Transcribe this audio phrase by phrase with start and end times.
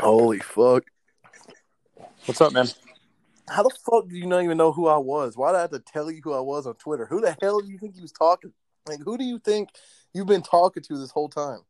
[0.00, 0.84] Holy fuck.
[2.26, 2.68] What's up, man?
[3.48, 5.36] How the fuck do you not even know who I was?
[5.36, 7.06] Why did I have to tell you who I was on Twitter?
[7.06, 8.52] Who the hell do you think you was talking?
[8.86, 9.70] Like, who do you think
[10.14, 11.60] you've been talking to this whole time?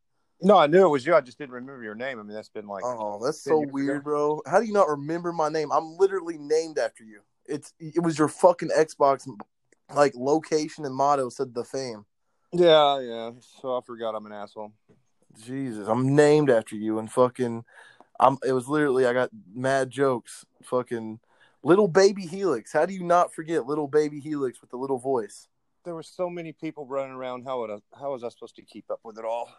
[0.41, 1.15] No, I knew it was you.
[1.15, 2.19] I just didn't remember your name.
[2.19, 4.03] I mean, that's been like Oh, that's so weird, ago.
[4.03, 4.41] bro.
[4.45, 5.71] How do you not remember my name?
[5.71, 7.21] I'm literally named after you.
[7.45, 9.27] It's it was your fucking Xbox
[9.93, 12.05] like location and motto said the fame.
[12.53, 13.31] yeah, yeah.
[13.61, 14.71] So I forgot I'm an asshole.
[15.43, 17.63] Jesus, I'm named after you and fucking
[18.19, 20.45] I'm it was literally I got mad jokes.
[20.63, 21.19] Fucking
[21.63, 22.73] little baby Helix.
[22.73, 25.47] How do you not forget little baby Helix with the little voice?
[25.85, 27.45] There were so many people running around.
[27.45, 29.49] How would I, how was I supposed to keep up with it all?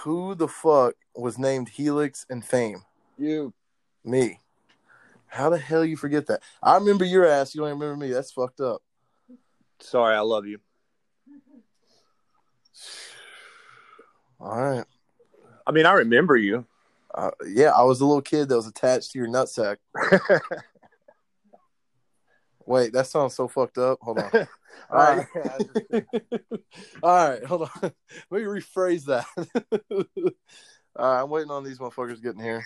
[0.00, 2.82] Who the fuck was named Helix and Fame?
[3.18, 3.52] You.
[4.04, 4.38] Me.
[5.26, 6.42] How the hell you forget that?
[6.62, 7.54] I remember your ass.
[7.54, 8.12] You don't remember me.
[8.12, 8.82] That's fucked up.
[9.80, 10.58] Sorry, I love you.
[14.40, 14.84] All right.
[15.66, 16.66] I mean, I remember you.
[17.14, 19.76] Uh, yeah, I was a little kid that was attached to your nutsack.
[22.66, 23.98] Wait, that sounds so fucked up.
[24.02, 24.30] Hold on.
[24.90, 25.26] All right.
[27.02, 27.70] All right, hold on.
[27.82, 27.92] Let
[28.30, 29.26] me rephrase that.
[30.96, 32.64] All right, I'm waiting on these motherfuckers getting here.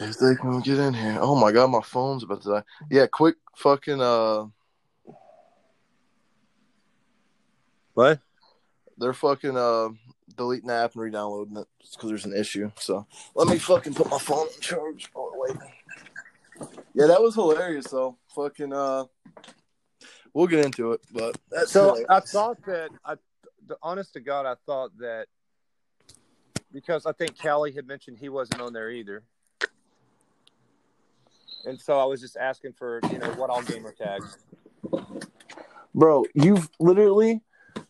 [0.00, 1.18] If they can get in here.
[1.20, 2.62] Oh my god, my phone's about to die.
[2.90, 4.46] Yeah, quick fucking uh
[7.94, 8.20] what?
[8.98, 9.88] they're fucking uh
[10.36, 12.70] deleting the app and re-downloading it because there's an issue.
[12.78, 15.10] So let me fucking put my phone on charge.
[15.14, 15.56] Oh wait.
[16.94, 18.18] Yeah, that was hilarious though.
[18.34, 19.04] Fucking uh
[20.34, 22.06] we'll get into it, but that's So hilarious.
[22.10, 23.14] I thought that I,
[23.66, 25.26] the honest to God, I thought that
[26.72, 29.22] because I think Callie had mentioned he wasn't on there either,
[31.64, 34.38] and so I was just asking for you know what all gamer tags.
[35.94, 37.40] Bro, you've literally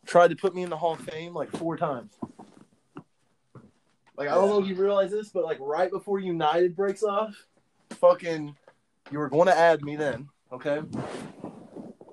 [0.07, 2.13] tried to put me in the Hall of Fame like four times.
[4.17, 7.47] Like I don't know if you realize this, but like right before United breaks off,
[7.91, 8.57] fucking
[9.11, 10.81] you were going to add me then, okay?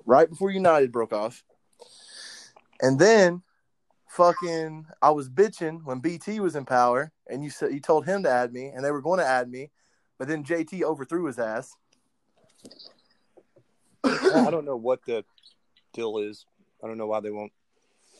[0.04, 1.42] Right before United broke off.
[2.80, 3.42] And then
[4.08, 8.22] fucking I was bitching when BT was in power and you said you told him
[8.22, 9.70] to add me and they were going to add me,
[10.18, 11.76] but then JT overthrew his ass.
[14.04, 15.24] I don't know what the
[15.92, 16.46] deal is.
[16.82, 17.52] I don't know why they won't.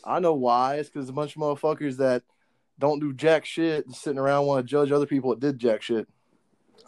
[0.03, 0.75] I know why.
[0.75, 2.23] It's because a bunch of motherfuckers that
[2.79, 5.81] don't do jack shit just sitting around want to judge other people that did jack
[5.81, 6.07] shit.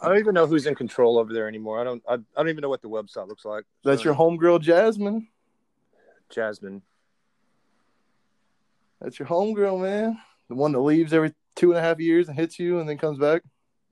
[0.02, 1.80] I don't even know who's in control over there anymore.
[1.80, 2.02] I don't.
[2.08, 3.64] I, I don't even know what the website looks like.
[3.84, 5.28] That's your homegirl Jasmine.
[6.30, 6.82] Jasmine.
[9.00, 10.18] That's your homegirl, man.
[10.48, 12.98] The one that leaves every two and a half years and hits you and then
[12.98, 13.42] comes back.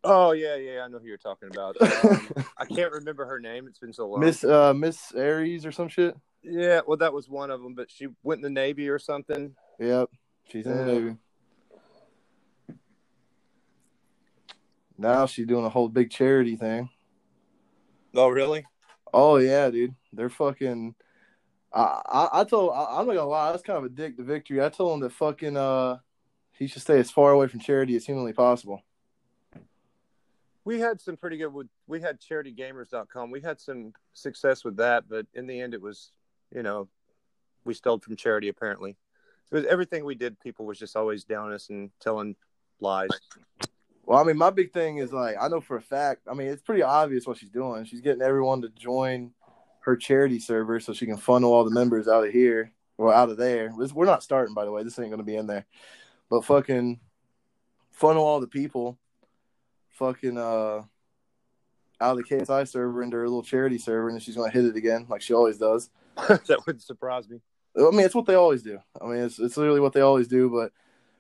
[0.04, 0.82] Oh yeah, yeah.
[0.82, 1.80] I know who you're talking about.
[1.80, 3.66] Um, I can't remember her name.
[3.66, 4.20] It's been so long.
[4.20, 6.16] Miss uh Miss Aries or some shit.
[6.42, 9.54] Yeah, well, that was one of them, but she went in the Navy or something.
[9.80, 10.08] Yep.
[10.50, 11.16] She's in the Navy.
[14.96, 16.90] Now she's doing a whole big charity thing.
[18.14, 18.64] Oh, really?
[19.12, 19.94] Oh yeah, dude.
[20.12, 20.94] They're fucking.
[21.72, 23.48] I I, I told I, I'm not gonna lie.
[23.48, 24.62] I was kind of a dick to Victory.
[24.62, 25.98] I told him that fucking uh,
[26.52, 28.82] he should stay as far away from charity as humanly possible.
[30.68, 31.50] We had some pretty good.
[31.86, 33.30] We had charitygamers.com.
[33.30, 36.12] We had some success with that, but in the end, it was,
[36.54, 36.88] you know,
[37.64, 38.50] we stole from charity.
[38.50, 38.90] Apparently,
[39.50, 40.38] it was everything we did.
[40.40, 42.36] People was just always down us and telling
[42.80, 43.08] lies.
[44.04, 46.28] Well, I mean, my big thing is like I know for a fact.
[46.30, 47.86] I mean, it's pretty obvious what she's doing.
[47.86, 49.30] She's getting everyone to join
[49.84, 53.30] her charity server so she can funnel all the members out of here or out
[53.30, 53.72] of there.
[53.74, 54.82] We're not starting, by the way.
[54.82, 55.64] This ain't gonna be in there,
[56.28, 57.00] but fucking
[57.90, 58.98] funnel all the people,
[59.98, 60.82] fucking uh,
[62.00, 64.64] out of the KSI server into her little charity server, and then she's gonna hit
[64.64, 65.90] it again like she always does.
[66.16, 67.40] that wouldn't surprise me.
[67.76, 68.78] I mean, it's what they always do.
[69.00, 70.48] I mean, it's it's literally what they always do.
[70.48, 70.72] But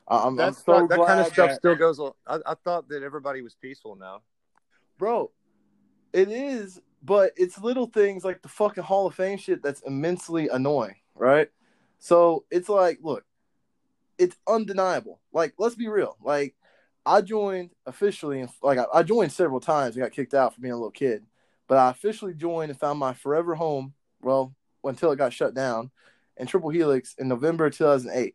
[0.08, 1.98] I'm, I'm so that glad kind of stuff that- still goes.
[2.00, 2.12] on.
[2.26, 4.22] I, I thought that everybody was peaceful now.
[4.96, 5.30] bro.
[6.10, 10.48] It is, but it's little things like the fucking Hall of Fame shit that's immensely
[10.48, 11.50] annoying, right?
[11.98, 13.24] So it's like, look,
[14.16, 15.20] it's undeniable.
[15.32, 16.16] Like, let's be real.
[16.22, 16.54] Like,
[17.08, 20.60] I joined officially, and like I, I joined several times and got kicked out for
[20.60, 21.24] being a little kid,
[21.66, 23.94] but I officially joined and found my forever home.
[24.20, 25.90] Well, until it got shut down,
[26.36, 28.34] in Triple Helix in November 2008.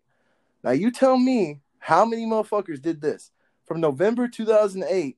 [0.64, 3.32] Now you tell me how many motherfuckers did this
[3.66, 5.18] from November 2008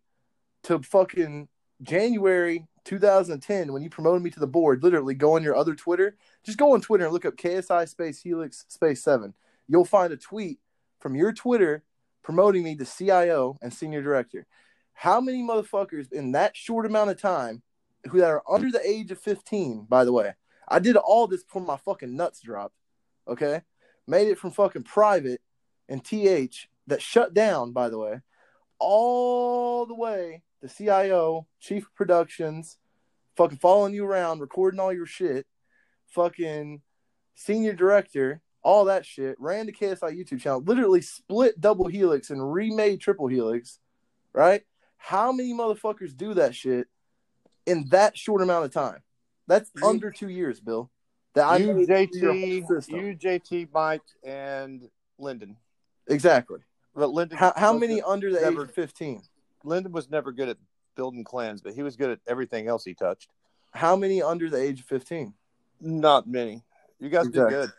[0.64, 1.48] to fucking
[1.82, 4.84] January 2010 when you promoted me to the board.
[4.84, 6.16] Literally, go on your other Twitter.
[6.44, 9.34] Just go on Twitter and look up KSI space Helix space seven.
[9.68, 10.60] You'll find a tweet
[11.00, 11.84] from your Twitter
[12.26, 14.48] promoting me to CIO and senior director.
[14.94, 17.62] How many motherfuckers in that short amount of time
[18.10, 20.34] who that are under the age of 15, by the way?
[20.68, 22.74] I did all this before my fucking nuts dropped.
[23.28, 23.62] Okay,
[24.08, 25.40] made it from fucking private
[25.88, 28.22] and TH that shut down, by the way,
[28.80, 32.80] all the way to CIO, chief of productions,
[33.38, 35.46] fucking following you around, recording all your shit,
[36.08, 36.82] fucking
[37.36, 42.52] senior director, all that shit, ran the KSI YouTube channel, literally split double helix and
[42.52, 43.78] remade triple helix,
[44.34, 44.64] right?
[44.98, 46.88] How many motherfuckers do that shit
[47.68, 49.04] in that short amount of time?
[49.48, 50.90] That's You- under two years, Bill.
[51.36, 54.90] That I you, made it through your whole JT, you, JT, Mike, and
[55.20, 55.58] Lyndon.
[56.08, 56.60] exactly.
[56.96, 59.22] But Lyndon, How, how many under the never- age of 15?
[59.64, 60.58] Lyndon was never good at
[60.96, 63.30] building clans, but he was good at everything else he touched.
[63.74, 65.34] How many under the age of 15?
[65.82, 66.64] Not many.
[67.00, 67.54] You guys Exactly.
[67.54, 67.72] did good.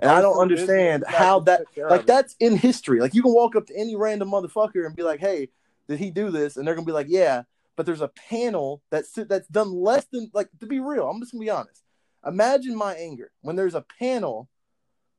[0.00, 3.00] And I don't Honestly, it is- understand how that like that's in history.
[3.00, 5.48] Like you can walk up to any random motherfucker and be like, "Hey,
[5.88, 7.42] did he do this?" And they're gonna be like, "Yeah."
[7.76, 11.08] But there's a panel that's that's done less than like to be real.
[11.08, 11.82] I'm just gonna be honest.
[12.26, 14.48] Imagine my anger when there's a panel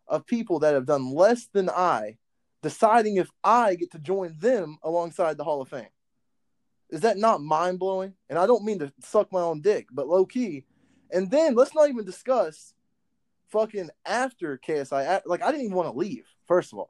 [0.07, 2.17] of people that have done less than I,
[2.61, 5.87] deciding if I get to join them alongside the Hall of Fame.
[6.91, 8.13] Is that not mind blowing?
[8.29, 10.65] And I don't mean to suck my own dick, but low key.
[11.11, 12.74] And then let's not even discuss
[13.55, 15.21] fucking after KSI.
[15.25, 16.25] Like I didn't even want to leave.
[16.45, 16.89] First of all,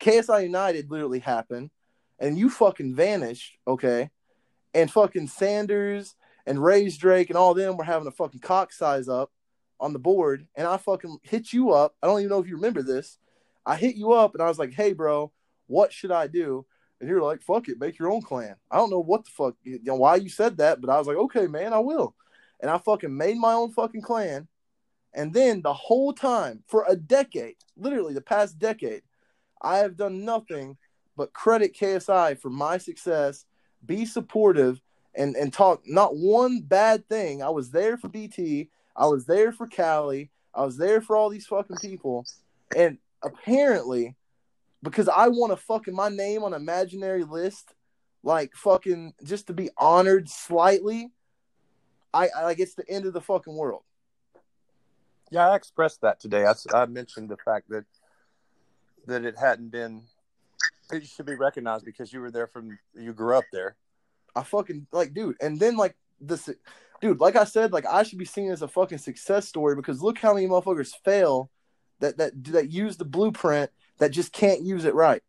[0.00, 1.70] KSI United literally happened,
[2.18, 3.58] and you fucking vanished.
[3.66, 4.10] Okay,
[4.74, 9.08] and fucking Sanders and Ray's Drake and all them were having a fucking cock size
[9.08, 9.30] up
[9.80, 11.94] on the board, and I fucking hit you up.
[12.02, 13.18] I don't even know if you remember this.
[13.64, 15.32] I hit you up and I was like, "Hey, bro,
[15.68, 16.66] what should I do?"
[17.00, 19.54] And you're like, "Fuck it, make your own clan." I don't know what the fuck,
[19.62, 22.14] you know, why you said that, but I was like, "Okay, man, I will."
[22.60, 24.48] And I fucking made my own fucking clan.
[25.14, 29.02] And then the whole time for a decade, literally the past decade,
[29.62, 30.76] I have done nothing
[31.16, 33.46] but credit KSI for my success,
[33.86, 34.80] be supportive,
[35.14, 37.42] and and talk not one bad thing.
[37.42, 41.30] I was there for BT, I was there for Cali, I was there for all
[41.30, 42.24] these fucking people,
[42.76, 44.16] and apparently,
[44.82, 47.74] because I want to fucking my name on imaginary list,
[48.24, 51.12] like fucking just to be honored slightly,
[52.12, 53.82] I I like it's the end of the fucking world.
[55.30, 56.46] Yeah, I expressed that today.
[56.72, 57.84] I mentioned the fact that
[59.06, 60.02] that it hadn't been.
[60.92, 63.76] It should be recognized because you were there from you grew up there.
[64.36, 65.36] I fucking like, dude.
[65.40, 66.48] And then like this,
[67.00, 67.20] dude.
[67.20, 70.18] Like I said, like I should be seen as a fucking success story because look
[70.18, 71.50] how many motherfuckers fail
[72.00, 75.22] that that that use the blueprint that just can't use it right.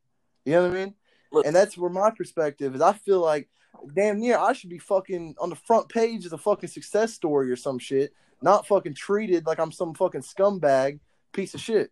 [0.43, 0.93] You know what I mean?
[1.31, 2.81] Look- and that's where my perspective is.
[2.81, 3.49] I feel like
[3.93, 7.51] damn near I should be fucking on the front page as a fucking success story
[7.51, 10.99] or some shit, not fucking treated like I'm some fucking scumbag
[11.31, 11.91] piece of shit.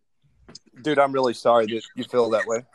[0.81, 2.65] Dude, I'm really sorry that you feel that way.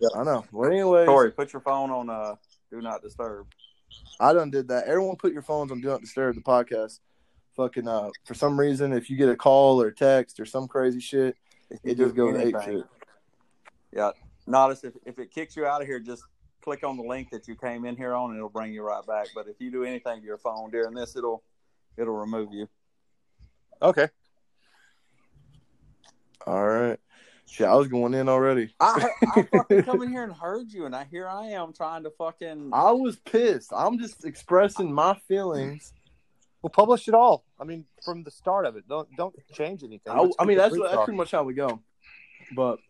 [0.00, 0.44] Yeah, I know.
[0.52, 2.36] Well, anyways, Corey, put your phone on uh
[2.70, 3.46] do not disturb.
[4.20, 4.86] I done did that.
[4.86, 7.00] Everyone put your phones on Do Not Disturb the podcast.
[7.56, 11.00] Fucking uh for some reason if you get a call or text or some crazy
[11.00, 11.36] shit,
[11.82, 12.84] it just goes ape shit.
[13.92, 14.10] Yeah.
[14.46, 16.22] Notice if, if it kicks you out of here, just
[16.66, 19.06] click on the link that you came in here on and it'll bring you right
[19.06, 19.28] back.
[19.32, 21.44] But if you do anything to your phone during this, it'll
[21.96, 22.68] it'll remove you.
[23.80, 24.08] Okay.
[26.44, 26.98] All right.
[27.48, 28.74] Shit, I was going in already.
[28.80, 32.02] I I fucking come in here and heard you and I here I am trying
[32.02, 33.72] to fucking I was pissed.
[33.72, 35.92] I'm just expressing my feelings.
[36.62, 37.44] Well, publish it all.
[37.60, 38.88] I mean, from the start of it.
[38.88, 40.12] Don't don't change anything.
[40.12, 41.80] I, I mean that's that's pretty much how we go.
[42.56, 42.80] But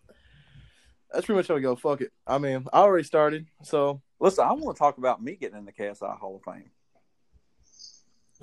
[1.13, 1.77] that's pretty much how we go.
[1.77, 2.13] Fuck it.
[2.27, 5.65] I mean, I already started, so listen, I want to talk about me getting in
[5.65, 6.71] the KSI Hall of Fame.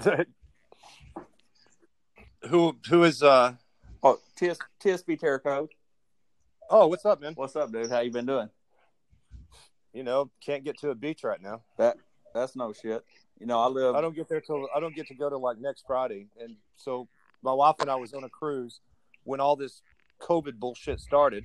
[2.49, 3.53] who who is uh
[4.05, 5.69] Oh, TS, TSB Terror Code.
[6.69, 7.89] oh what's up man What's up, dude?
[7.89, 8.49] How you been doing?
[9.93, 11.97] you know can't get to a beach right now That
[12.33, 13.03] that's no shit.
[13.39, 15.37] You know, I live i don't get there till i don't get to go to
[15.37, 17.07] like next friday and so
[17.43, 18.79] my wife and i was on a cruise
[19.23, 19.81] when all this
[20.19, 21.43] covid bullshit started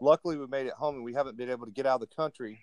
[0.00, 2.14] luckily we made it home and we haven't been able to get out of the
[2.14, 2.58] country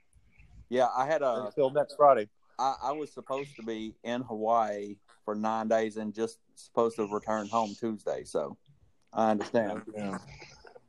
[0.70, 2.28] Yeah, I had a until next friday
[2.60, 7.08] I, I was supposed to be in Hawaii for nine days and just supposed to
[7.08, 8.24] return home Tuesday.
[8.24, 8.58] So
[9.12, 9.82] I understand.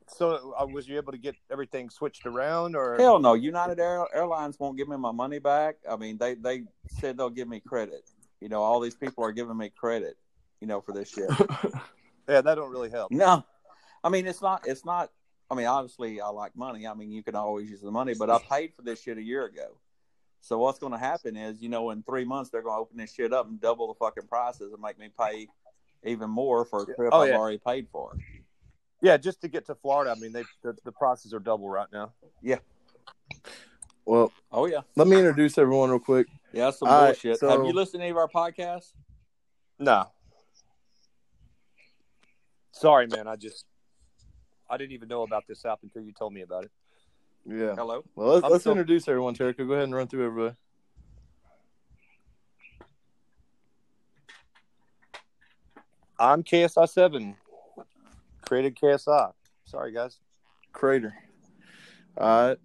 [0.07, 4.07] so uh, was you able to get everything switched around or Hell no, United Air,
[4.15, 5.77] Airlines won't give me my money back.
[5.89, 8.09] I mean, they they said they'll give me credit.
[8.41, 10.17] You know, all these people are giving me credit.
[10.61, 11.31] You know, for this shit.
[12.29, 13.45] yeah that don't really help no,
[14.03, 14.67] I mean it's not.
[14.67, 15.11] It's not.
[15.51, 16.87] I mean, obviously, I like money.
[16.87, 19.23] I mean, you can always use the money, but I paid for this shit a
[19.23, 19.77] year ago.
[20.41, 22.97] So what's going to happen is, you know, in three months they're going to open
[22.99, 25.49] this shit up and double the fucking prices and make me pay
[26.05, 27.37] even more for a trip Oh, I've yeah.
[27.37, 28.17] already paid for.
[29.01, 31.89] yeah just to get to florida i mean they the, the prices are double right
[31.93, 32.59] now Yeah.
[34.05, 36.27] well, Oh yeah, let me introduce everyone real quick.
[36.53, 37.39] yeah, that's some All right, bullshit.
[37.39, 38.93] so- Have you listened to any of our podcasts?
[39.79, 40.07] no
[42.73, 43.27] Sorry, man.
[43.29, 43.65] I just
[44.75, 46.71] I didn't even know about this app until you told me about it.
[47.47, 47.76] Yeah.
[47.76, 48.02] Hello.
[48.16, 49.59] Well, let's, I'm let's still- introduce everyone, Terica.
[49.59, 50.57] Go ahead and run through everybody.
[56.19, 57.37] I'm KSI seven.
[58.49, 59.33] Created KSI.
[59.64, 60.19] Sorry, guys.
[60.73, 61.14] Crater.
[62.19, 62.59] All right.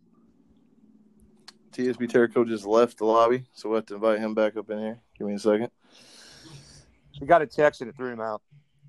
[1.72, 4.80] TSB Terrico just left the lobby, so we'll have to invite him back up in
[4.80, 5.00] here.
[5.18, 5.70] Give me a second.
[7.22, 8.42] We got a text and it threw him out.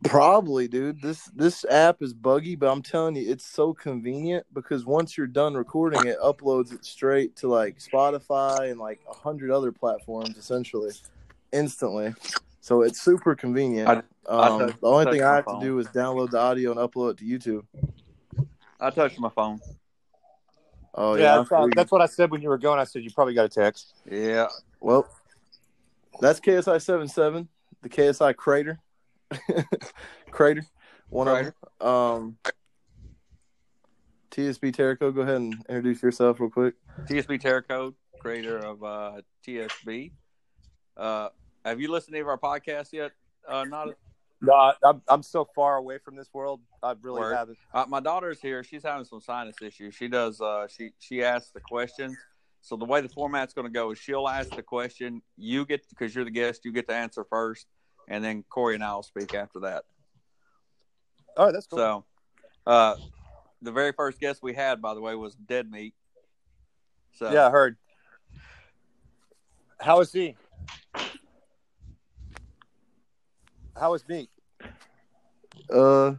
[0.04, 1.02] Probably, dude.
[1.02, 5.26] This this app is buggy, but I'm telling you, it's so convenient because once you're
[5.26, 10.38] done recording, it uploads it straight to like Spotify and like a hundred other platforms,
[10.38, 10.92] essentially,
[11.52, 12.14] instantly.
[12.62, 13.88] So it's super convenient.
[13.88, 15.60] I- I um, touched- the only thing I have phone.
[15.60, 18.46] to do is download the audio and upload it to YouTube.
[18.78, 19.60] I touched my phone.
[20.94, 22.78] Oh yeah, yeah, that's, uh, that's what I said when you were going.
[22.78, 23.94] I said you probably got a text.
[24.10, 24.46] Yeah.
[24.80, 25.08] Well,
[26.20, 27.48] that's KSI 77,
[27.82, 28.78] the KSI Crater.
[30.30, 30.64] Crater.
[31.08, 31.54] One Crater.
[31.80, 31.88] of them.
[31.88, 32.38] Um,
[34.30, 36.74] TSB Terrico, go ahead and introduce yourself real quick.
[37.06, 40.12] TSB Terracode, creator of uh, TSB.
[40.96, 41.28] Uh,
[41.64, 43.12] have you listened to any of our podcasts yet?
[43.48, 43.88] Uh, not.
[44.42, 46.60] No, I'm I'm so far away from this world.
[46.82, 47.34] I really Word.
[47.34, 47.58] haven't.
[47.74, 48.64] Uh, my daughter's here.
[48.64, 49.94] She's having some sinus issues.
[49.94, 50.40] She does.
[50.40, 52.16] Uh, she she asks the questions.
[52.62, 55.22] So the way the format's going to go is she'll ask the question.
[55.36, 56.64] You get because you're the guest.
[56.64, 57.66] You get to answer first,
[58.10, 59.84] and then Corey and I will speak after that.
[61.36, 61.78] All right, that's cool.
[61.78, 62.04] So,
[62.66, 62.96] uh,
[63.62, 65.94] the very first guest we had, by the way, was Dead Meat.
[67.12, 67.76] So yeah, I heard.
[69.80, 70.36] How is he?
[73.78, 74.28] How is me?
[75.72, 76.14] Uh,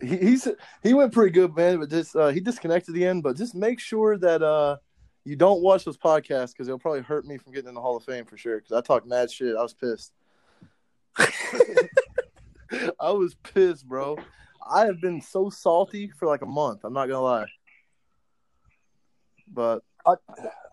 [0.00, 0.46] he, he's
[0.82, 1.80] he went pretty good, man.
[1.80, 3.22] But just uh, he disconnected at the end.
[3.22, 4.76] But just make sure that uh,
[5.24, 7.96] you don't watch those podcasts because it'll probably hurt me from getting in the Hall
[7.96, 8.58] of Fame for sure.
[8.58, 9.56] Because I talked mad shit.
[9.56, 10.12] I was pissed.
[13.00, 14.18] I was pissed, bro.
[14.68, 16.80] I have been so salty for like a month.
[16.84, 17.46] I'm not gonna lie.
[19.52, 20.14] But I,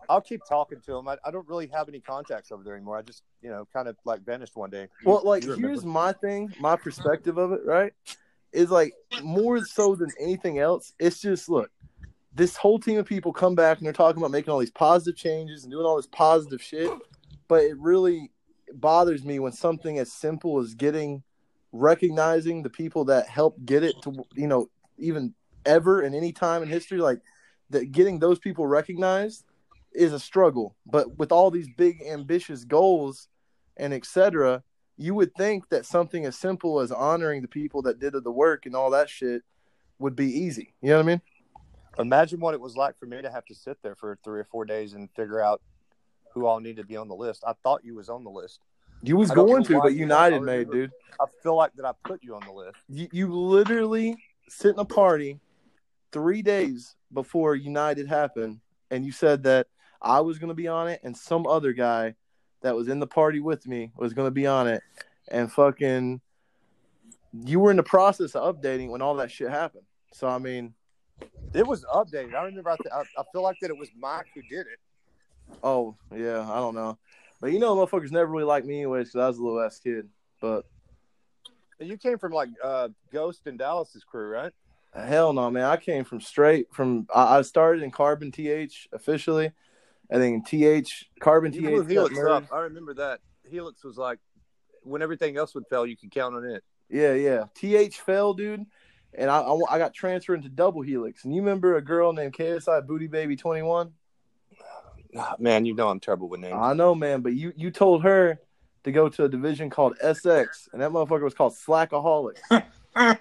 [0.08, 1.08] I'll keep talking to him.
[1.08, 2.98] I, I don't really have any contacts over there anymore.
[2.98, 4.88] I just, you know, kind of like vanished one day.
[5.02, 7.92] You- Well, like here's my thing, my perspective of it, right?
[8.52, 10.92] Is like more so than anything else.
[10.98, 11.70] It's just look,
[12.34, 15.16] this whole team of people come back and they're talking about making all these positive
[15.18, 16.90] changes and doing all this positive shit,
[17.48, 18.30] but it really
[18.80, 21.22] bothers me when something as simple as getting
[21.72, 26.62] recognizing the people that helped get it to you know even ever in any time
[26.62, 27.20] in history like
[27.70, 29.44] that getting those people recognized
[29.94, 30.74] is a struggle.
[30.86, 33.28] But with all these big ambitious goals
[33.76, 34.62] and etc
[34.96, 38.66] you would think that something as simple as honoring the people that did the work
[38.66, 39.42] and all that shit
[39.98, 40.74] would be easy.
[40.80, 41.20] You know what i mean?
[41.98, 44.44] Imagine what it was like for me to have to sit there for three or
[44.44, 45.60] four days and figure out
[46.34, 47.42] who all need to be on the list.
[47.46, 48.60] I thought you was on the list.
[49.02, 52.34] you was going to but united made dude I feel like that I put you
[52.34, 52.78] on the list.
[52.88, 54.16] you, you literally
[54.48, 55.40] sit in a party
[56.12, 58.60] three days before United happened,
[58.90, 59.66] and you said that
[60.00, 62.14] I was going to be on it, and some other guy
[62.60, 64.82] that was in the party with me was going to be on it,
[65.28, 66.20] and fucking,
[67.44, 69.84] you were in the process of updating when all that shit happened.
[70.12, 70.74] So I mean,
[71.54, 72.34] It was updated.
[72.34, 72.70] I remember.
[72.70, 74.78] I, th- I, I feel like that it was Mike who did it.
[75.62, 76.98] Oh yeah, I don't know,
[77.40, 79.78] but you know, motherfuckers never really liked me anyways because I was a little ass
[79.78, 80.08] kid.
[80.40, 80.64] But
[81.78, 84.52] You came from like uh, Ghost and Dallas's crew, right?
[84.94, 85.64] Hell no, man.
[85.64, 87.06] I came from straight from.
[87.14, 89.52] I, I started in Carbon TH officially,
[90.10, 91.88] and then TH Carbon You TH.
[91.90, 92.44] Helix up.
[92.52, 93.20] I remember that.
[93.48, 94.18] Helix was like
[94.82, 96.62] when everything else would fail, you could count on it.
[96.90, 97.44] Yeah, yeah.
[97.54, 98.66] TH fell, dude,
[99.14, 101.24] and I, I I got transferred into Double Helix.
[101.24, 103.92] And you remember a girl named KSI Booty Baby Twenty One?
[105.16, 106.56] Ah, man, you know I'm terrible with names.
[106.58, 108.38] I know, man, but you you told her
[108.84, 112.40] to go to a division called SX, and that motherfucker was called Slackaholics.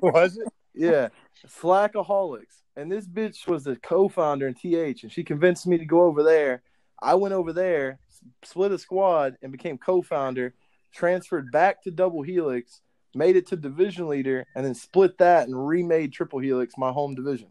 [0.00, 0.48] was it?
[0.74, 1.08] Yeah,
[1.46, 2.62] Slackaholics.
[2.76, 6.22] And this bitch was the co-founder in TH, and she convinced me to go over
[6.22, 6.62] there.
[7.00, 7.98] I went over there,
[8.42, 10.54] split a squad, and became co-founder.
[10.92, 12.80] Transferred back to Double Helix,
[13.14, 17.14] made it to division leader, and then split that and remade Triple Helix my home
[17.14, 17.48] division.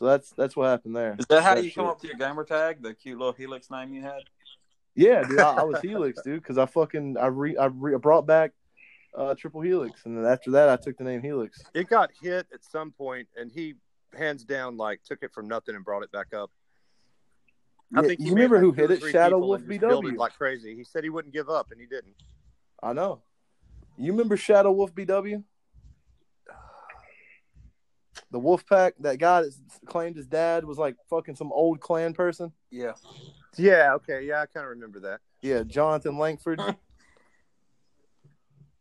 [0.00, 1.14] So that's that's what happened there.
[1.18, 1.90] Is that how That you come shit.
[1.90, 2.82] up to your gamer tag?
[2.82, 4.22] The cute little Helix name you had?
[4.94, 7.98] Yeah, dude, I, I was Helix, dude, because I fucking I re I, re, I
[7.98, 8.52] brought back
[9.14, 11.62] uh, Triple Helix, and then after that I took the name Helix.
[11.74, 13.74] It got hit at some point, and he
[14.16, 16.50] hands down like took it from nothing and brought it back up.
[17.94, 19.02] I Yeah, think you remember like, who hit it?
[19.02, 20.16] Shadow Wolf and just BW.
[20.16, 20.74] like crazy.
[20.74, 22.14] He said he wouldn't give up, and he didn't.
[22.82, 23.20] I know.
[23.98, 25.44] You remember Shadow Wolf BW?
[28.32, 29.52] The Wolf Pack, that guy that
[29.86, 32.52] claimed his dad was like fucking some old clan person.
[32.70, 32.92] Yeah.
[33.56, 35.20] Yeah, okay, yeah, I kind of remember that.
[35.42, 36.60] Yeah, Jonathan Langford.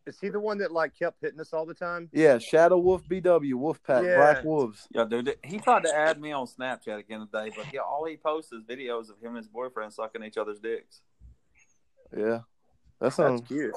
[0.06, 2.10] Is he the one that like kept hitting us all the time?
[2.12, 4.16] Yeah, Shadow Wolf BW, Wolfpack, Yeah.
[4.18, 4.88] Black Wolves.
[4.92, 5.36] Yeah, dude.
[5.44, 8.64] He tried to add me on Snapchat again today, but yeah, all he posts is
[8.64, 11.02] videos of him and his boyfriend sucking each other's dicks.
[12.16, 12.40] Yeah.
[13.00, 13.76] That sounds That's cute.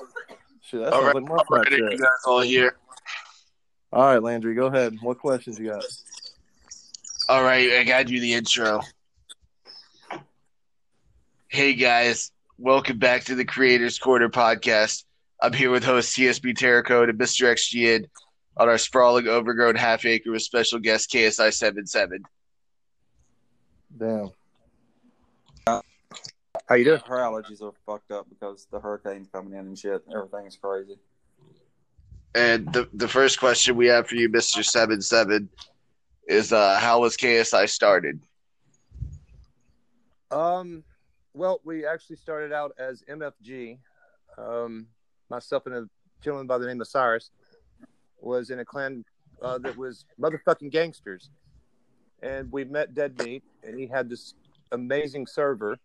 [0.62, 2.76] shit, that All sounds right, like my all right, you guys all here.
[3.92, 4.96] All right, Landry, go ahead.
[5.02, 5.84] What questions you got?
[7.28, 8.80] All right, I got you the intro.
[11.48, 15.04] Hey guys, welcome back to the Creators Corner podcast.
[15.42, 17.52] I'm here with host CSB Terracote and Mr.
[17.52, 18.06] XGN
[18.56, 22.22] on our sprawling, overgrown half acre with special guest KSI 77.
[23.98, 24.30] Damn.
[25.66, 27.00] How you doing?
[27.06, 30.02] Her allergies are fucked up because the hurricane's coming in and shit.
[30.10, 30.96] Everything's crazy.
[32.34, 34.64] And the the first question we have for you, Mr.
[34.64, 35.48] 77,
[36.28, 38.20] is uh, how was KSI started?
[40.30, 40.82] Um,
[41.34, 43.78] well, we actually started out as MFG.
[44.38, 44.86] Um,
[45.28, 45.88] myself and a
[46.22, 47.30] gentleman by the name of Cyrus
[48.20, 49.04] was in a clan
[49.42, 51.28] uh, that was motherfucking gangsters,
[52.22, 54.34] and we met Dead Meat, and he had this
[54.70, 55.76] amazing server,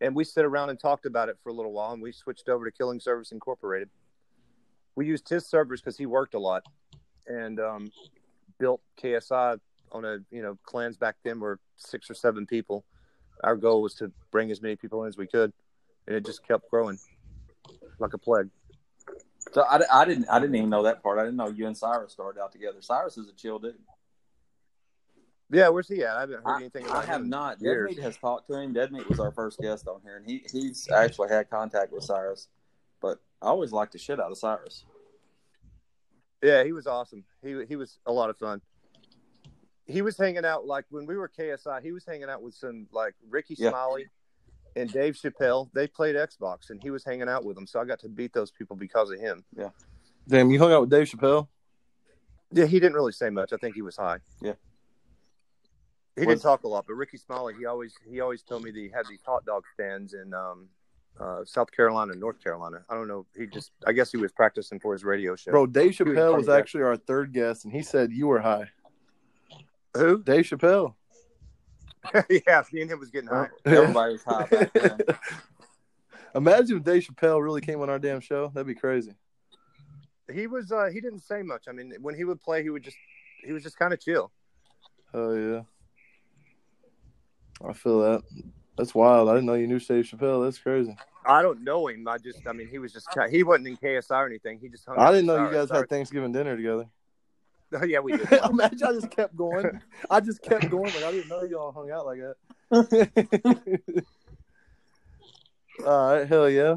[0.00, 2.48] and we sat around and talked about it for a little while, and we switched
[2.48, 3.88] over to Killing Service Incorporated.
[4.98, 6.64] We used his servers because he worked a lot,
[7.26, 7.92] and um,
[8.58, 9.60] built KSI
[9.92, 12.84] on a you know clans back then were six or seven people
[13.42, 15.52] our goal was to bring as many people in as we could,
[16.06, 16.98] and it just kept growing
[17.98, 18.48] like a plague.
[19.52, 21.18] So I, I didn't I didn't even know that part.
[21.18, 22.78] I didn't know you and Cyrus started out together.
[22.80, 23.76] Cyrus is a chill dude.
[25.50, 26.16] Yeah, where's he at?
[26.16, 27.58] I haven't heard I, anything I have not.
[27.58, 28.74] Deadmeat has talked to him.
[28.74, 32.48] Deadmeat was our first guest on here, and he he's actually had contact with Cyrus.
[33.40, 34.84] But I always liked the shit out of Cyrus.
[36.42, 37.24] Yeah, he was awesome.
[37.42, 38.60] He he was a lot of fun.
[39.86, 41.82] He was hanging out like when we were KSI.
[41.82, 43.70] He was hanging out with some like Rickey Yeah.
[43.70, 44.06] Smiley
[44.76, 45.70] and Dave Chappelle.
[45.72, 47.66] They played Xbox, and he was hanging out with them.
[47.66, 49.44] So I got to beat those people because of him.
[49.56, 49.70] Yeah.
[50.28, 51.48] Damn, you hung out with Dave Chappelle?
[52.52, 53.52] Yeah, he didn't really say much.
[53.52, 54.18] I think he was high.
[54.42, 54.52] Yeah.
[56.16, 58.70] He Was- didn't talk a lot, but Rickey Smiley, he always he always told me
[58.70, 60.68] that he had these hot dog stands in um,
[61.20, 62.82] uh, South Carolina North Carolina.
[62.88, 63.26] I don't know.
[63.36, 65.50] He just I guess he was practicing for his radio show.
[65.50, 68.40] Bro, Dave He was Chappelle was actually our third guest, and he said you were
[68.40, 68.68] high.
[69.96, 70.22] Who?
[70.22, 70.94] Dave Chappelle.
[72.30, 73.48] yeah, me and him was getting high.
[73.64, 74.98] Everybody was high back then.
[76.34, 78.50] Imagine if Dave Chappelle really came on our damn show.
[78.54, 79.14] That'd be crazy.
[80.32, 81.64] He was uh he didn't say much.
[81.68, 82.96] I mean, when he would play, he would just
[83.44, 84.30] he was just kind of chill.
[85.14, 85.62] Oh yeah.
[87.66, 88.22] I feel that.
[88.78, 89.28] That's wild.
[89.28, 90.44] I didn't know you knew Dave Chappelle.
[90.44, 90.96] That's crazy.
[91.26, 92.06] I don't know him.
[92.06, 94.60] I just I mean, he was just, he wasn't in KSI or anything.
[94.60, 94.96] He just hung.
[94.96, 95.80] I didn't know you guys Cyrus.
[95.82, 96.86] had Thanksgiving dinner together.
[97.74, 98.32] Oh, yeah, we did.
[98.32, 99.80] Imagine I just kept going.
[100.08, 100.84] I just kept going.
[100.94, 102.36] Like I didn't know y'all hung out like that.
[105.84, 106.76] All right, hell yeah.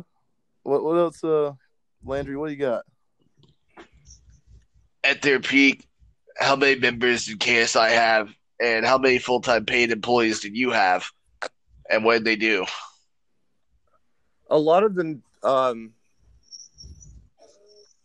[0.63, 1.53] What what else, uh,
[2.03, 2.35] Landry?
[2.35, 2.83] What do you got?
[5.03, 5.87] At their peak,
[6.37, 10.71] how many members did KSI have, and how many full time paid employees did you
[10.71, 11.11] have,
[11.91, 12.65] and what did they do?
[14.49, 15.93] a lot of them um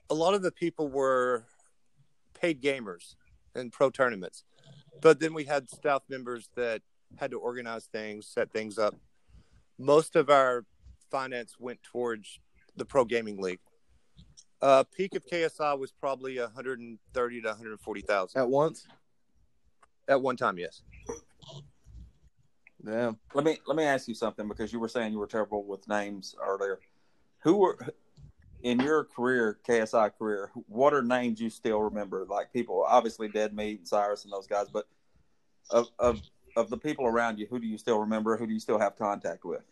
[0.09, 1.45] a lot of the people were
[2.41, 3.17] paid gamers
[3.57, 4.45] in pro tournaments
[5.03, 6.83] but then we had staff members that
[7.17, 8.95] had to organize things set things up
[9.77, 10.65] most of our
[11.11, 12.39] finance went towards
[12.77, 13.59] the pro gaming league
[14.63, 18.87] uh peak of ksi was probably 130 to 140000 At once?
[20.07, 20.83] at one time yes
[22.87, 23.19] Damn.
[23.35, 25.89] Let me let me ask you something because you were saying you were terrible with
[25.89, 26.79] names earlier.
[27.41, 27.79] Who were
[28.63, 30.51] in your career, KSI career?
[30.69, 32.25] What are names you still remember?
[32.29, 34.87] Like people, obviously Dead Meat and Cyrus and those guys, but
[35.71, 36.23] of of
[36.57, 38.37] of the people around you, who do you still remember?
[38.37, 39.63] Who do you still have contact with?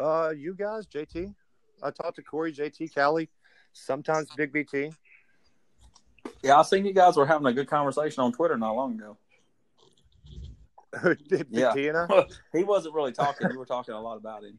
[0.00, 1.34] uh you guys jt
[1.82, 3.28] i talked to corey jt callie
[3.72, 4.92] sometimes big bt
[6.42, 9.16] Yeah, I seen you guys were having a good conversation on Twitter not long ago.
[11.28, 11.72] Big Yeah.
[11.72, 12.24] T and I?
[12.52, 13.50] he wasn't really talking.
[13.50, 14.58] You were talking a lot about him.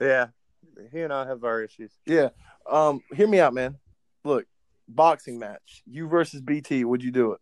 [0.00, 0.28] Yeah.
[0.90, 1.92] He and I have our issues.
[2.06, 2.30] Yeah.
[2.70, 3.76] Um, hear me out, man.
[4.24, 4.46] Look,
[4.88, 5.82] boxing match.
[5.86, 6.84] You versus BT.
[6.84, 7.40] Would you do it?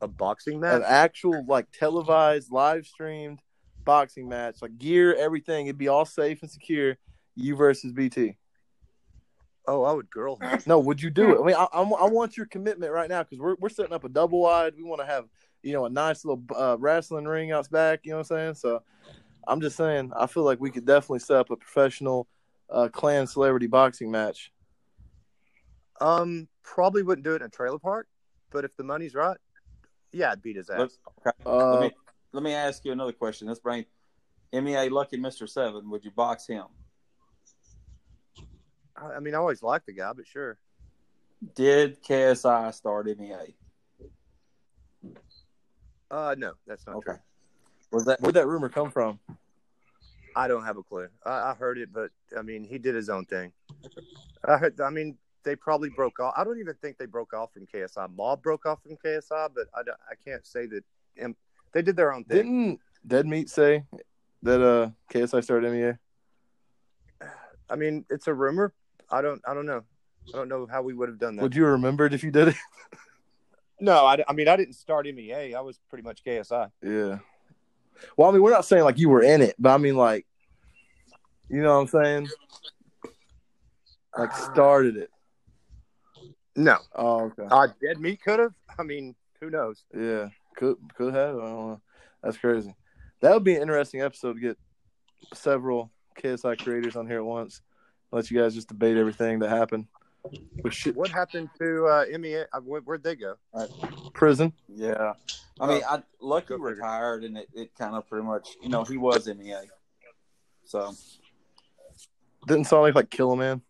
[0.00, 0.76] A boxing match?
[0.76, 3.40] An actual like televised, live streamed
[3.88, 5.66] boxing match, like gear, everything.
[5.66, 6.98] It'd be all safe and secure.
[7.36, 8.36] You versus BT.
[9.66, 10.38] Oh, I would girl.
[10.66, 11.40] No, would you do it?
[11.40, 14.04] I mean, I, I, I want your commitment right now because we're we're setting up
[14.04, 14.74] a double wide.
[14.76, 15.24] We want to have
[15.62, 18.00] you know a nice little uh, wrestling ring out back.
[18.04, 18.54] You know what I'm saying?
[18.54, 18.82] So
[19.46, 22.28] I'm just saying, I feel like we could definitely set up a professional
[22.70, 24.52] uh, clan celebrity boxing match.
[26.00, 28.06] Um, probably wouldn't do it in a trailer park,
[28.50, 29.38] but if the money's right,
[30.12, 30.78] yeah, I'd beat his ass.
[30.78, 31.30] Let's, okay.
[31.44, 31.90] Uh, let me
[32.32, 33.48] let me ask you another question.
[33.48, 33.84] Let's bring
[34.52, 35.90] MEA Lucky Mister Seven.
[35.90, 36.64] Would you box him?
[38.96, 40.58] I I mean, I always liked the guy, but sure.
[41.54, 43.54] Did KSI start E MEA?
[46.10, 47.12] Uh, no, that's not Okay.
[47.12, 47.20] true.
[47.92, 49.18] Was that Where'd that rumor come from?
[50.36, 51.08] I don't have a clue.
[51.24, 53.52] I, I heard it, but I mean, he did his own thing.
[54.44, 54.80] I heard.
[54.80, 56.34] I mean, they probably broke off.
[56.36, 58.14] I don't even think they broke off from KSI.
[58.14, 60.84] Mob broke off from KSI, but I, I can't say that.
[61.24, 61.34] um,
[61.72, 62.36] They did their own thing.
[62.36, 63.84] Didn't Dead Meat say
[64.42, 65.92] that uh KSI started MEA?
[67.70, 68.72] I mean, it's a rumor.
[69.10, 69.40] I don't.
[69.46, 69.82] I don't know.
[70.32, 71.42] I don't know how we would have done that.
[71.42, 72.56] Would you have remembered if you did it?
[73.80, 75.54] No, I, I mean, I didn't start MEA.
[75.54, 76.70] I was pretty much KSI.
[76.82, 77.18] Yeah.
[78.16, 80.26] Well, I mean, we're not saying like you were in it, but I mean, like,
[81.48, 82.28] you know what I'm saying?
[84.16, 85.10] Like, started it.
[86.56, 87.44] No, Oh, okay.
[87.48, 88.52] uh, Dead Meat could have.
[88.78, 89.84] I mean, who knows?
[89.96, 91.36] Yeah, could could have.
[91.36, 91.80] I don't know.
[92.22, 92.74] That's crazy.
[93.20, 94.58] That would be an interesting episode to get
[95.34, 97.62] several KSI creators on here at once.
[98.10, 99.86] Let you guys just debate everything that happened.
[100.62, 102.44] With shit, What happened to uh, MEA?
[102.52, 103.34] Uh, where, where'd they go?
[104.12, 104.52] prison.
[104.68, 105.14] Yeah,
[105.60, 108.96] I mean, I Lucky retired, and it, it kind of pretty much, you know, he
[108.96, 109.68] was MEA.
[110.64, 110.92] So
[112.46, 113.62] Didn't Sonic like kill a man?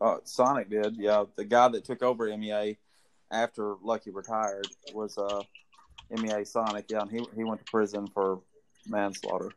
[0.00, 1.24] uh, Sonic did, yeah.
[1.36, 2.78] The guy that took over MEA
[3.30, 5.42] after Lucky retired was uh,
[6.10, 8.40] MEA Sonic, yeah, and he he went to prison for
[8.86, 9.50] manslaughter.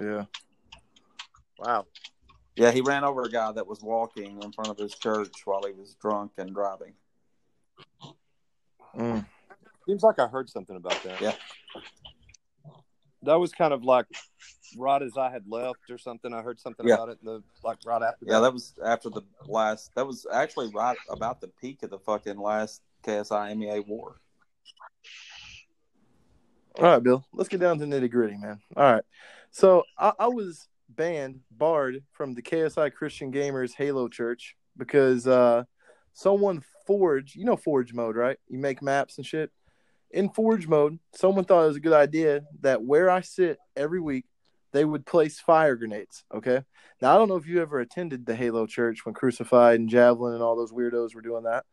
[0.00, 0.24] Yeah.
[1.58, 1.86] Wow.
[2.56, 5.62] Yeah, he ran over a guy that was walking in front of his church while
[5.66, 6.94] he was drunk and driving.
[8.96, 9.26] Mm.
[9.86, 11.20] Seems like I heard something about that.
[11.20, 11.34] Yeah.
[13.22, 14.06] That was kind of like
[14.78, 16.32] right as I had left or something.
[16.32, 16.94] I heard something Yeah.
[16.94, 17.18] about it.
[17.22, 18.24] In the like right after.
[18.26, 19.94] Yeah, that was after the last.
[19.94, 24.16] That was actually right about the peak of the fucking last KSI MEA war.
[26.78, 27.24] All right, Bill.
[27.32, 28.60] Let's get down to nitty gritty, man.
[28.76, 29.04] All right.
[29.50, 35.64] So I, I was banned, barred from the KSI Christian Gamers Halo Church because uh,
[36.12, 37.36] someone forged.
[37.36, 38.38] You know Forge mode, right?
[38.48, 39.50] You make maps and shit.
[40.10, 44.00] In Forge mode, someone thought it was a good idea that where I sit every
[44.00, 44.24] week,
[44.72, 46.24] they would place fire grenades.
[46.34, 46.62] Okay.
[47.00, 50.34] Now I don't know if you ever attended the Halo Church when Crucified and Javelin
[50.34, 51.64] and all those weirdos were doing that,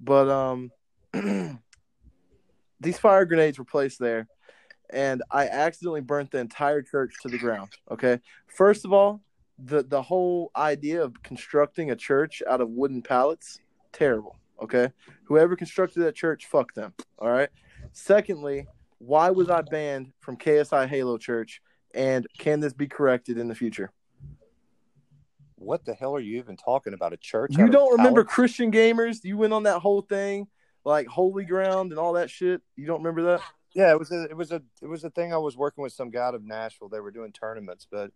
[0.00, 0.70] but um,
[2.80, 4.26] these fire grenades were placed there
[4.90, 7.70] and I accidentally burnt the entire church to the ground.
[7.90, 8.20] Okay.
[8.46, 9.20] First of all,
[9.58, 13.60] the the whole idea of constructing a church out of wooden pallets,
[13.92, 14.36] terrible.
[14.62, 14.90] Okay.
[15.24, 16.94] Whoever constructed that church, fuck them.
[17.18, 17.48] All right.
[17.92, 18.66] Secondly,
[18.98, 21.60] why was I banned from KSI Halo Church?
[21.94, 23.92] And can this be corrected in the future?
[25.54, 27.12] What the hell are you even talking about?
[27.12, 27.56] A church?
[27.56, 28.34] You don't remember pallets?
[28.34, 29.24] Christian gamers?
[29.24, 30.46] You went on that whole thing,
[30.84, 32.60] like holy ground and all that shit.
[32.76, 33.40] You don't remember that?
[33.74, 35.32] Yeah, it was a it was a it was a thing.
[35.32, 36.88] I was working with some guy out of Nashville.
[36.88, 38.10] They were doing tournaments, but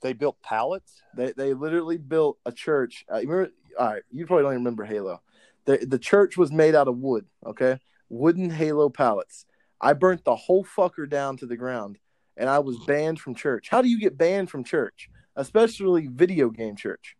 [0.00, 1.02] they built pallets.
[1.16, 3.04] They they literally built a church.
[3.12, 3.52] Uh, you remember?
[3.78, 5.22] All right, you probably don't even remember Halo.
[5.64, 7.26] The the church was made out of wood.
[7.44, 9.44] Okay, wooden Halo pallets.
[9.80, 11.98] I burnt the whole fucker down to the ground,
[12.36, 13.68] and I was banned from church.
[13.68, 17.17] How do you get banned from church, especially video game church?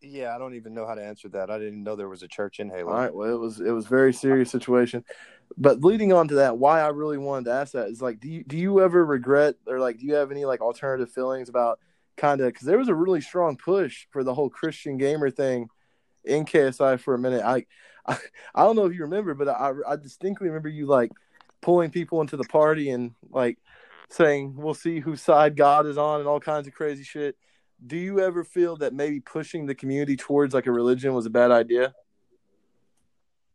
[0.00, 1.50] Yeah, I don't even know how to answer that.
[1.50, 2.92] I didn't know there was a church in Halo.
[2.92, 5.04] All right, well, it was it was very serious situation.
[5.56, 8.28] But leading on to that, why I really wanted to ask that is like, do
[8.28, 11.80] you do you ever regret or like do you have any like alternative feelings about
[12.16, 15.68] kind of because there was a really strong push for the whole Christian gamer thing
[16.24, 17.42] in KSI for a minute.
[17.42, 17.64] I
[18.06, 18.18] I,
[18.54, 21.10] I don't know if you remember, but I I distinctly remember you like
[21.60, 23.58] pulling people into the party and like
[24.10, 27.36] saying we'll see whose side God is on and all kinds of crazy shit.
[27.86, 31.30] Do you ever feel that maybe pushing the community towards like a religion was a
[31.30, 31.94] bad idea?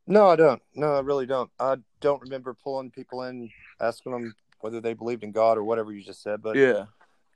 [0.07, 0.62] No, I don't.
[0.75, 1.49] No, I really don't.
[1.59, 5.91] I don't remember pulling people in, asking them whether they believed in God or whatever
[5.91, 6.41] you just said.
[6.41, 6.86] But Yeah.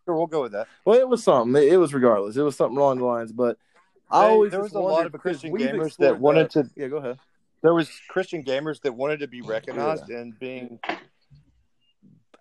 [0.06, 0.68] sure, we'll go with that.
[0.86, 1.62] Well, it was something.
[1.62, 2.38] It, was regardless.
[2.38, 3.32] It was something along the lines.
[3.32, 3.58] But
[4.10, 6.70] I They- always there was a lot of Christian gamers explored that wanted to.
[6.76, 7.20] Yeah, go ahead.
[7.62, 10.80] There was Christian gamers that wanted to be recognized and being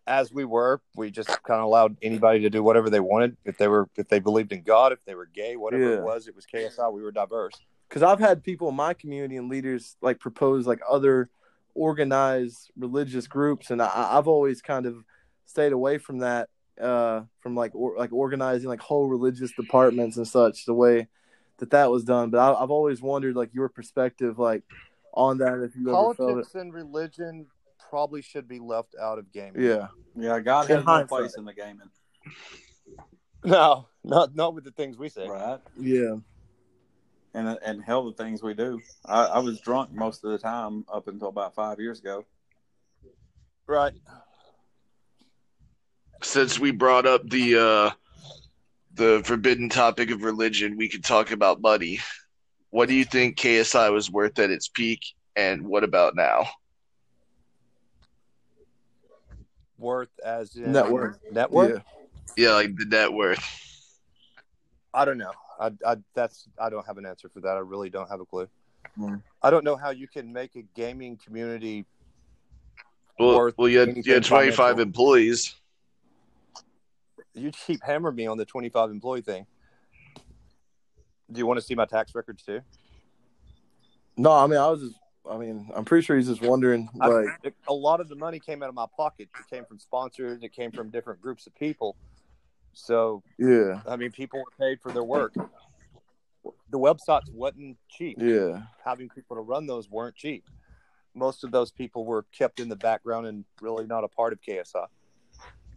[0.07, 0.81] as we were.
[0.95, 3.37] We just kind of allowed anybody to do whatever they wanted.
[3.45, 5.99] If they were, if they believed in God, if they were gay, whatever Yeah.
[5.99, 6.93] it was, it was KSI.
[6.93, 7.55] We were diverse.
[7.89, 11.31] Because I've had people in my community and leaders like propose like other
[11.75, 15.05] organized religious groups, and I, I've always kind of
[15.45, 16.49] stayed away from that.
[16.81, 21.09] Uh, from like or, like organizing like whole religious departments and such, the way
[21.57, 22.29] that that was done.
[22.29, 24.63] But I, I've always wondered like your perspective like
[25.15, 26.19] on that if you ever felt it.
[26.19, 27.47] Politics and religion
[27.89, 29.63] probably should be left out of gaming.
[29.63, 29.89] Yeah.
[30.17, 31.91] Yeah, God In has no place in the gaming,
[33.45, 35.29] No, not not with the things we say.
[35.29, 35.61] right?
[35.79, 36.17] Yeah.
[37.35, 38.81] And and hell, the things we do.
[39.05, 42.25] I, I was drunk most of the time up until about five years ago.
[43.67, 43.93] Right.
[46.23, 47.91] since we brought up the uh
[48.95, 52.01] the forbidden topic of religion, we could talk about money.
[52.71, 55.01] What do you think KSI was worth at its peak,
[55.37, 56.47] and what about now?
[59.79, 61.19] Worth as in Net worth.
[61.31, 61.83] Net worth.
[62.37, 62.49] Yeah.
[62.49, 63.43] Yeah, like the net worth.
[64.93, 65.33] I don't know.
[65.61, 67.57] I, I that's I don't have an answer for that.
[67.57, 68.49] I really don't have a clue.
[68.97, 69.17] Hmm.
[69.43, 71.85] I don't know how you can make a gaming community.
[73.19, 74.83] Well, Worth well, you had, you had 25 financial.
[74.83, 75.55] employees.
[77.35, 79.47] You keep hammering me on the twenty-five employee thing.
[81.31, 82.61] Do you want to see my tax records too?
[84.17, 84.95] No, I mean, I was just,
[85.31, 87.27] I mean, I'm pretty sure he's just wondering, like,
[87.69, 89.29] a lot of the money came out of my pocket.
[89.39, 90.43] It came from sponsors.
[90.43, 91.97] It came from different groups of people.
[92.73, 95.35] So yeah, I mean, people were paid for their work.
[96.71, 98.19] The websites wasn't cheap.
[98.21, 100.45] yeah, Having people to run those weren't cheap.
[101.15, 104.41] Most of those people were kept in the background and really not a part of
[104.43, 104.87] KSI.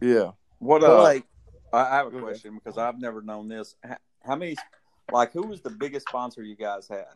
[0.00, 0.32] yeah.
[0.58, 1.24] What But uh, like,
[1.72, 2.28] I I have a Go ahead.
[2.28, 3.74] question because I've never known this.
[3.82, 4.56] How, how many,
[5.10, 7.06] like, who was the biggest sponsor you guys had?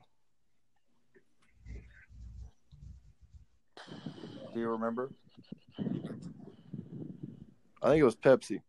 [4.55, 5.11] Do you remember?
[7.83, 8.61] I think it was Pepsi,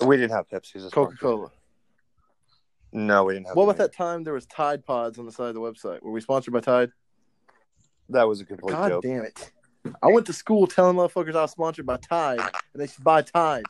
[0.00, 1.50] We didn't have Pepsi Coca Cola.
[2.92, 3.56] No, we didn't have.
[3.56, 6.00] What about that time there was Tide Pods on the side of the website?
[6.00, 6.90] Were we sponsored by Tide?
[8.08, 9.02] That was a complete God joke.
[9.02, 9.52] damn it!
[10.02, 13.22] I went to school telling motherfuckers I was sponsored by Tide, and they should buy
[13.22, 13.64] Tide.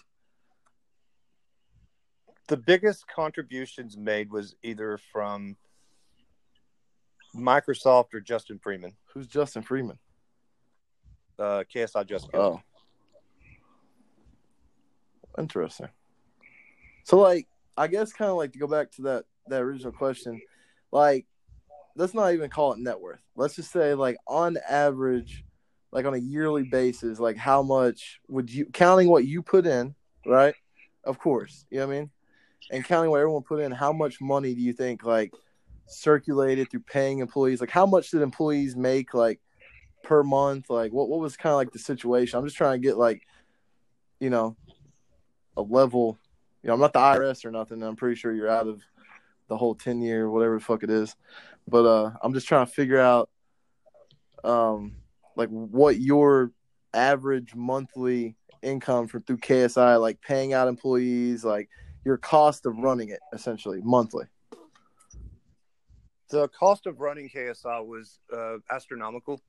[2.49, 5.57] The biggest contributions made was either from
[7.35, 9.99] Microsoft or Justin Freeman, Who's Justin Freeman?
[11.39, 12.31] Uh, KSI Justin.
[12.35, 12.61] Oh,
[15.39, 15.89] interesting.
[17.05, 17.47] So, like,
[17.77, 20.41] I guess kind of like to go back to that that original question,
[20.91, 21.27] like,
[21.95, 23.21] let's not even call it net worth.
[23.37, 25.45] Let's just say, like, on average,
[25.93, 29.95] like on a yearly basis, like, how much would you counting what you put in,
[30.27, 30.55] right?
[31.05, 32.11] Of course, you know what I mean,
[32.73, 33.71] and counting what everyone put in.
[33.73, 35.33] How much money do you think like
[35.87, 37.61] circulated through paying employees?
[37.61, 39.41] Like, how much did employees make, like?
[40.07, 40.71] Per month?
[40.71, 42.39] Like what what was kind of like the situation?
[42.39, 43.27] I'm just trying to get like,
[44.21, 44.57] you know,
[45.57, 46.17] a level.
[46.63, 47.83] You know, I'm not the IRS or nothing.
[47.83, 48.83] I'm pretty sure you're out of
[49.49, 51.17] the whole ten year whatever the fuck it is.
[51.69, 53.29] But uh I'm just trying to figure out
[54.45, 54.93] um
[55.35, 56.53] like what your
[56.95, 61.69] average monthly income from through KSI, like paying out employees, like
[62.05, 64.27] your cost of running it essentially monthly.
[66.31, 69.41] The cost of running KSI was uh, astronomical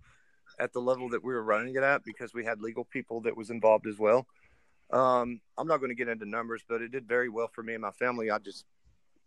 [0.59, 3.35] at the level that we were running it at because we had legal people that
[3.35, 4.27] was involved as well.
[4.91, 7.73] Um, I'm not going to get into numbers, but it did very well for me
[7.73, 8.31] and my family.
[8.31, 8.65] I just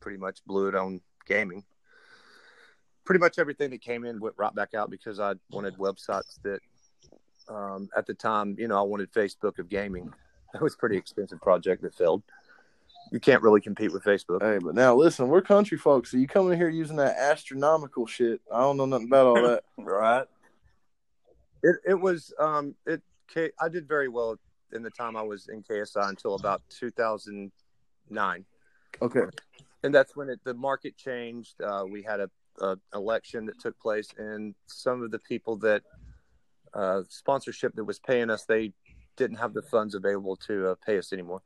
[0.00, 1.64] pretty much blew it on gaming.
[3.04, 6.60] Pretty much everything that came in went right back out because I wanted websites that,
[7.48, 10.12] um, at the time, you know, I wanted Facebook of gaming.
[10.52, 12.24] That was a pretty expensive project that failed.
[13.12, 14.42] You can't really compete with Facebook.
[14.42, 18.40] Hey, but now listen, we're country folks, so you coming here using that astronomical shit.
[18.52, 19.62] I don't know nothing about all that.
[19.78, 20.26] Right.
[21.62, 24.36] It it was um it K I did very well
[24.72, 28.44] in the time I was in KSI until about 2009,
[29.02, 29.22] Okay.
[29.82, 31.60] and that's when it, the market changed.
[31.60, 35.82] Uh, we had a, a election that took place, and some of the people that
[36.72, 38.72] uh, sponsorship that was paying us they
[39.16, 41.42] didn't have the funds available to uh, pay us anymore.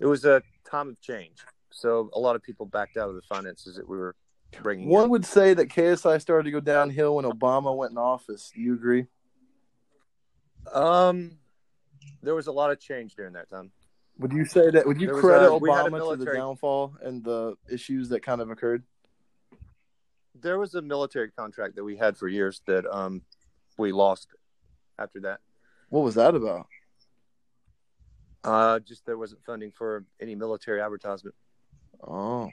[0.00, 1.38] It was a time of change,
[1.70, 4.14] so a lot of people backed out of the finances that we were
[4.62, 4.88] bringing.
[4.88, 5.10] One in.
[5.10, 8.50] would say that KSI started to go downhill when Obama went in office.
[8.54, 9.06] Do you agree?
[10.74, 11.38] Um,
[12.22, 13.70] there was a lot of change during that time.
[14.18, 14.84] Would you say that?
[14.86, 18.50] Would you There credit a- Obama to the downfall and the issues that kind of
[18.50, 18.82] occurred?
[20.40, 23.22] there was a military contract that we had for years that um
[23.76, 24.28] we lost
[24.96, 25.40] after that.
[25.88, 26.68] What was that about?
[28.44, 31.34] Uh just there wasn't funding for any military advertisement.
[32.06, 32.50] Oh,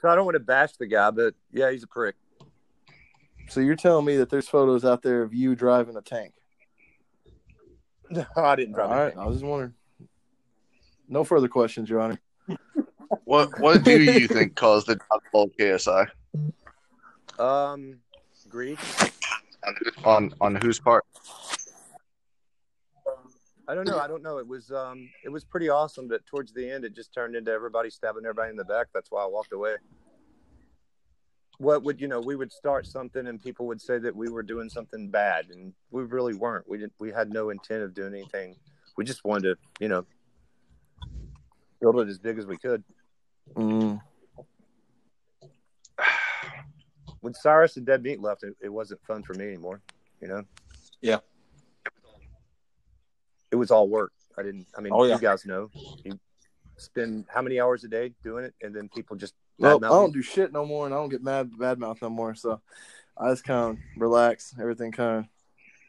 [0.00, 2.14] So I don't want to bash the guy, but yeah, he's a prick.
[3.50, 6.32] So you're telling me that there's photos out there of you driving a tank?
[8.08, 9.18] No, I didn't All drive right, anything.
[9.20, 9.74] I was just wondering.
[11.08, 12.20] No further questions, Your Honor.
[13.24, 16.08] What What do you think caused the downfall of KSI?
[17.38, 17.98] Um
[18.48, 18.78] greed.
[20.04, 21.04] On on whose part?
[23.68, 23.98] I don't know.
[24.00, 24.38] I don't know.
[24.38, 27.50] It was um it was pretty awesome, but towards the end it just turned into
[27.52, 28.88] everybody stabbing everybody in the back.
[28.92, 29.76] That's why I walked away.
[31.60, 32.20] What would you know?
[32.20, 35.74] We would start something, and people would say that we were doing something bad, and
[35.90, 36.66] we really weren't.
[36.66, 36.94] We didn't.
[36.98, 38.56] We had no intent of doing anything.
[38.96, 40.06] We just wanted to, you know,
[41.78, 42.82] build it as big as we could.
[43.54, 44.00] Mm.
[47.20, 49.82] When Cyrus and Dead Meat left, it, it wasn't fun for me anymore.
[50.22, 50.44] You know.
[51.02, 51.18] Yeah.
[53.50, 54.12] It was all work.
[54.38, 54.66] I didn't.
[54.78, 55.16] I mean, Oh, yeah.
[55.16, 55.68] you guys know.
[56.02, 56.18] You
[56.78, 60.12] spend how many hours a day doing it, and then people just Well, I don't
[60.12, 62.34] do shit no more, and I don't get mad bad mouth no more.
[62.34, 62.60] So
[63.16, 64.54] I just kind of relax.
[64.60, 65.24] Everything kind of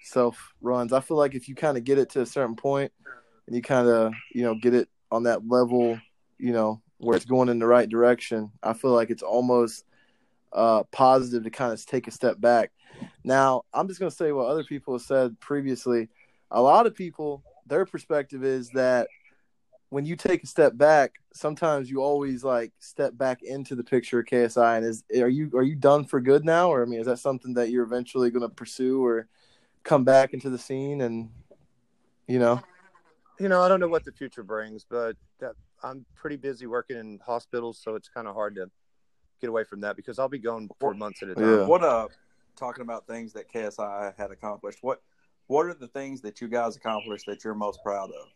[0.04, 0.94] self runs.
[0.94, 2.92] I feel like if you kind of get it to a certain point,
[3.48, 6.00] and you kind of you know get it on that level,
[6.38, 8.52] you know where it's going in the right direction.
[8.62, 9.86] I feel like it's almost
[10.54, 12.72] uh, positive to kind of take a step back.
[13.24, 16.10] Now, I'm just going to say what other people have said previously.
[16.52, 19.08] A lot of people, their perspective is that
[19.91, 24.19] when you take a step back, sometimes you always like step back into the picture
[24.21, 24.77] of KSI.
[24.77, 27.19] And is are you are you done for good now, or I mean, is that
[27.19, 29.27] something that you're eventually going to pursue or
[29.84, 31.30] come back into the scene and
[32.25, 32.62] you know?
[33.38, 36.97] You know, I don't know what the future brings, but that, I'm pretty busy working
[36.97, 38.67] in hospitals, so it's kind of hard to
[39.41, 41.43] get away from that because I'll be going for months at a time.
[41.43, 41.65] Yeah.
[41.65, 42.08] What uh,
[42.56, 44.80] talking about things that KSI had accomplished.
[44.82, 45.01] What
[45.47, 48.27] what are the things that you guys accomplished that you're most proud of?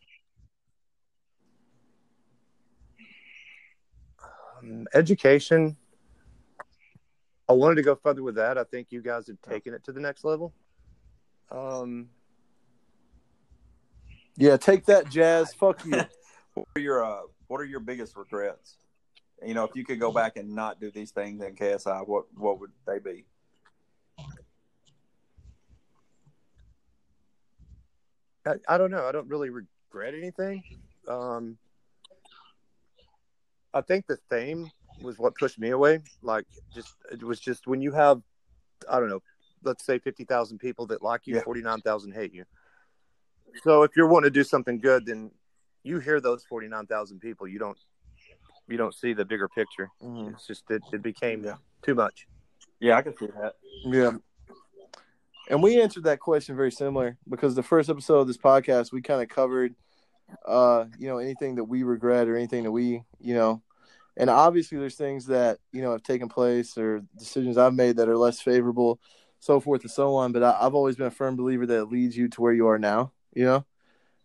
[4.65, 5.77] Um, education.
[7.47, 8.57] I wanted to go further with that.
[8.57, 10.53] I think you guys have taken it to the next level.
[11.51, 12.09] Um,
[14.37, 15.53] Yeah, take that, Jazz.
[15.53, 16.01] Fuck you.
[16.55, 18.77] What are your uh, what are your biggest regrets?
[19.45, 22.27] You know, if you could go back and not do these things in KSI, what
[22.33, 23.25] what would they be?
[28.45, 29.05] I, I don't know.
[29.05, 30.63] I don't really regret anything.
[31.09, 31.57] Um,
[33.75, 35.99] I think the theme was what pushed me away.
[36.21, 38.21] Like, just it was just when you have,
[38.89, 39.21] I don't know,
[39.63, 41.41] let's say fifty thousand people that like you, Yeah.
[41.43, 42.45] forty nine thousand hate you.
[43.63, 45.29] So if you're wanting to do something good, then
[45.83, 47.47] you hear those forty nine thousand people.
[47.47, 47.77] You don't,
[48.69, 49.89] you don't see the bigger picture.
[50.01, 50.33] Mhm.
[50.33, 51.57] It's just it, it became Yeah.
[51.81, 52.27] too much.
[52.79, 53.55] Yeah, I can see that.
[53.83, 54.11] Yeah.
[55.49, 59.01] And we answered that question very similar because the first episode of this podcast we
[59.01, 59.75] kind of covered
[60.47, 63.61] uh, you know, anything that we regret or anything that we, you know,
[64.17, 68.09] and obviously there's things that, you know, have taken place or decisions I've made that
[68.09, 68.99] are less favorable,
[69.39, 70.31] so forth and so on.
[70.31, 72.67] But I, I've always been a firm believer that it leads you to where you
[72.67, 73.65] are now, you know?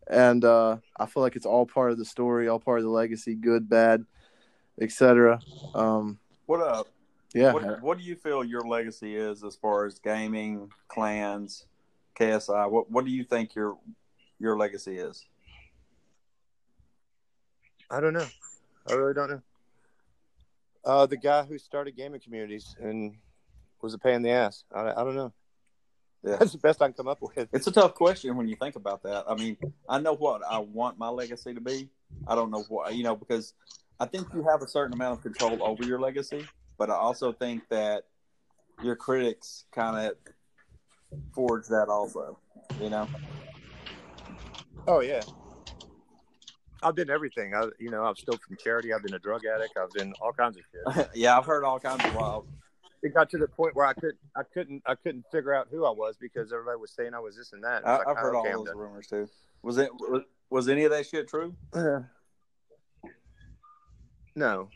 [0.08, 2.90] And uh, I feel like it's all part of the story, all part of the
[2.90, 4.04] legacy, good, bad,
[4.80, 5.40] etc.
[5.74, 6.84] Um, What uh,
[7.32, 7.52] yeah.
[7.52, 11.66] what what do you feel your legacy is as far as gaming, clans,
[12.18, 12.68] KSI?
[12.68, 13.78] What what do you think your
[14.40, 15.24] your legacy is?
[17.88, 18.26] I don't know.
[18.88, 19.42] I really don't know.
[20.84, 23.16] Uh, the guy who started gaming communities and
[23.82, 24.64] was a pain in the ass.
[24.74, 25.32] I, I don't know.
[26.22, 26.36] Yeah.
[26.36, 27.48] That's the best I can come up with.
[27.52, 29.24] It's a tough question when you think about that.
[29.26, 29.56] I mean,
[29.88, 31.88] I know what I want my legacy to be.
[32.26, 33.54] I don't know what you know because
[33.98, 37.32] I think you have a certain amount of control over your legacy, but I also
[37.32, 38.04] think that
[38.82, 40.16] your critics kind of
[41.34, 42.38] forge that also.
[42.82, 43.08] You know,
[44.86, 45.22] Oh yeah.
[46.82, 47.54] I've been everything.
[47.54, 48.92] I, you know, I've stole from charity.
[48.92, 49.76] I've been a drug addict.
[49.76, 50.62] I've been all kinds of
[50.96, 51.10] shit.
[51.14, 52.46] yeah, I've heard all kinds of wild.
[53.02, 55.86] It got to the point where I couldn't, I couldn't, I couldn't figure out who
[55.86, 57.78] I was because everybody was saying I was this and that.
[57.78, 58.76] It's I, like, I've oh, heard okay, all those done.
[58.76, 59.28] rumors too.
[59.62, 61.54] Was it was, was any of that shit true?
[64.36, 64.68] No.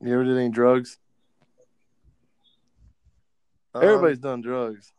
[0.00, 0.98] You ever did any drugs?
[3.74, 4.90] Um, Everybody's done drugs.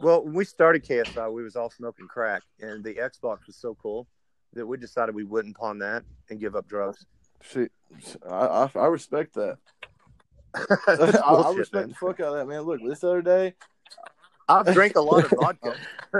[0.00, 3.74] Well, when we started KSI, we was all smoking crack, and the Xbox was so
[3.82, 4.06] cool
[4.54, 7.04] that we decided we wouldn't pawn that and give up drugs.
[7.40, 7.70] Shit,
[8.28, 9.58] I, I, I respect that.
[10.86, 11.88] That's I, I respect man.
[11.90, 12.62] the fuck out of that, man.
[12.62, 13.54] Look, this other day,
[14.48, 15.74] I've drank a lot of vodka.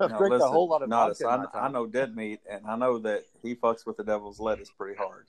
[0.00, 1.28] I've No, drank a whole lot of not vodka.
[1.28, 1.50] us.
[1.54, 4.70] I, I know dead meat, and I know that he fucks with the devil's lettuce
[4.70, 5.26] pretty hard.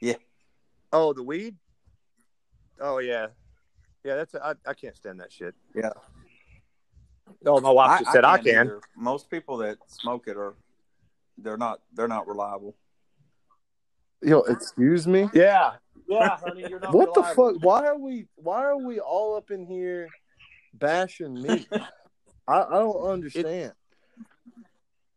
[0.00, 0.16] Yeah.
[0.92, 1.56] Oh, the weed.
[2.80, 3.28] Oh yeah,
[4.04, 4.16] yeah.
[4.16, 5.54] That's I I can't stand that shit.
[5.74, 5.90] Yeah.
[7.46, 8.66] Oh, my wife just said I, can't can.
[8.66, 8.80] either.
[8.96, 10.54] Most people that smoke it are
[11.38, 12.74] they're not they're not reliable.
[14.22, 15.28] yo, excuse me.
[15.34, 15.72] Yeah,
[16.08, 16.66] yeah, honey.
[16.68, 16.94] You're not.
[16.94, 17.56] What the fuck?
[17.62, 18.26] Why are we?
[18.36, 20.08] Why are we all up in here
[20.74, 21.66] bashing me?
[22.48, 23.72] I, I don't understand.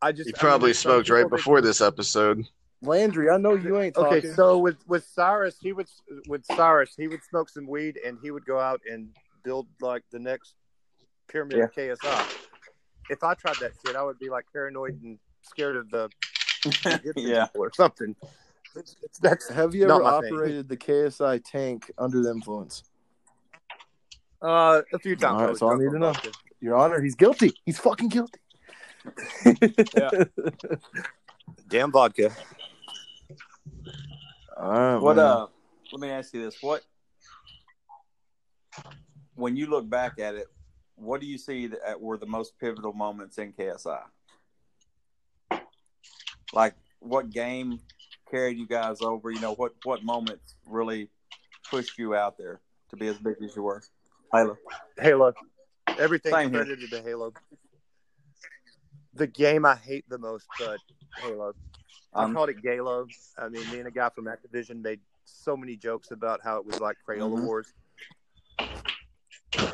[0.02, 2.46] I just He probably smoked right before this episode.
[2.82, 4.20] Landry, I know you ain't talking.
[4.20, 5.88] Okay, so with with Cyrus, he would
[6.28, 9.10] with Cyrus, he would smoke some weed and he would go out and
[9.44, 10.54] build like the next
[11.28, 12.34] pyramid of KSI.
[13.10, 16.10] If I tried that shit, I would be like paranoid and scared of the
[17.16, 17.48] yeah.
[17.56, 18.16] or something.
[18.76, 20.34] It's, it's, that's Have you ever my thing.
[20.34, 22.84] operated the KSI tank under the influence?
[24.42, 25.24] uh, a few times.
[25.34, 26.14] All right, I was that's all I need to know.
[26.60, 27.54] Your Honor, he's guilty.
[27.66, 28.40] He's fucking guilty.
[29.96, 30.10] Yeah.
[31.70, 32.32] Damn vodka.
[34.58, 35.26] All right, What man.
[35.26, 35.48] uh?
[35.94, 36.84] Let me ask you this: What
[39.36, 40.48] when you look back at it,
[40.98, 44.02] what do you see that were the most pivotal moments in KSI?
[46.54, 47.80] Like, what game
[48.30, 49.32] carried you guys over?
[49.32, 51.10] You know, what what moments really
[51.70, 53.84] pushed you out there to be as big as you were?
[54.34, 54.58] Halo.
[55.00, 55.34] Halo.
[56.00, 56.66] Everything Same here.
[56.66, 57.34] credited to Halo.
[59.14, 60.80] The game I hate the most, but
[61.22, 61.54] Halo.
[62.14, 63.08] I Um, called it Galo.
[63.38, 66.66] I mean, me and a guy from Activision made so many jokes about how it
[66.66, 67.44] was like Crayola Mhm.
[67.46, 67.74] Wars.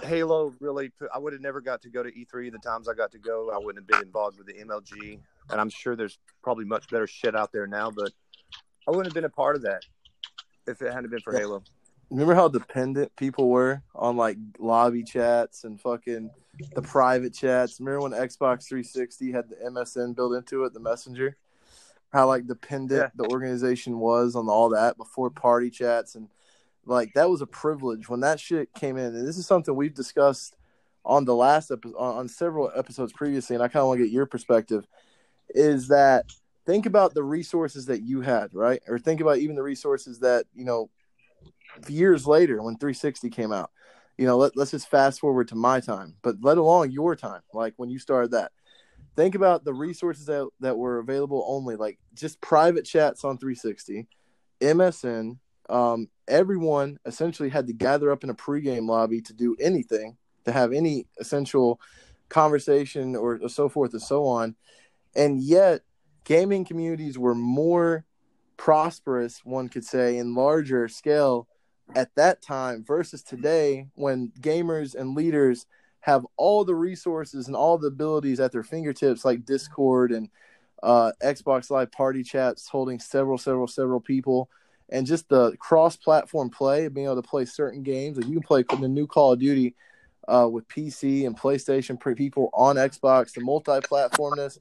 [0.04, 2.94] Halo really, put, I would have never got to go to E3 the times I
[2.94, 3.52] got to go.
[3.52, 5.20] I wouldn't have been involved with the MLG.
[5.50, 8.12] And I'm sure there's probably much better shit out there now, but
[8.88, 9.82] I wouldn't have been a part of that
[10.68, 11.40] if it hadn't been for Yeah.
[11.40, 11.64] Halo.
[12.10, 16.30] Remember how dependent people were on like lobby chats and fucking
[16.76, 17.80] the private chats?
[17.80, 21.38] Remember when Xbox 360 had the MSN built into it, the messenger?
[22.12, 23.10] How like dependent Yeah.
[23.16, 26.30] the organization was on all that before party chats and
[26.86, 29.16] like that was a privilege when that shit came in.
[29.16, 30.56] And this is something we've discussed
[31.06, 34.14] on the last episode on, several episodes previously, and I kind of want to get
[34.14, 34.88] your perspective.
[35.50, 36.26] Is that
[36.66, 38.82] think about the resources that you had, right?
[38.88, 40.90] Or think about even the resources that you know
[41.88, 43.72] years later when 360 came out.
[44.18, 47.42] You know, let, let's just fast forward to my time, but let alone your time,
[47.54, 48.52] like when you started that.
[49.16, 54.08] Think about the resources that, that were available only, like just private chats on 360,
[54.62, 55.38] MSN.
[55.70, 60.52] Um, everyone essentially had to gather up in a pregame lobby to do anything, to
[60.52, 61.80] have any essential
[62.30, 64.56] conversation or, or so forth and so on.
[65.16, 65.82] And yet,
[66.24, 68.06] gaming communities were more
[68.58, 71.48] prosperous, one could say, in larger scale
[71.96, 75.66] at that time versus today when gamers and leaders
[76.00, 80.30] have all the resources and all the abilities at their fingertips like discord and
[80.82, 84.50] uh, xbox live party chats holding several several several people
[84.90, 88.64] and just the cross-platform play being able to play certain games like you can play
[88.80, 89.76] the new call of duty
[90.28, 94.58] uh, with pc and playstation people on xbox the multi-platformness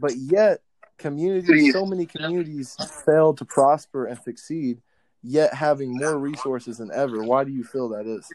[0.00, 0.60] but yet
[0.98, 4.80] communities so many communities fail to prosper and succeed
[5.24, 7.24] yet having more resources than ever.
[7.24, 8.30] Why do you feel that is?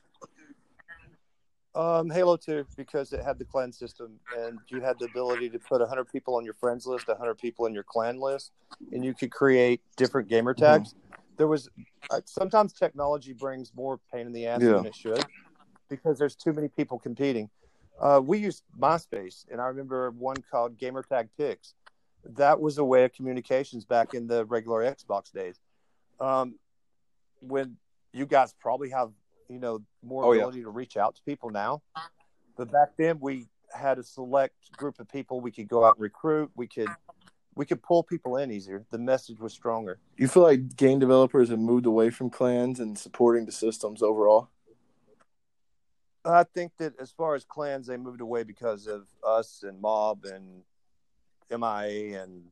[1.75, 5.59] Um, Halo 2, because it had the clan system, and you had the ability to
[5.59, 8.51] put 100 people on your friends list, 100 people in your clan list,
[8.91, 10.95] and you could create different gamer tags.
[11.39, 11.69] There was
[12.11, 14.73] uh, sometimes technology brings more pain in the ass Yeah.
[14.73, 15.25] than it should
[15.89, 17.49] because there's too many people competing.
[17.97, 21.75] Uh, we used MySpace, and I remember one called Gamertag Picks.
[22.25, 25.61] That was a way of communications back in the regular Xbox days.
[26.19, 26.55] Um,
[27.39, 27.77] when
[28.11, 29.11] you guys probably have
[29.47, 30.39] you know more Oh, yeah.
[30.41, 31.81] ability to reach out to people now
[32.57, 36.01] but back then we had a select group of people we could go out and
[36.03, 36.89] recruit we could
[37.59, 38.85] we could pull people in easier.
[38.89, 39.99] The message was stronger.
[40.15, 44.49] You feel like game developers have moved away from clans and supporting the systems overall?
[46.25, 50.25] i think that as far as clans they moved away because of us and mob
[50.25, 50.61] and
[51.49, 52.43] mia and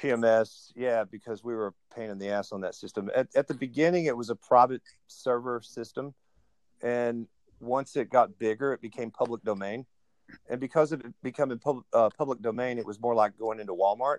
[0.00, 3.10] pms yeah because we were a pain in the ass on that system.
[3.16, 6.14] At, at the beginning it was a private server system
[6.80, 7.26] and
[7.58, 9.84] once it got bigger it became public domain
[10.48, 13.74] and because of it becoming public, uh, public domain it was more like going into
[13.74, 14.18] walmart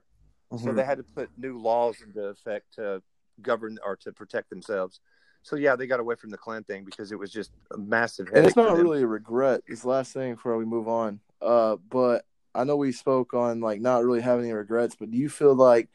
[0.51, 0.66] Mm-hmm.
[0.66, 3.03] so they had to put new laws into effect to
[3.43, 4.99] govern or to protect themselves
[5.43, 8.30] so yeah they got away from the clan thing because it was just a massive
[8.34, 9.62] and it's not really a regret.
[9.68, 11.20] This last thing before we move on.
[11.39, 15.18] Uh, but I know we spoke on like not really having any regrets, but do
[15.18, 15.88] you feel like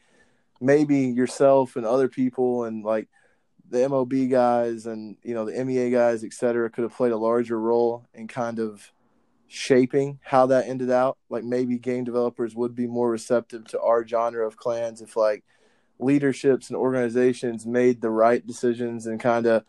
[0.61, 3.07] maybe yourself and other people and like
[3.69, 7.17] the MOB guys and you know the MEA guys, et cetera, could have played a
[7.17, 8.91] larger role in kind of
[9.47, 11.17] shaping how that ended out?
[11.29, 15.43] Like maybe game developers would be more receptive to our genre of clans if like
[15.99, 19.63] leaderships and organizations made the right decisions and kind of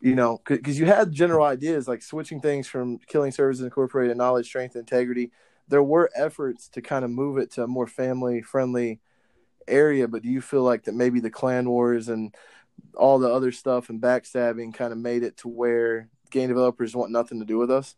[0.00, 4.46] you know, because you had general ideas like switching things from killing services incorporated knowledge,
[4.46, 5.30] strength, integrity.
[5.68, 9.00] There were efforts to kind of move it to a more family friendly
[9.68, 12.34] area, but do you feel like that maybe the clan wars and
[12.96, 17.12] all the other stuff and backstabbing kind of made it to where game developers want
[17.12, 17.94] nothing to do with us?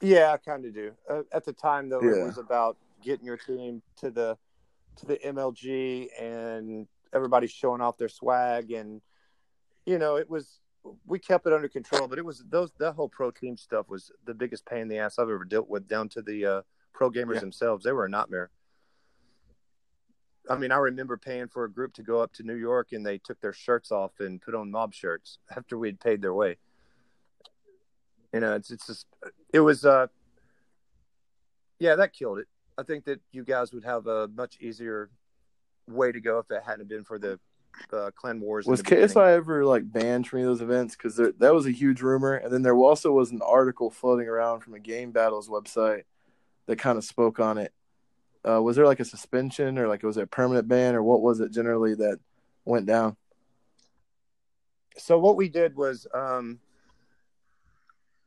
[0.00, 0.92] Yeah, I kind of do.
[1.08, 2.22] Uh, at the time, though, Yeah.
[2.22, 4.38] it was about getting your team to the
[4.96, 9.00] to the MLG and everybody showing off their swag, and
[9.86, 10.60] you know, it was
[11.06, 12.08] we kept it under control.
[12.08, 14.98] But it was those that whole pro team stuff was the biggest pain in the
[14.98, 15.86] ass I've ever dealt with.
[15.88, 17.40] Down to the uh, pro gamers Yeah.
[17.40, 18.50] themselves, they were a nightmare.
[20.50, 23.04] I mean, I remember paying for a group to go up to New York, and
[23.04, 26.56] they took their shirts off and put on mob shirts after we'd paid their way.
[28.32, 29.06] You know, it's it's just
[29.52, 30.08] it was uh
[31.78, 32.48] yeah, that killed it.
[32.76, 35.10] I think that you guys would have a much easier
[35.88, 37.38] way to go if it hadn't been for the
[37.92, 38.66] uh, Clan Wars.
[38.66, 38.96] Was the.
[38.96, 40.96] KSI ever like banned from any of those events?
[40.96, 44.60] Because that was a huge rumor, and then there also was an article floating around
[44.60, 46.02] from a Game Battles website
[46.66, 47.72] that kind of spoke on it.
[48.48, 51.20] Uh, was there like a suspension, or like was it a permanent ban, or what
[51.20, 52.18] was it generally that
[52.64, 53.16] went down?
[54.96, 56.58] So what we did was um,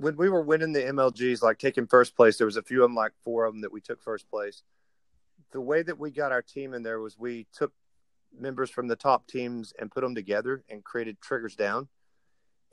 [0.01, 2.89] when we were winning the MLGs, like taking first place, there was a few of
[2.89, 4.63] them, like four of them that we took first place.
[5.51, 7.71] The way that we got our team in there was we took
[8.37, 11.87] members from the top teams and put them together and created triggers down,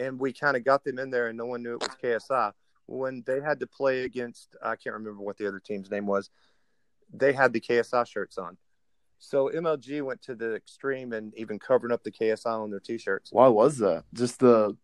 [0.00, 2.52] and we kind of got them in there, and no one knew it was KSI.
[2.86, 6.30] When they had to play against, I can't remember what the other team's name was.
[7.12, 8.56] They had the KSI shirts on.
[9.18, 13.32] So MLG went to the extreme and even covering up the KSI on their t-shirts
[13.32, 14.04] Why was that?
[14.14, 14.76] Just the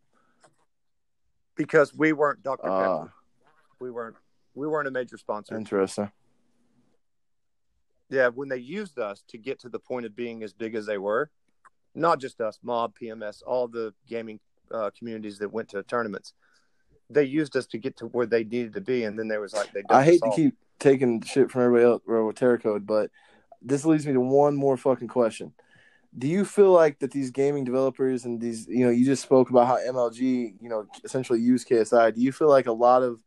[1.56, 2.68] because we weren't Dr.
[2.68, 3.12] uh, Pepper.
[3.80, 4.16] We weren't
[4.54, 5.56] we weren't a major sponsor.
[5.56, 6.10] interesting.
[8.10, 10.86] Yeah, when they used us to get to the point of being as big as
[10.86, 11.30] they were,
[11.94, 14.38] not just us, Mob, PMS, all the gaming
[14.70, 16.34] uh, communities that went to tournaments,
[17.10, 19.54] they used us to get to where they needed to be, and then there was
[19.54, 19.82] like they.
[19.90, 23.10] I hate to keep taking shit from everybody else with Terra Code, but
[23.62, 25.52] this leads me to one more fucking question.
[26.16, 29.50] Do you feel like that these gaming developers and these, you know, you just spoke
[29.50, 32.14] about how MLG, you know, essentially use KSI.
[32.14, 33.20] Do you feel like a lot of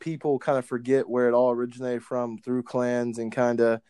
[0.00, 3.80] people kind of forget where it all originated from through clans and kind of,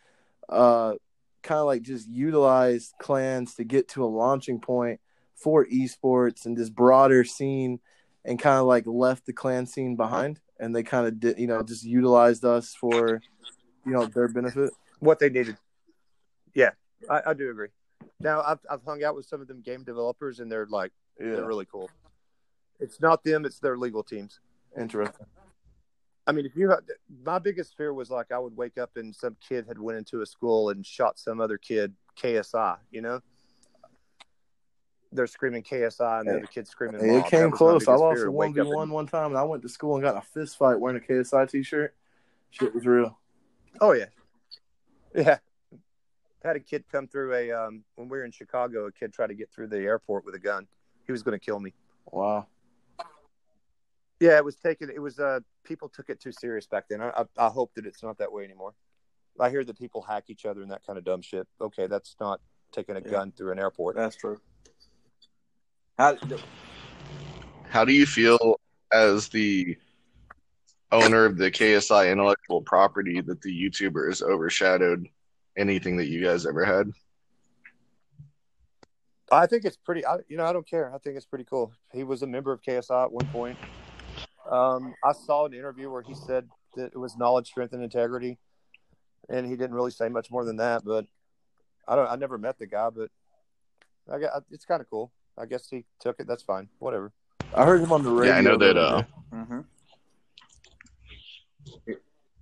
[0.51, 0.95] uh,
[1.43, 5.01] kind of like just utilize clans to get to a launching point
[5.35, 7.81] for esports and this broader scene
[8.25, 11.47] and kind of like left the clan scene behind and they kind of did, you
[11.47, 13.21] know, just utilized us for,
[13.85, 14.71] you know, their benefit.
[15.01, 15.57] what they needed.
[16.55, 16.71] Yeah,
[17.11, 17.69] I, I do agree.
[18.21, 21.33] Now I've I've hung out with some of them game developers, and they're like Yeah,
[21.33, 21.91] they're really cool.
[22.81, 24.41] It's not them; it's their legal teams.
[24.77, 25.27] interesting.
[26.27, 26.81] I mean, if you had,
[27.23, 30.23] my biggest fear was like I would wake up and some kid had went into
[30.23, 33.21] a school and shot some other kid KSI, you know?
[35.13, 37.01] They're screaming KSI and the other kid's screaming.
[37.01, 37.87] Hey, it came close.
[37.87, 40.13] I lost a one v one one time, and I went to school and got
[40.13, 41.95] in a fist fight wearing a KSI t shirt.
[42.51, 43.17] Shit was real.
[43.81, 44.07] Oh yeah,
[45.15, 45.39] yeah.
[46.45, 48.85] Had a kid come through a um, when we were in Chicago.
[48.87, 50.67] A kid tried to get through the airport with a gun.
[51.07, 51.73] He was going to kill me.
[52.13, 52.47] Wow.
[54.21, 54.91] Yeah, it was taken.
[54.91, 57.01] It was uh, people took it too serious back then.
[57.01, 58.75] I, I, I hope that it's not that way anymore.
[59.41, 61.49] I hear that people hack each other and that kind of dumb shit.
[61.61, 62.41] Okay, that's not
[62.73, 63.11] taking a Yeah.
[63.11, 63.97] gun through an airport.
[63.97, 64.39] That's true.
[65.99, 66.19] How,
[67.71, 68.61] How do you feel
[68.93, 69.79] as the
[70.93, 75.09] owner of the KSI intellectual property that the YouTubers overshadowed
[75.57, 76.91] anything that you guys ever had?
[79.33, 80.05] I think it's pretty.
[80.07, 80.95] I, you know, I don't care.
[80.95, 81.73] I think it's pretty cool.
[81.93, 83.59] He was a member of KSI at one point.
[84.49, 88.39] Um, I saw an interview where he said that it was knowledge, strength, and integrity,
[89.29, 90.85] and he didn't really say much more than that.
[90.85, 91.07] But
[91.89, 92.09] I don't.
[92.11, 93.11] I never met the guy, but
[94.13, 94.45] I got.
[94.51, 95.11] It's kind of cool.
[95.39, 96.27] I guess he took it.
[96.27, 96.69] That's fine.
[96.79, 97.13] Whatever.
[97.55, 98.33] I heard him on the radio.
[98.35, 98.77] Yeah, I know that.
[98.77, 99.65] other Uh, day.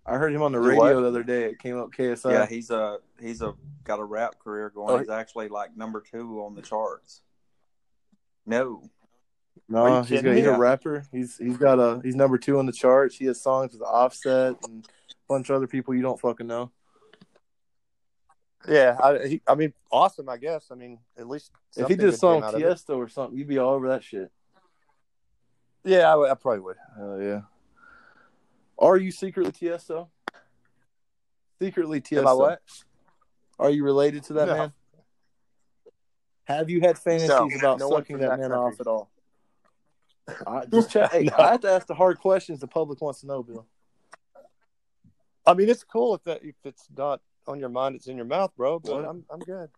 [0.04, 1.00] I heard him on the radio what?
[1.00, 1.44] the other day.
[1.44, 2.32] It came up KSI.
[2.32, 4.90] yeah, he's a he's a got a rap career going.
[4.90, 7.22] Oh, he's actually like number two on the charts.
[8.44, 8.90] No,
[9.68, 11.04] no, he's, got, he's a rapper.
[11.12, 13.16] He's he's got a he's number two on the charts.
[13.16, 16.72] He has songs with Offset and a bunch of other people you don't fucking know.
[18.68, 18.96] Yeah.
[19.02, 19.26] I.
[19.26, 20.28] He, I mean, awesome.
[20.28, 20.66] I guess.
[20.70, 22.64] I mean, at least if he did a song came out of it.
[22.64, 24.30] Tiesto or something, you'd be all over that shit.
[25.84, 26.76] Yeah, I, I probably would.
[26.96, 27.40] Hell yeah.
[28.82, 30.08] Are you secretly Tiesto?
[31.60, 32.18] Secretly Tiesto.
[32.18, 32.62] Am I what?
[33.60, 34.54] Are you related to that No.
[34.56, 34.72] man?
[36.44, 39.08] Have you had fantasies No, about no sucking that, that man off at all?
[40.44, 41.12] I just check.
[41.12, 41.36] Hey, No.
[41.38, 43.66] I have to ask the hard questions the public wants to know, Bill.
[45.46, 48.26] I mean, it's cool if that if it's not on your mind, it's in your
[48.26, 48.80] mouth, bro.
[48.80, 49.70] But I'm I'm good.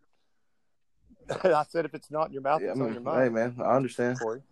[1.44, 3.28] I said if it's not in your mouth, Yeah, I it's on your your hey,
[3.28, 4.18] man, I understand.
[4.18, 4.42] Corey.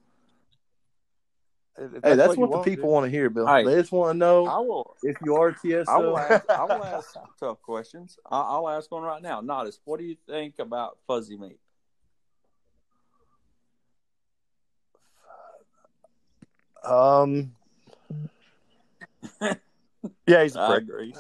[1.79, 2.93] If- if Hey, that's you what, the want, people dude.
[2.93, 3.47] want to hear, Bill.
[3.47, 3.65] Hey.
[3.65, 4.95] They just want to know I will.
[5.03, 5.89] if you are Tiesto.
[5.89, 6.51] I will ask.
[6.51, 8.19] I will ask tough questions.
[8.31, 9.41] I, I'll ask one right now.
[9.41, 11.59] Nodis, what do you think about fuzzy meat?
[16.85, 17.53] Um.
[20.27, 20.83] yeah, he's a prick.
[20.83, 21.15] agree.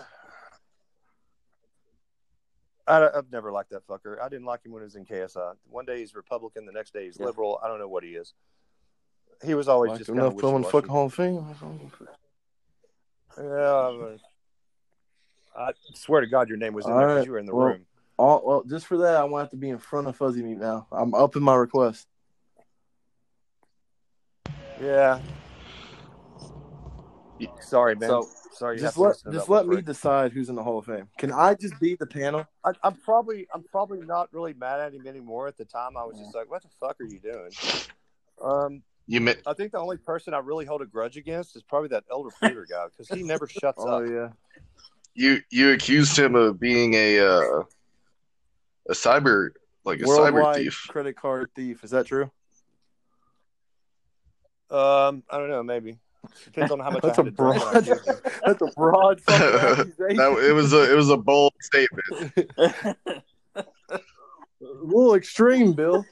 [2.86, 4.20] I, I've never liked that fucker.
[4.20, 5.54] I didn't like him when he was in KSI.
[5.70, 7.26] One day he's Republican, the next day he's Yeah.
[7.26, 7.60] liberal.
[7.62, 8.34] I don't know what he is.
[9.44, 11.44] He was always Like just enough kind film in the fucking Hall of Fame.
[13.38, 14.18] Yeah, but
[15.56, 17.46] I swear to God, your name was in All there because right, you were in
[17.46, 17.86] the well- room.
[18.18, 20.86] All, well, just for that, I want to be in front of Fuzzy Meat now.
[20.92, 22.06] I'm up in my request.
[24.80, 25.18] Yeah.
[27.60, 28.08] Sorry, man.
[28.08, 29.86] So Sorry, just let just let me first.
[29.86, 31.08] decide who's in the Hall of Fame.
[31.18, 32.46] Can I just be the panel?
[32.64, 35.48] I, I'm probably I'm probably not really mad at him anymore.
[35.48, 37.50] At the time, I was just like, "What the fuck are you doing?"
[38.40, 41.62] Um, You mi- I think the only person I really hold a grudge against is
[41.62, 44.08] probably that elder Peter guy because he never shuts Oh up.
[44.10, 44.28] yeah.
[45.14, 47.62] you you accused him of being a uh,
[48.88, 49.50] a cyber
[49.84, 50.86] like a cyber thief.
[50.88, 51.82] credit card thief.
[51.84, 52.30] Is that true?
[54.70, 55.98] Um, I don't know, maybe
[56.44, 57.60] depends on how much That's I a had to drink.
[57.62, 57.76] broad.
[57.76, 58.16] accused him.
[58.46, 59.20] That's a broad.
[59.28, 62.06] That it was a it was a bold statement.
[63.56, 63.64] a
[64.60, 66.06] little extreme, Bill.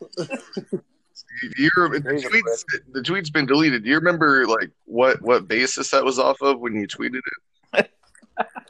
[1.56, 3.84] You the tweets the tweet's been deleted.
[3.84, 7.20] Do you remember like what what basis that was off of when you tweeted
[7.74, 7.90] it?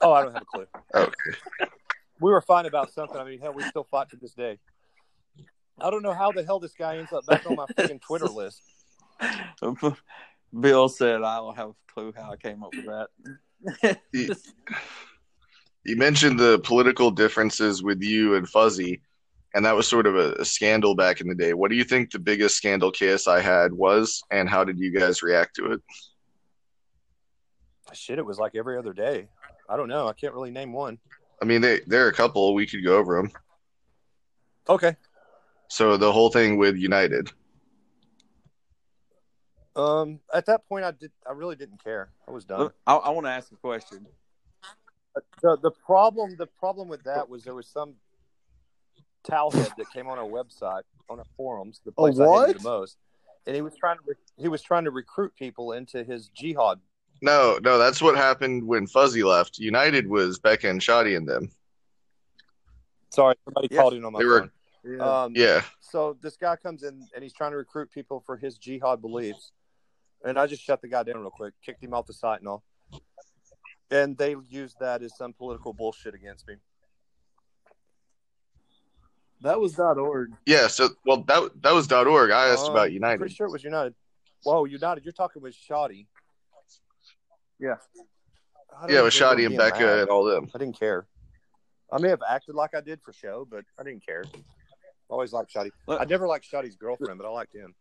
[0.03, 0.67] Oh, I don't have a clue.
[0.95, 1.69] Okay.
[2.21, 3.17] We were fine about something.
[3.17, 4.59] I mean, hell, we still fight to this day.
[5.79, 8.27] I don't know how the hell this guy ends up back on my freaking Twitter
[8.27, 8.63] list.
[10.61, 14.35] Bill said, "I don't have a clue how I came up with that." You,
[15.85, 19.03] you mentioned the political differences with you and Fuzzy,
[19.55, 21.55] and that was sort of a, a scandal back in the day.
[21.55, 25.22] What do you think the biggest scandal KSI had was, and how did you guys
[25.22, 25.80] react to it?
[27.92, 29.28] Shit, it was like every other day.
[29.68, 30.07] I don't know.
[30.07, 30.98] I can't really name one.
[31.42, 32.55] I mean, they, there are a couple.
[32.55, 33.32] We could go over them.
[34.68, 34.96] Okay.
[35.68, 37.30] So the whole thing with United.
[39.74, 41.11] Um, at that point, I did.
[41.28, 42.11] I really didn't care.
[42.28, 42.61] I was done.
[42.61, 44.07] Look, I, I want to ask a question.
[45.42, 47.94] the the problem the problem with that was there was some
[49.29, 52.49] towelhead that came on our website on our forums the place I what?
[52.49, 52.97] hated the most
[53.47, 56.79] and he was trying to re- he was trying to recruit people into his jihad
[57.23, 59.59] No, no, that's what happened when Fuzzy left.
[59.59, 61.51] United was Becca and Shoddy and them.
[63.11, 65.61] sorry somebody Yes, called in on my they were- phone um Yeah.
[65.81, 69.53] so this guy comes in and he's trying to recruit people for his jihad beliefs
[70.25, 72.49] and i just shut the guy down real quick kicked him off the site and
[72.49, 72.62] all
[73.91, 76.55] and they used that as some political bullshit against me
[79.43, 80.32] That was dot org.
[80.47, 82.30] Yeah, so well that that was .org.
[82.30, 83.18] I asked Um, about I'm United.
[83.18, 83.95] pretty sure it was United.
[84.43, 85.05] Whoa, United!
[85.05, 86.07] You're talking with Shoddy.
[87.59, 87.68] Yeah.
[87.68, 87.74] Yeah,
[88.82, 89.99] with remember Shoddy and Becca mad.
[90.01, 90.49] and all them.
[90.55, 91.07] I didn't care.
[91.93, 94.24] I may have acted like I did for show, but I didn't care.
[95.09, 95.70] Always liked Shoddy.
[95.88, 97.74] I never liked Shoddy's girlfriend, but I liked him.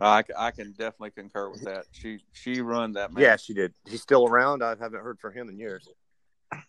[0.00, 1.84] I, I can definitely concur with that.
[1.92, 3.22] She she run that man.
[3.22, 3.72] Yeah, she did.
[3.86, 4.62] He's still around.
[4.62, 5.88] I haven't heard from him in years.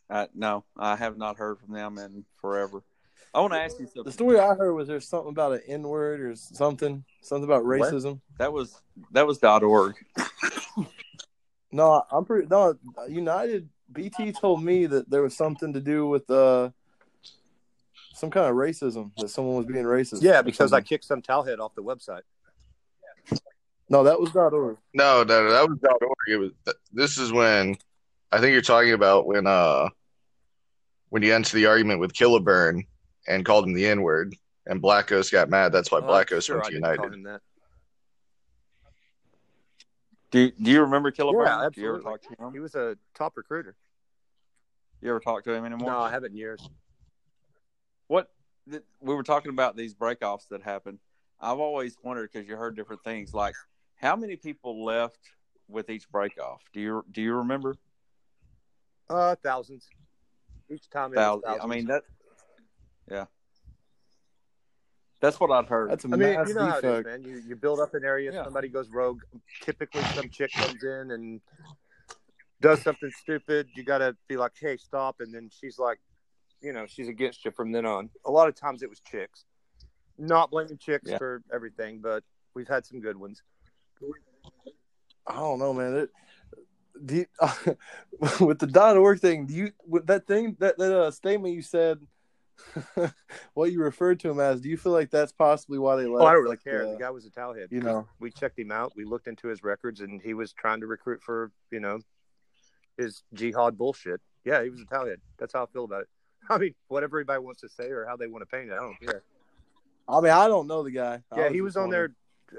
[0.09, 2.83] Uh, no, I have not heard from them in forever.
[3.34, 4.03] I want to ask you something.
[4.03, 7.65] The story I heard was there's something about an N word or something, something about
[7.65, 7.80] What?
[7.82, 8.21] racism.
[8.39, 9.95] That was that was dot org.
[11.71, 12.47] No, I'm pretty.
[12.49, 12.75] No,
[13.09, 16.69] United BT told me that there was something to do with uh
[18.13, 20.21] some kind of racism that someone was being racist.
[20.23, 22.21] Yeah, because I kicked some towelhead off the website.
[23.89, 24.78] no, that was dot org.
[24.93, 26.15] No, no, no, that was .org.
[26.30, 26.51] It was.
[26.91, 27.75] This is when
[28.32, 29.89] I think you're talking about when uh
[31.09, 32.86] when you entered the argument with Killaburn
[33.28, 35.71] and called him the N word, and Black Ghost got mad.
[35.71, 37.13] That's why Uh, Black Ghost sure, went I to didn't call United.
[37.17, 37.41] him that.
[40.30, 41.71] Do you, do you remember Killer Yeah, Brown?
[41.71, 42.53] Do you ever talk to him?
[42.53, 43.75] He was a top recruiter.
[45.01, 45.91] You ever talk to him anymore?
[45.91, 46.69] No, I haven't in years.
[48.07, 48.30] What
[48.69, 50.99] th- we were talking about these breakoffs that happen.
[51.39, 53.34] I've always wondered because you heard different things.
[53.34, 53.55] Like,
[53.95, 55.19] how many people left
[55.69, 56.59] with each breakoff?
[56.73, 57.75] Do you do you remember?
[59.09, 59.88] Uh, thousands.
[60.69, 61.43] Each time it was Thousands.
[61.45, 61.63] thousands.
[61.63, 62.03] I mean that.
[63.10, 63.26] Yeah.
[65.20, 65.89] That's what I've heard.
[65.89, 67.24] That's a I mean, mass you know how it is, man.
[67.24, 68.43] You you build up an area, Yeah.
[68.43, 69.22] somebody goes rogue.
[69.64, 71.41] Typically, some chick comes in and
[72.62, 73.68] does something stupid.
[73.76, 75.99] You got to be like, "Hey, stop!" And then she's like,
[76.62, 78.10] you know, she's against you from then on.
[78.26, 79.45] A lot of times it was chicks.
[80.20, 81.18] Not blaming chicks Yeah.
[81.18, 83.41] for everything, but we've had some good ones.
[85.26, 85.95] I don't know, man.
[85.95, 86.10] It,
[87.05, 87.26] do you,
[88.45, 91.62] with the dot org thing, do you with that thing that that uh, statement you
[91.62, 91.99] said,
[93.53, 94.62] what you referred to him as?
[94.62, 96.24] Do you feel like that's possibly why they left?
[96.24, 96.86] Oh, I don't really care.
[96.86, 97.72] uh, the guy was a towelhead.
[97.72, 98.08] you know.
[98.20, 98.93] we checked him out.
[98.95, 101.99] We looked into his records, and he was trying to recruit for you know
[102.97, 104.22] his jihad bullshit.
[104.43, 105.18] Yeah, he was a towelhead.
[105.38, 106.08] That's how I feel about it.
[106.49, 108.78] I mean, whatever everybody wants to say or how they want to paint it, I
[108.78, 109.24] don't care.
[110.08, 111.22] I mean, I don't know the guy.
[111.36, 112.14] Yeah, he was on there,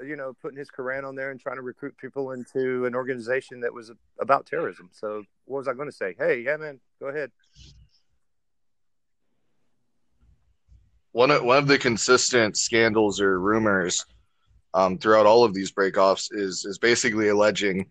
[0.05, 3.61] you know, putting his Quran on there and trying to recruit people into an organization
[3.61, 4.89] that was about terrorism.
[4.93, 6.15] So, what was I going to say?
[6.17, 7.31] Hey, yeah, man, go ahead.
[11.19, 14.05] One of one of the consistent scandals or rumors
[14.73, 17.87] um, throughout all of these breakoffs is is basically alleging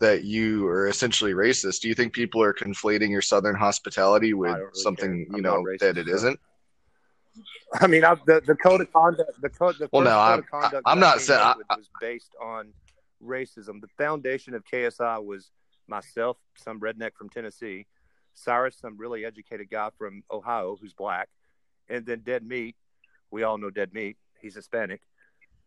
[0.00, 1.82] that you are essentially racist.
[1.82, 5.78] Do you think people are conflating your Southern hospitality with really something you know racist,
[5.78, 6.40] that it isn't?
[7.74, 10.38] I mean, I, the the code of conduct, the code, the Well, no, code I'm-
[10.40, 12.72] of conduct I'm not saying- up I- was based on
[13.22, 13.80] racism.
[13.80, 15.52] The foundation of KSI was
[15.86, 17.86] myself, some redneck from Tennessee,
[18.34, 21.28] Cyrus, some really educated guy from Ohio who's black,
[21.88, 22.76] and then Dead Meat.
[23.30, 24.16] We all know Dead Meat.
[24.40, 25.00] He's Hispanic.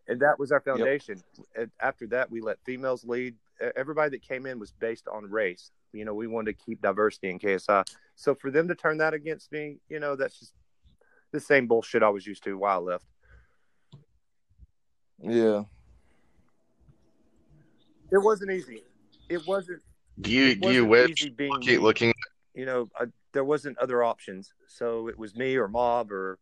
[0.08, 1.22] And that was our foundation.
[1.56, 3.36] And after that, we let females lead.
[3.76, 5.72] Everybody that came in was based on race.
[5.94, 7.86] You know, we wanted to keep diversity in KSI.
[8.16, 10.54] So for them to turn that against me, you know, that's just
[11.32, 13.06] the same bullshit I was used to while I left.
[15.22, 15.64] Yeah.
[18.12, 18.84] It wasn't easy.
[19.28, 19.82] It wasn't.
[20.20, 22.14] Do you it do you wish being keep looking?
[22.60, 24.54] you know, I, there wasn't other options.
[24.68, 26.40] So it was me or Mob or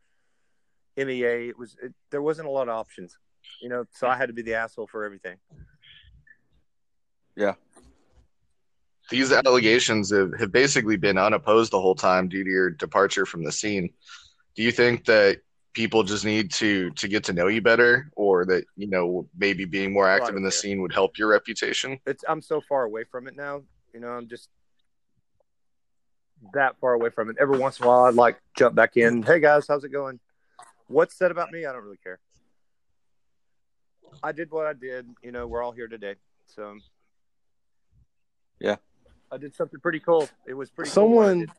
[0.97, 1.49] MEA.
[1.49, 3.17] It was it, there wasn't a lot of options,
[3.61, 3.85] you know.
[3.91, 5.37] So I had to be the asshole for everything.
[7.35, 7.53] Yeah.
[9.09, 13.43] These allegations have, have basically been unopposed the whole time due to your departure from
[13.43, 13.89] the scene.
[14.55, 15.39] Do you think that
[15.73, 19.65] people just need to to get to know you better, or that you know maybe
[19.65, 21.99] being more active in the scene would help your reputation?
[22.05, 23.61] It's I'm so far away from it now.
[23.93, 24.49] You know, I'm just
[26.53, 27.37] that far away from it.
[27.39, 29.23] Every once in a while, I'd like jump back in.
[29.23, 29.27] Mm.
[29.27, 30.19] Hey guys, how's it going?
[30.87, 31.65] What's said about me?
[31.65, 32.19] I don't really care.
[34.23, 35.07] I did what I did.
[35.21, 36.15] You know, we're all here today.
[36.47, 36.77] So
[38.59, 38.77] Yeah.
[39.31, 40.29] I did something pretty cool.
[40.45, 40.89] It was pretty.
[40.89, 41.51] cool I Someone did.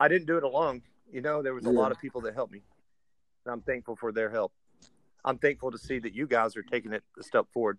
[0.00, 0.82] I didn't do it alone.
[1.12, 1.78] You know, there was a Yeah.
[1.78, 2.62] lot of people that helped me.
[3.44, 4.52] And I'm thankful for their help.
[5.24, 7.78] I'm thankful to see that you guys are taking it a step forward.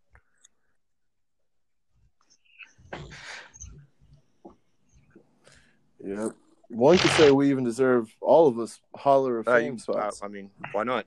[6.04, 6.30] Yeah.
[6.70, 10.22] One could say we even deserve all of us holler of Uh, fame you- spots.
[10.24, 11.06] I, mean, why not?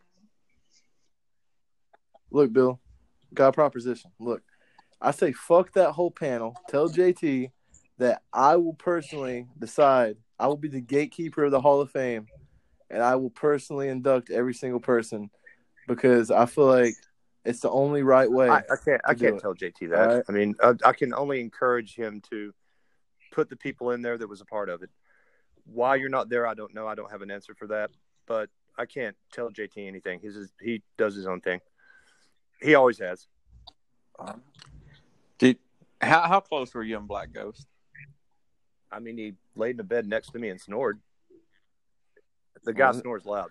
[2.31, 2.81] Look, Bill,
[3.35, 4.11] got a proposition.
[4.19, 4.43] Look,
[5.01, 6.55] I say fuck that whole panel.
[6.69, 7.51] Tell JT
[7.99, 10.17] that I will personally decide.
[10.39, 12.27] I will be the gatekeeper of the Hall of Fame,
[12.91, 15.31] and I will personally induct every single person
[15.89, 16.95] because I feel like
[17.45, 18.49] it's the only right way.
[18.51, 19.01] I, I can't.
[19.05, 19.41] I can't it.
[19.41, 19.97] tell JT that.
[19.97, 20.25] Right.
[20.29, 22.53] I mean, I, I can only encourage him to
[23.37, 24.89] put the people in there that was a part of it.
[25.67, 26.89] Why you're not there, I don't know.
[26.89, 27.91] I don't have an answer for that.
[28.27, 30.21] But I can't tell JT anything.
[30.21, 31.61] He's his, he does his own thing.
[32.63, 33.27] He always has.
[35.39, 35.59] Did
[36.01, 37.67] how how close were you and Black Ghost?
[38.91, 40.99] I mean, he laid in the bed next to me and snored.
[42.65, 43.03] The guy Mhm.
[43.03, 43.51] snores loud.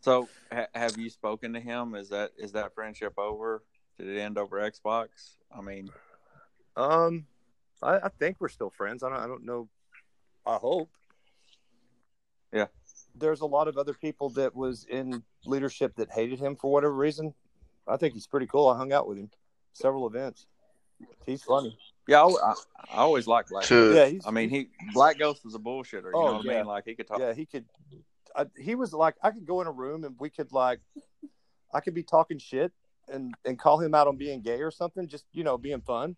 [0.00, 1.94] So ha- have you spoken to him?
[1.94, 3.62] Is that is that friendship over?
[3.96, 5.36] Did it end over Xbox?
[5.56, 5.88] I mean,
[6.78, 7.26] Um,
[7.82, 9.02] I, I think we're still friends.
[9.02, 9.18] I don't.
[9.18, 9.68] I don't know.
[10.46, 10.90] I hope.
[12.52, 12.66] Yeah.
[13.14, 16.94] There's a lot of other people that was in leadership that hated him for whatever
[16.94, 17.34] reason.
[17.86, 18.68] I think he's pretty cool.
[18.68, 19.30] I hung out with him
[19.72, 20.46] several events.
[21.26, 21.76] He's funny.
[22.06, 22.52] yeah, I, I,
[22.92, 23.68] I always liked Black.
[23.68, 23.96] Ghost.
[23.96, 24.26] Yeah, he's.
[24.26, 26.04] I mean, he Black Ghost was a bullshitter.
[26.04, 26.58] You Oh, know what I yeah.
[26.58, 26.66] mean?
[26.66, 27.18] Like he could talk.
[27.18, 27.64] yeah, he could.
[28.36, 30.80] I, he was like, I could go in a room and we could like,
[31.74, 32.72] I could be talking shit
[33.12, 36.16] and and call him out on being gay or something, just you know, being fun.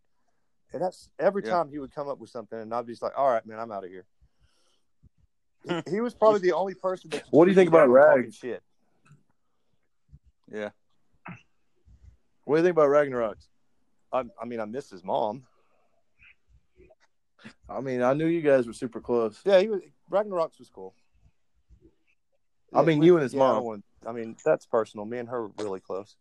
[0.73, 1.51] And that's every Yeah.
[1.51, 3.59] time he would come up with something, and I'd be just like, all right, man,
[3.59, 4.07] I'm out of here.
[5.65, 5.91] He- hmm.
[5.91, 7.11] he was probably the only person.
[7.11, 8.37] That What do you think about down on talking Rags?
[8.37, 8.63] Shit.
[10.51, 10.71] Yeah.
[12.45, 13.47] What do you think about Ragnaroks?
[14.13, 15.47] I, I mean, I miss his mom.
[17.69, 19.41] I mean, I knew you guys were super close.
[19.45, 19.81] Yeah, he was.
[20.11, 20.95] Ragnaroks was cool.
[22.73, 23.65] I mean, we- you and his yeah, mom.
[23.65, 25.05] don't I mean, that's personal.
[25.05, 26.17] Me and her were really close.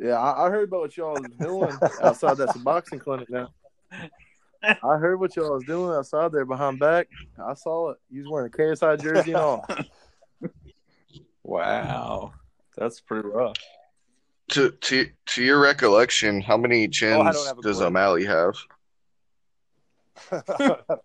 [0.00, 3.50] Yeah, I, I heard about what y'all was doing outside that boxing clinic now.
[4.62, 7.08] I heard what y'all was doing outside there behind back.
[7.38, 7.98] I saw it.
[8.10, 9.66] You was wearing a KSI jersey and all.
[11.46, 12.32] Wow,
[12.74, 13.56] that's pretty rough.
[14.52, 17.86] To to to your recollection, how many oh, chins Oh, don't have a does clue.
[17.86, 18.54] O'Malley have?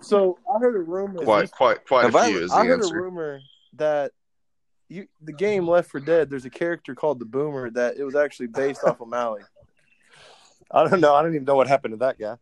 [0.00, 1.20] So I heard a rumor.
[1.24, 2.96] Quite quite quite Have a I- few is the I heard answer.
[2.96, 3.40] a rumor
[3.74, 4.12] that
[4.94, 6.30] you the game Left 4 Dead.
[6.30, 9.42] There's a character called the Boomer that it was actually based off of Mally.
[10.70, 11.14] I don't know.
[11.14, 12.36] I don't even know what happened to that guy.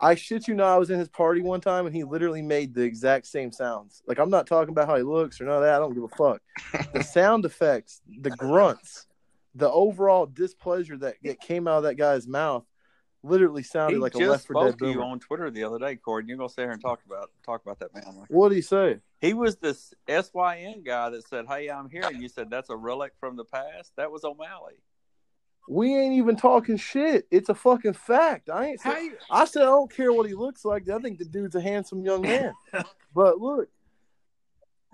[0.00, 2.74] I shit you not, I was in his party one time and he literally made
[2.74, 4.02] the exact same sounds.
[4.06, 5.74] Like I'm not talking about how he looks or none of that.
[5.74, 6.42] I don't give a fuck.
[6.92, 9.06] the sound effects, the grunts,
[9.54, 12.64] the overall displeasure that, that came out of that guy's mouth
[13.24, 15.96] literally sounded He like a Left 4 Dead to you on Twitter the other day,
[15.96, 16.28] Cord.
[16.28, 18.04] You're gonna sit here and talk about talk about that man.
[18.18, 19.00] Like, What did he say?
[19.20, 22.76] he was this SYN guy that said, "Hey, I'm here," and you said that's a
[22.76, 23.92] relic from the past.
[23.96, 24.82] That was O'Malley.
[25.66, 27.26] We ain't even talking shit.
[27.30, 28.50] It's a fucking fact.
[28.50, 28.80] I ain't.
[28.80, 29.16] Say, you?
[29.30, 30.88] I said I don't care what he looks like.
[30.90, 32.52] I think the dude's a handsome young man.
[33.14, 33.68] but look,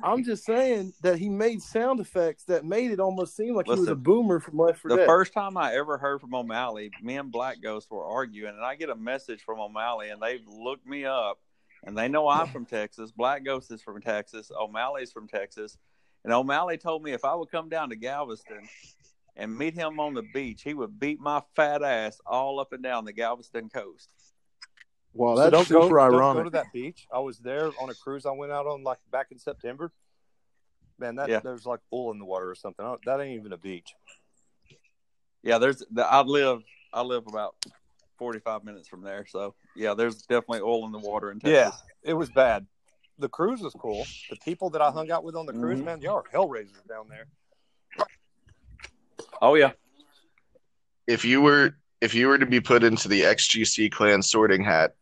[0.02, 3.72] I'm just saying that he made sound effects that made it almost seem like he
[3.72, 5.06] was a boomer from Left 4 The Dead.
[5.06, 8.74] first time I ever heard from O'Malley, me and Black Ghost were arguing, and I
[8.76, 11.38] get a message from O'Malley, and they've looked me up,
[11.84, 13.10] and they know I'm from Texas.
[13.12, 14.50] Black Ghost is from Texas.
[14.58, 15.76] O'Malley's from Texas,
[16.24, 18.68] and O'Malley told me if I would come down to Galveston
[19.36, 22.82] and meet him on the beach, he would beat my fat ass all up and
[22.82, 24.10] down the Galveston coast.
[25.14, 27.06] Wow, So that's don't go, super don't go to that beach.
[27.12, 29.92] I was there on a cruise I went out on like back in September.
[30.98, 31.40] Man, that Yeah.
[31.40, 32.84] there's like oil in the water or something.
[32.84, 33.94] I that ain't even a beach.
[35.42, 37.56] Yeah, there's the I live I live about
[38.18, 41.80] forty five minutes from there, so yeah, there's definitely oil in the water in Texas.
[42.04, 42.66] Yeah, it was bad.
[43.18, 44.06] The cruise was cool.
[44.28, 45.84] The people that I hung out with on the cruise, Mhm.
[45.84, 47.26] man, y'all are hellraisers down there.
[49.42, 49.72] Oh yeah.
[51.06, 54.94] If you were if you were to be put into the XGC clan sorting hat,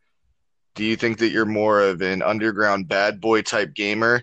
[0.75, 4.21] do you think that you're more of an underground bad boy type gamer,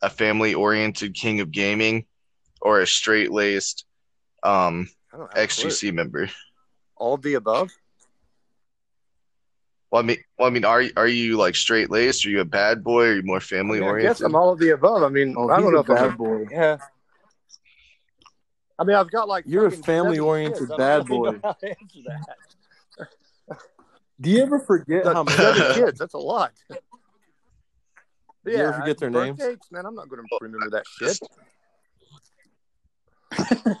[0.00, 2.06] a family oriented king of gaming,
[2.60, 3.84] or a straight laced
[4.42, 5.70] um, I don't have a clue.
[5.70, 6.28] XGC member?
[6.96, 7.70] All of the above.
[9.90, 12.24] Well, I mean, well, I mean, are are you like straight laced?
[12.24, 13.08] Are you a bad boy?
[13.08, 14.18] Are you more I, family mean, I oriented?
[14.18, 15.02] guess I'm all of the above.
[15.02, 16.46] I mean, Oh, I don't know a if I'm bad a- boy.
[16.50, 16.78] Yeah.
[18.78, 20.78] I mean, I've got like You're a family-oriented seven kids.
[20.78, 21.36] bad I don't really boy.
[21.36, 23.08] know how to answer that.
[24.22, 25.36] Do you ever forget how many?
[25.36, 25.98] seven kids.
[25.98, 26.52] That's a lot.
[28.46, 29.38] you ever forget their names?
[29.38, 31.18] Dates, man, I'm not going to remember that shit.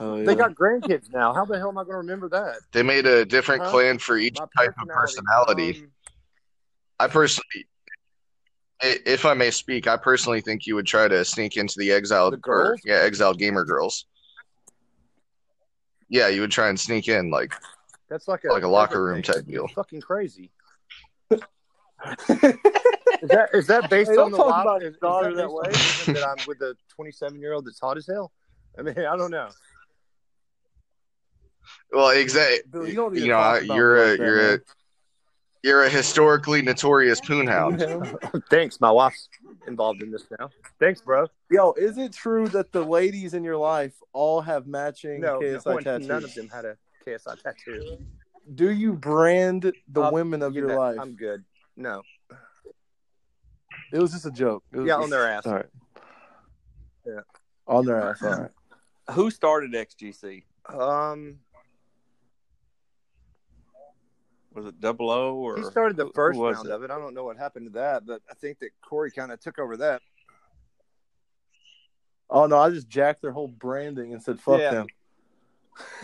[0.00, 0.24] Oh, yeah.
[0.24, 1.34] They got grandkids now.
[1.34, 2.56] How the hell am I going to remember that?
[2.72, 3.70] They made a different Huh?
[3.70, 5.82] clan for each My type of personality.
[5.82, 5.90] Um,
[6.98, 7.66] I personally,
[8.82, 12.32] if I may speak, I personally think you would try to sneak into the exiled,
[12.32, 12.70] The girls?
[12.70, 14.06] or, yeah, exiled gamer girls.
[16.08, 17.54] Yeah, you would try and sneak in, like,
[18.12, 19.22] that's like a Like a locker room thing.
[19.22, 19.68] type That's deal.
[19.68, 20.50] Fucking crazy.
[21.30, 21.38] is
[23.30, 24.66] that is that based Hey, on the talk live?
[24.66, 25.62] about Is, is daughter that, that way.
[25.66, 28.32] on the reason that I'm with a 27 year old that's hot as hell?
[28.78, 29.48] I mean, I don't know.
[31.92, 32.58] well, exactly.
[32.70, 34.58] Bill, you don't need You to know, talk I- about you're a that, you're a
[35.64, 38.42] you're a historically notorious poonhound.
[38.50, 39.28] Thanks, my wife's
[39.68, 40.50] involved in this now.
[40.80, 41.28] Thanks, bro.
[41.52, 45.64] Yo, is it true that the ladies in your life all have matching No, KSI
[45.66, 46.08] no tattoos?
[46.08, 47.98] none of them had a KSI tattoo.
[48.54, 50.98] Do you brand the Uh, women of You your know, life?
[51.00, 51.44] I'm good.
[51.76, 52.02] No.
[53.92, 54.64] It was just a joke.
[54.72, 55.46] It was Yeah, just- on their ass.
[55.46, 55.70] All right.
[57.06, 57.20] Yeah.
[57.66, 58.22] On their ass.
[58.22, 58.50] All right.
[59.12, 60.44] Who started XGC?
[60.66, 61.40] Um,
[64.54, 66.72] Was it Double O or he started the who- who first was round it?
[66.72, 66.90] of it.
[66.90, 69.58] I don't know what happened to that, but I think that Corey kind of took
[69.58, 70.02] over that.
[72.28, 74.70] Oh no, I just jacked their whole branding and said fuck Yeah.
[74.72, 74.86] them.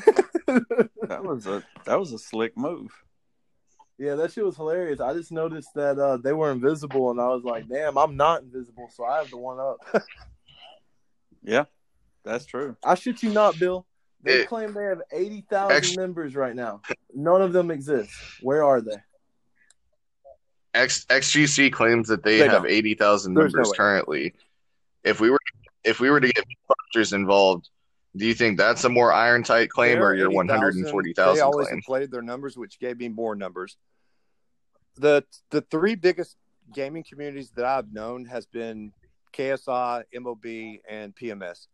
[1.09, 2.91] That was a that was a slick move.
[3.99, 5.01] Yeah, that shit was hilarious.
[5.01, 8.43] I just noticed that uh, they were invisible, and I was like, "Damn, I'm not
[8.43, 9.79] invisible, so I have the one up."
[11.45, 11.65] Yeah,
[12.25, 12.77] that's true.
[12.85, 13.87] I shit you not, Bill.
[14.23, 16.83] They It- claim they have eighty thousand Ex- members right now.
[17.15, 18.11] None of them exist.
[18.43, 18.97] Where are they?
[20.75, 22.71] X XGC claims that they, They have don't.
[22.71, 24.35] eighty thousand There's no members currently.
[25.05, 25.39] If we were
[25.85, 26.45] if we were to get
[26.95, 27.71] Mythbusters involved,
[28.17, 30.89] do you think that's a more iron tight claim or your 80,000, one hundred and
[30.89, 31.79] forty They always claim?
[31.79, 33.77] inflated their numbers, which gave me more numbers.
[34.97, 36.37] The the three biggest
[36.75, 38.93] gaming communities that I've known has been
[39.33, 40.45] KSI, MOB,
[40.89, 41.67] and PMS.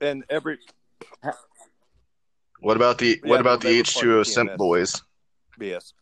[0.00, 0.58] And every
[2.60, 5.02] What about the Yeah, what about the H2O Simp boys?
[5.58, 5.92] BS.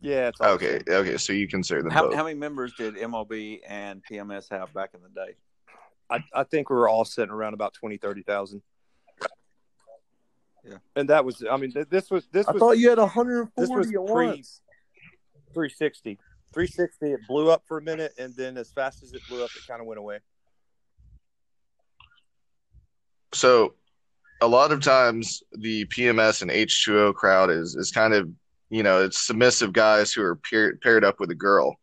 [0.00, 2.14] Yeah, it's Okay, okay, so you consider them How, both.
[2.14, 3.32] how many members did MOB
[3.66, 5.34] and PMS have back in the day?
[6.10, 8.62] I, I think we were all sitting around about 20, 30,000.
[10.64, 10.76] Yeah.
[10.96, 13.70] And that was, I mean, this was, this I was thought you had 140 this
[13.74, 14.60] was at pre- once.
[15.54, 16.18] 360.
[16.52, 19.50] 360, it blew up for a minute, and then as fast as it blew up,
[19.56, 20.18] it kind of went away.
[23.32, 23.74] So
[24.40, 28.28] a lot of times the PMS and H2O crowd is is kind of
[28.70, 31.76] you know it's submissive guys who are pair, paired up with a girl,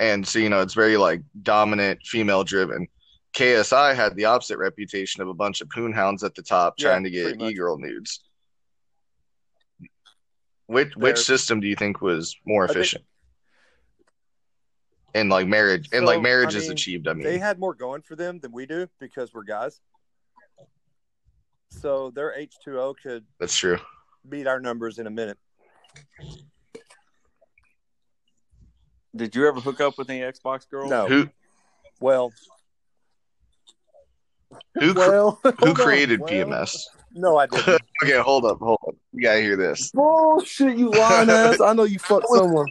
[0.00, 2.88] and so you know it's very like dominant female driven.
[3.34, 7.04] KSI had the opposite reputation of a bunch of poonhounds at the top Yeah, trying
[7.04, 8.20] to get e girl nudes.
[10.66, 13.04] Which They're- which system do you think was more I think- efficient?
[15.16, 17.06] And like marriage, and like marriage I is achieved.
[17.06, 19.80] I mean, They had more going for them than we do because we're guys.
[21.70, 23.78] So their H2O could that's true.
[24.28, 25.38] beat our numbers in a minute.
[29.14, 30.90] Did you ever hook up with any Xbox girls?
[30.90, 31.06] No.
[31.06, 31.28] Who
[32.00, 32.32] Well,
[34.74, 35.74] who cr- Well, who hold on.
[35.74, 36.84] created Well, PMS?
[37.12, 37.80] no, I didn't.
[38.02, 38.94] Okay, hold up, hold up.
[39.12, 39.90] You gotta hear this.
[39.92, 41.60] Bullshit, you lying ass.
[41.60, 42.66] I know you fucked someone.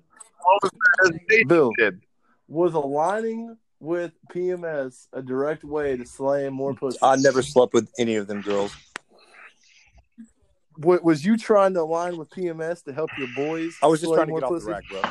[1.30, 2.02] They Bill, did.
[2.48, 7.00] was aligning with PMS a direct way to slay more pussy?
[7.02, 8.76] I never slept with any of them girls.
[10.78, 13.76] Wa- Was you trying to align with PMS to help your boys?
[13.82, 14.66] I was just trying to more get off pussy?
[14.66, 15.02] the rack, bro.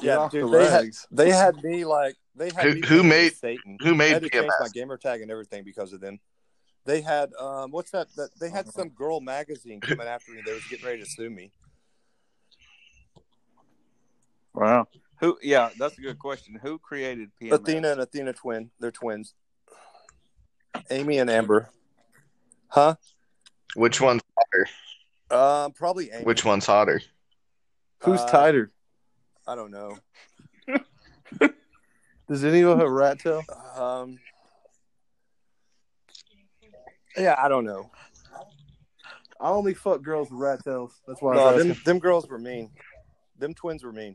[0.00, 1.06] Yeah, dude, the they had, rags.
[1.10, 3.78] they had me like They had Who- me who made- Satan?
[3.82, 4.60] Who I made had to change PMS?
[4.60, 6.18] my gamer tag and everything because of them.
[6.84, 8.08] They had um, what's that?
[8.16, 10.40] that they had some girl magazine coming after me.
[10.46, 11.52] They was getting ready to sue me.
[14.54, 14.88] Wow.
[15.20, 15.38] Who?
[15.42, 16.58] Yeah, that's a good question.
[16.62, 17.52] Who created PMS?
[17.52, 18.70] Athena and Athena twin.
[18.80, 19.34] They're twins.
[20.90, 21.68] Amy and Amber.
[22.68, 22.94] Huh?
[23.74, 24.68] Which one's hotter?
[25.66, 26.24] Um, probably Amy.
[26.24, 27.02] Which one's hotter?
[28.04, 28.70] Who's Uh, tighter?
[29.46, 29.98] I don't know.
[32.28, 33.42] Does anyone have a rat tail?
[33.74, 34.18] Um,
[37.16, 37.90] yeah, I don't know.
[39.40, 41.00] I only fuck girls with rat tails.
[41.06, 42.70] That's why No, was them them girls were mean.
[43.38, 44.14] Them twins were mean.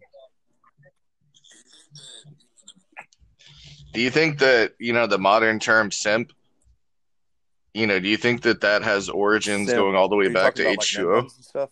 [3.93, 6.34] Do you think that you know the modern term simp?
[7.74, 9.80] You know, do you think that that has origins Simp.
[9.80, 11.05] going all the way Are back to talking about, like, H2O?
[11.14, 11.70] men buns and stuff?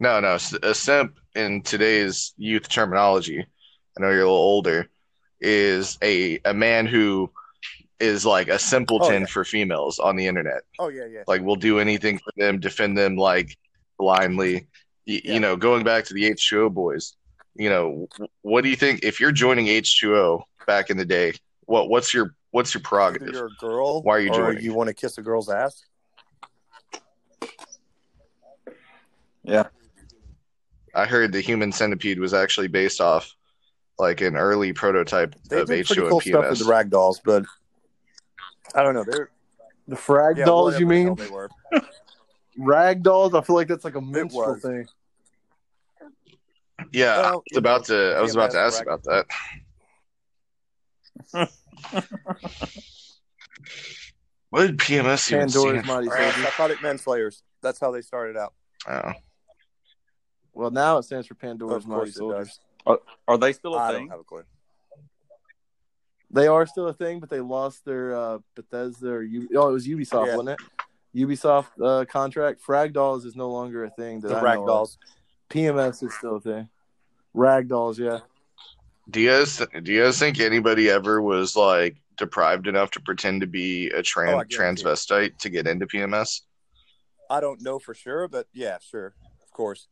[0.00, 0.38] No, no.
[0.62, 4.88] A simp in today's youth terminology, I know you're a little older,
[5.40, 7.30] is a a man who
[7.98, 9.26] is like a simpleton Oh, yeah.
[9.26, 10.62] for females on the internet.
[10.78, 11.22] Oh yeah, yeah.
[11.26, 13.56] Like, will do anything for them, defend them like
[13.98, 14.66] blindly.
[15.06, 15.34] Y- Yeah.
[15.34, 17.16] You know, going back to the H2O boys,
[17.54, 18.08] you know,
[18.42, 21.32] what do you think if you're joining H2O back in the day?
[21.66, 23.34] What what's your what's your Either prerogative?
[23.34, 24.62] you're a girl, Why are you or joining?
[24.64, 25.84] you want to kiss a girl's ass?
[29.42, 29.64] Yeah.
[30.94, 33.34] I heard the Human Centipede was actually based off
[33.98, 36.90] like an early prototype They of did pretty H2O cool and stuff with the rag
[36.90, 37.44] dolls, but
[38.74, 39.04] I don't know.
[39.04, 39.30] They're
[39.88, 41.28] The frag yeah, dolls, you whatever the mean?
[41.28, 41.50] They were.
[42.58, 43.34] Rag dolls?
[43.34, 44.62] I feel like that's like a minstrel was.
[44.62, 44.86] thing.
[46.92, 48.14] Yeah, I Well, was you about to.
[48.16, 49.26] I was about to ask rag- about that.
[54.50, 56.42] what did PMS even Pandora's stand Mighty Uh, Soldier.
[56.42, 57.42] Psychotic Men Slayers.
[57.62, 58.54] That's how they started out.
[58.88, 59.12] Oh.
[60.54, 62.60] Well, now it stands for Pandora's Of Mighty Soldiers.
[62.86, 62.98] does.
[63.28, 63.96] Are they still a I thing?
[63.96, 64.42] I don't have a clue.
[66.32, 69.72] They are still a thing, but they lost their uh, Bethesda or U- oh, it
[69.72, 70.36] was Ubisoft, Yeah.
[70.36, 70.60] wasn't it?
[71.16, 72.60] Ubisoft uh, contract.
[72.60, 74.20] Frag dolls is no longer a thing.
[74.20, 74.98] That The I rag know dolls.
[75.50, 76.68] PMS is still a thing.
[77.34, 78.20] Rag dolls, yeah.
[79.10, 83.40] Do you guys do you guys think anybody ever was like deprived enough to pretend
[83.40, 84.02] to be a Oh, I
[84.44, 84.84] trans it.
[84.86, 86.42] transvestite to get into PMS?
[87.28, 89.88] I don't know for sure, but yeah, sure, of course.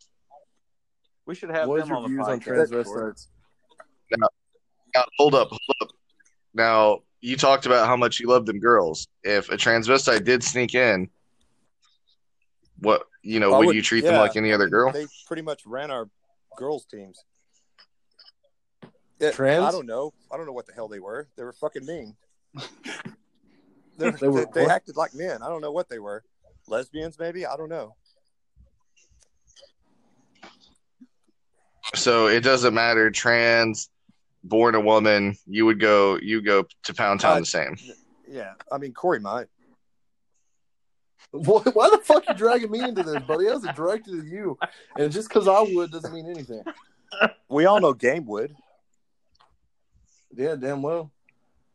[1.28, 3.26] We should have What is them your on the views on transvestites?
[4.16, 5.90] Now, hold up, hold up.
[6.54, 9.06] Now you talked about how much you love them girls.
[9.22, 11.10] If a transvestite did sneak in,
[12.78, 14.90] what you know, would would- you treat them like any other girl?
[14.90, 16.08] They pretty much ran our
[16.56, 17.22] girls' teams.
[19.20, 19.66] Yeah, Trans?
[19.66, 20.14] I don't know.
[20.32, 21.28] I don't know what the hell they were.
[21.36, 22.16] They were fucking mean.
[23.98, 25.42] They, They were they, they acted like men.
[25.42, 26.22] I don't know what they were.
[26.68, 27.44] Lesbians, maybe.
[27.44, 27.96] I don't know.
[31.94, 33.88] So it doesn't matter trans,
[34.44, 37.76] born a woman, you would go you go to Pound Town Uh, the same.
[38.30, 39.46] Yeah, I mean Corey might.
[41.30, 43.48] Why, why the fuck you dragging me into this, buddy?
[43.48, 44.58] I was directed at you,
[44.96, 46.62] and just because I would doesn't mean anything.
[47.48, 48.54] We all know Game would.
[50.34, 51.10] Yeah, damn well.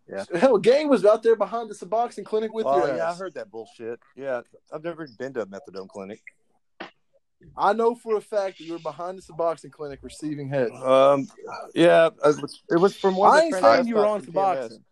[0.07, 0.25] Yeah.
[0.35, 2.71] Hell, Gang was out there behind the Suboxone clinic with you.
[2.71, 3.99] Oh your yeah, I heard that bullshit.
[4.15, 4.41] Yeah,
[4.71, 6.21] I've never been to a methadone clinic.
[7.57, 10.71] I know for a fact that you were behind the Suboxone clinic receiving head.
[10.71, 11.27] Um,
[11.75, 13.31] yeah, it was, it was from one.
[13.31, 14.69] I ain't saying you were on from PMS.
[14.71, 14.83] Suboxone.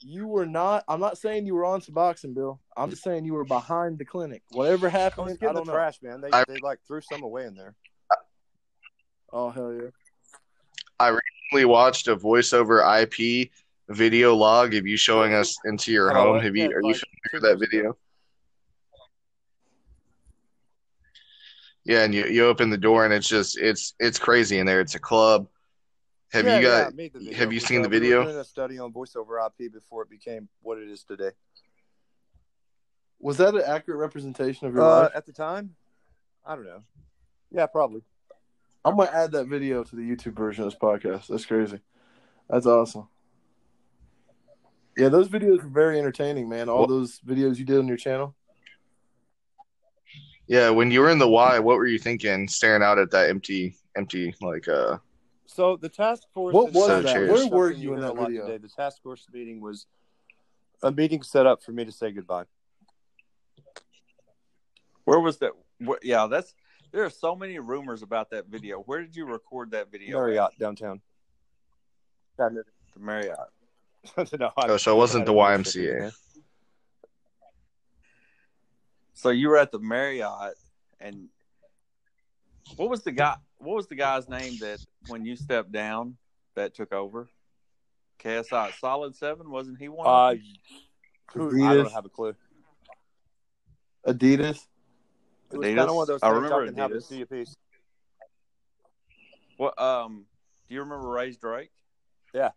[0.00, 0.84] You were not.
[0.86, 2.60] I'm not saying you were on Suboxone, Bill.
[2.76, 4.42] I'm just saying you were behind the clinic.
[4.50, 5.72] Whatever I was happened, I, getting don't know.
[5.72, 6.20] trash, man.
[6.20, 7.74] They I- they like threw some away in there.
[9.32, 11.18] Oh hell yeah!
[11.52, 13.50] We watched a voiceover IP
[13.88, 16.40] video log of you showing us into your Oh, home.
[16.40, 17.02] Have you yeah, are you like
[17.32, 17.70] familiar with that years ago.
[17.70, 17.98] video?
[21.88, 24.80] Yeah, and you, you open the door and it's just it's it's crazy in there.
[24.80, 25.48] It's a club.
[26.32, 27.34] Have Yeah, you got yeah, I video.
[27.34, 28.24] have you seen uh, the we were video?
[28.24, 31.30] doing a study on voiceover IP before it became what it is today.
[33.20, 35.12] Was that an accurate representation of your Uh, life?
[35.14, 35.74] at the time,
[36.46, 36.82] I don't know.
[37.50, 38.02] Yeah, probably.
[38.84, 41.28] I'm gonna add that video to the YouTube version of this podcast.
[41.28, 41.80] That's crazy.
[42.50, 43.08] That's awesome.
[44.96, 46.68] Yeah, those videos were very entertaining, man.
[46.68, 48.34] All Well- those videos you did on your channel.
[50.48, 53.28] Yeah, when you were in the Y, what were you thinking staring out at that
[53.28, 54.96] empty empty like uh
[55.46, 56.54] So the task force.
[56.54, 57.14] What was so that?
[57.14, 58.46] here's Where were you in that a video?
[58.46, 58.58] Today.
[58.58, 59.86] The task force meeting was
[60.82, 62.44] a meeting set up for me to say goodbye.
[65.04, 65.52] Where was that?
[65.78, 66.54] Where, yeah, that's.
[66.92, 68.78] There are so many rumors about that video.
[68.80, 70.16] Where did you record that video?
[70.18, 71.02] Marriott downtown.
[72.38, 72.64] The
[72.98, 73.36] Marriott.
[74.16, 76.12] no, I- Oh, so it wasn't the I don't know shit, YMCA.
[79.18, 80.54] So you were at the Marriott,
[81.00, 81.28] and
[82.76, 83.34] what was the guy?
[83.58, 86.16] what was the guy's name that when you stepped down
[86.54, 87.28] that took over?
[88.20, 90.06] KSI Solid Seven wasn't he one?
[90.06, 90.40] Uh,
[91.32, 92.36] who, I don't have a clue.
[94.06, 94.66] Adidas.
[95.50, 95.76] It was Adidas?
[95.76, 97.02] kind of one of those I remember I can Adidas.
[97.02, 97.56] see a piece.
[99.56, 100.26] What um?
[100.68, 101.70] Do you remember Ray's Drake?
[102.32, 102.50] Yeah.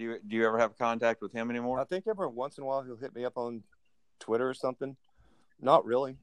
[0.00, 1.78] Do you do you ever have contact with him anymore?
[1.78, 3.62] I think every once in a while he'll hit me up on
[4.18, 4.96] Twitter or something.
[5.60, 6.16] Not really.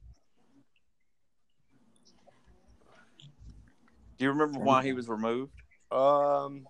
[4.18, 5.52] Do you remember why he was removed?
[5.92, 6.66] Um,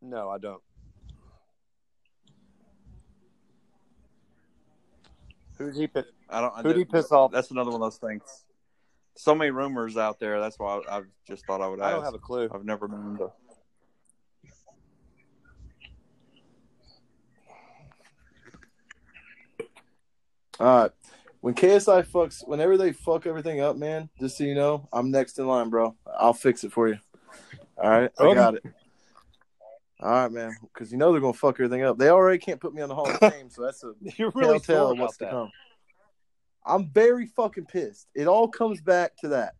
[0.00, 0.62] no, I don't.
[5.56, 6.06] Who'd he pick?
[6.30, 6.54] I don't.
[6.56, 7.32] I Who'd he piss off?
[7.32, 8.44] That's another one of those things.
[9.16, 10.38] So many rumors out there.
[10.38, 11.88] That's why I, I just thought I would ask.
[11.88, 12.48] I don't have a clue.
[12.54, 13.32] I've never known the.
[20.60, 20.90] All right.
[21.40, 25.38] When KSI fucks, whenever they fuck everything up, man, just so you know, I'm next
[25.38, 25.94] in line, bro.
[26.18, 26.98] I'll fix it for you.
[27.76, 28.10] All right.
[28.18, 28.64] I got it.
[30.00, 31.98] All right, man, because you know they're gonna fuck everything up.
[31.98, 34.60] They already can't put me on the Hall of Fame, so that's a You're really
[34.60, 35.30] telltale what's to that.
[35.32, 35.50] come.
[36.64, 38.06] I'm very fucking pissed.
[38.14, 39.54] It all comes back to that.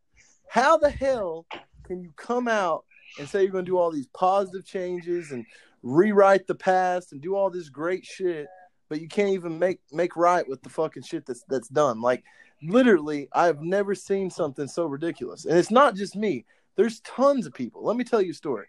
[0.49, 1.47] How the hell
[1.85, 2.85] can you come out
[3.19, 5.45] and say you're going to do all these positive changes and
[5.83, 8.47] rewrite the past and do all this great shit,
[8.89, 12.01] but you can't even make make right with the fucking shit that's that's done?
[12.01, 12.25] Like
[12.63, 15.45] literally, I've never seen something so ridiculous.
[15.45, 16.45] And it's not just me.
[16.77, 17.85] There's tons of people.
[17.85, 18.67] Let me tell you a story.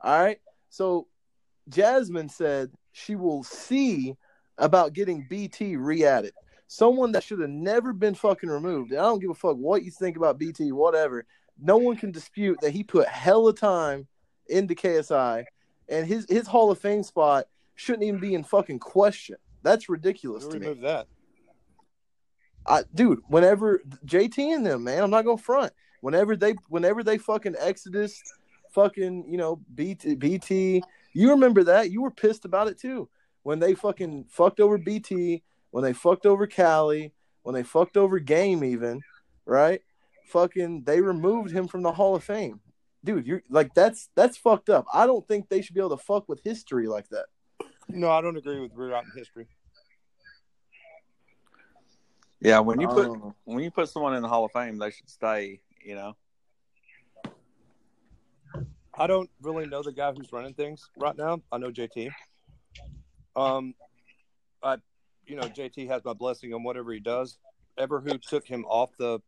[0.00, 0.40] All right.
[0.70, 1.06] So
[1.68, 4.16] Jasmine said she will see
[4.58, 6.32] about getting BT re-added.
[6.66, 8.92] Someone that should have never been fucking removed.
[8.92, 11.26] And I don't give a fuck what you think about BT, whatever.
[11.60, 14.06] No one can dispute that he put hella time
[14.48, 15.44] into KSI,
[15.88, 19.36] and his his Hall of Fame spot shouldn't even be in fucking question.
[19.62, 20.66] That's ridiculous to me.
[20.66, 21.06] removed that?
[22.66, 25.72] I, dude, whenever JT and them, man, I'm not gonna front.
[26.00, 28.22] Whenever they, whenever they fucking Exodus,
[28.70, 30.82] fucking, you know, BT, BT,
[31.12, 31.90] you remember that?
[31.90, 33.08] You were pissed about it too.
[33.42, 38.18] When they fucking fucked over BT, when they fucked over Cali, when they fucked over
[38.18, 39.00] Game, even,
[39.46, 39.80] right?
[40.26, 42.60] Fucking, they removed him from the Hall of Fame,
[43.02, 43.26] dude.
[43.26, 44.86] You're like, that's that's fucked up.
[44.92, 47.26] I don't think they should be able to fuck with history like that.
[47.92, 49.46] No, I don't agree with rewriting history.
[52.40, 54.90] Yeah, when you put don't when you put someone in the Hall of Fame, they
[54.90, 55.60] should stay.
[55.84, 56.16] You know.
[58.94, 61.40] I don't really know the guy who's running things right now.
[61.52, 62.10] I know JT.
[63.36, 63.74] Um,
[64.62, 64.76] I,
[65.26, 67.38] you know, JT has my blessing on whatever he does.
[67.78, 69.20] Ever who took him off the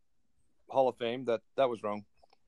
[0.69, 2.05] Hall of Fame, that that was wrong.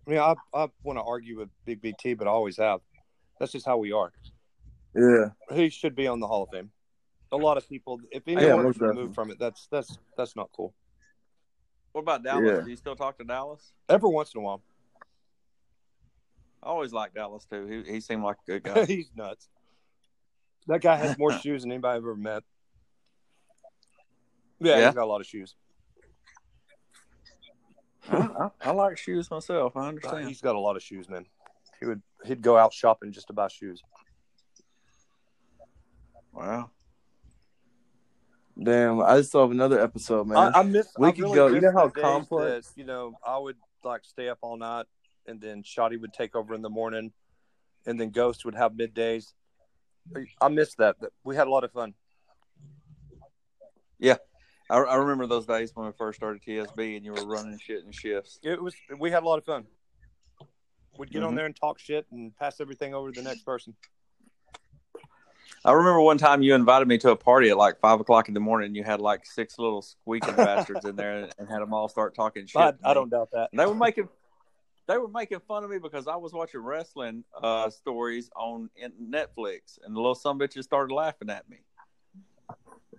[0.06, 2.80] I mean, I I want to argue with Big BT, but I always have.
[3.38, 4.12] That's just how we are.
[4.94, 6.70] Yeah, He should be on the Hall of Fame.
[7.32, 9.14] A lot of people, if Yeah, anyone most is removed definitely.
[9.14, 10.72] from it, that's that's that's not cool.
[11.92, 12.44] What about Dallas?
[12.46, 12.60] Yeah.
[12.64, 13.72] Do you still talk to Dallas?
[13.88, 14.62] Every once in a while,
[16.62, 17.66] I always liked Dallas too.
[17.66, 18.84] He he seemed like a good guy.
[18.84, 19.48] he's nuts.
[20.68, 22.42] That guy has more shoes than anybody I've ever met.
[24.60, 24.86] Yeah, Yeah?
[24.86, 25.56] he's got a lot of shoes.
[28.10, 29.76] I, I, I like shoes myself.
[29.76, 30.28] I Uh, understand.
[30.28, 31.26] He's got a lot of shoes, man.
[31.80, 33.82] He would he'd go out shopping just to buy shoes.
[36.34, 36.70] Wow.
[38.60, 39.00] damn.
[39.00, 40.36] I just saw another episode, man.
[40.38, 40.88] I, I miss.
[40.98, 44.04] We I could really go- you know how complex- that, you know, I would like
[44.04, 44.86] stay up all night,
[45.26, 47.12] and then Shotty would take over in the morning,
[47.86, 49.32] and then Ghost would have middays.
[50.40, 50.96] I miss that.
[51.22, 51.94] We had a lot of fun.
[53.98, 54.16] Yeah,
[54.68, 57.84] I, I remember those days when we first started TSB and you were running shit
[57.84, 58.38] and shifts.
[58.42, 58.74] It was.
[58.98, 59.64] We had a lot of fun.
[60.98, 61.36] We'd get on Mhm.
[61.36, 63.74] there and talk shit and pass everything over to the next person.
[65.64, 68.34] I remember one time you invited me to a party at like five o'clock in
[68.34, 68.66] the morning.
[68.66, 72.14] And you had like six little squeaking bastards in there and had them all start
[72.14, 72.60] talking shit.
[72.60, 73.48] I, I don't doubt that.
[73.50, 74.08] And they were making
[74.86, 79.78] they were making fun of me because I was watching wrestling uh, stories on Netflix,
[79.82, 81.60] and the little some bitches started laughing at me.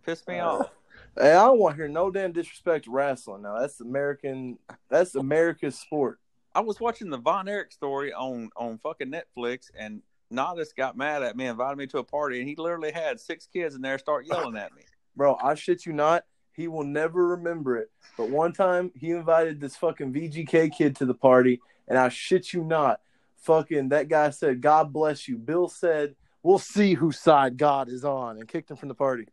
[0.04, 0.70] Pissed me off.
[1.16, 3.44] Hey, I don't want to hear no damn disrespect to wrestling.
[3.44, 4.58] Now that's American.
[4.90, 6.20] That's America's sport.
[6.56, 10.02] I was watching the Von Erich story on on fucking Netflix, and
[10.36, 13.48] Nodis got mad at me, invited me to a party, and he literally had six
[13.48, 14.82] kids in there start yelling at me.
[15.16, 16.26] Bro, I shit you not.
[16.52, 17.91] He will never remember it.
[18.18, 22.53] But one time he invited this fucking VGK kid to the party, and I shit
[22.53, 23.02] you not.
[23.38, 25.38] Fucking that guy said, God bless you.
[25.38, 29.28] Bill said, We'll see whose side God is on, and kicked him from the party.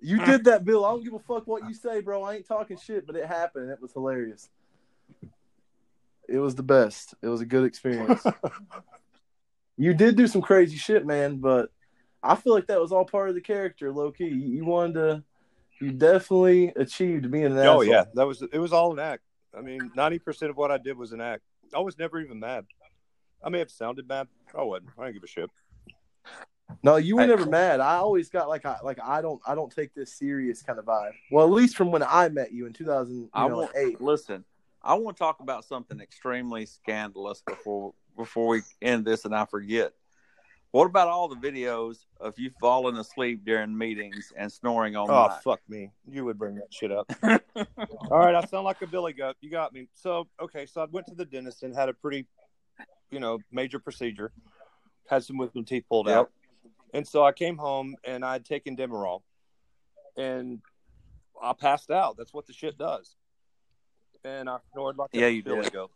[0.00, 0.84] You did that, Bill.
[0.84, 2.22] I don't give a fuck what you say, bro.
[2.22, 3.70] I ain't talking shit, but it happened.
[3.70, 4.48] It was hilarious.
[6.28, 7.14] It was the best.
[7.22, 8.24] It was a good experience.
[9.76, 11.70] you did do some crazy shit, man, but
[12.22, 14.24] I feel like that was all part of the character, low key.
[14.28, 15.24] You, you wanted to,
[15.80, 17.84] you definitely achieved being an Oh asshole.
[17.84, 18.58] yeah, that was it.
[18.58, 19.22] Was all an act.
[19.56, 21.42] I mean, ninety percent of what I did was an act.
[21.74, 22.64] I was never even mad.
[23.44, 24.28] I may have sounded mad.
[24.56, 24.90] I wasn't.
[24.98, 25.50] I didn't give a shit.
[26.82, 27.80] No, you were I- never mad.
[27.80, 30.84] I always got like I like I don't I don't take this serious kind of
[30.84, 31.12] vibe.
[31.30, 34.00] Well, at least from when I met you in two thousand I know, want eight.
[34.00, 34.44] listen.
[34.82, 39.44] I want to talk about something extremely scandalous before before we end this, and I
[39.44, 39.92] forget.
[40.72, 45.28] What about all the videos of you falling asleep during meetings and snoring on Oh
[45.28, 45.42] mic?
[45.42, 45.90] fuck me!
[46.10, 47.10] You would bring that shit up.
[48.10, 49.36] All right, I sound like a billy goat.
[49.40, 49.88] You got me.
[49.94, 52.26] So okay, so I went to the dentist and had a pretty,
[53.10, 54.32] you know, major procedure.
[55.08, 56.16] Had some wisdom teeth pulled Yep.
[56.16, 56.30] out,
[56.92, 59.22] and so I came home and I had taken Demerol,
[60.16, 60.60] and
[61.42, 62.16] I passed out.
[62.18, 63.16] That's what the shit does.
[64.24, 65.72] And I snored like Yeah, a you billy did.
[65.72, 65.92] goat.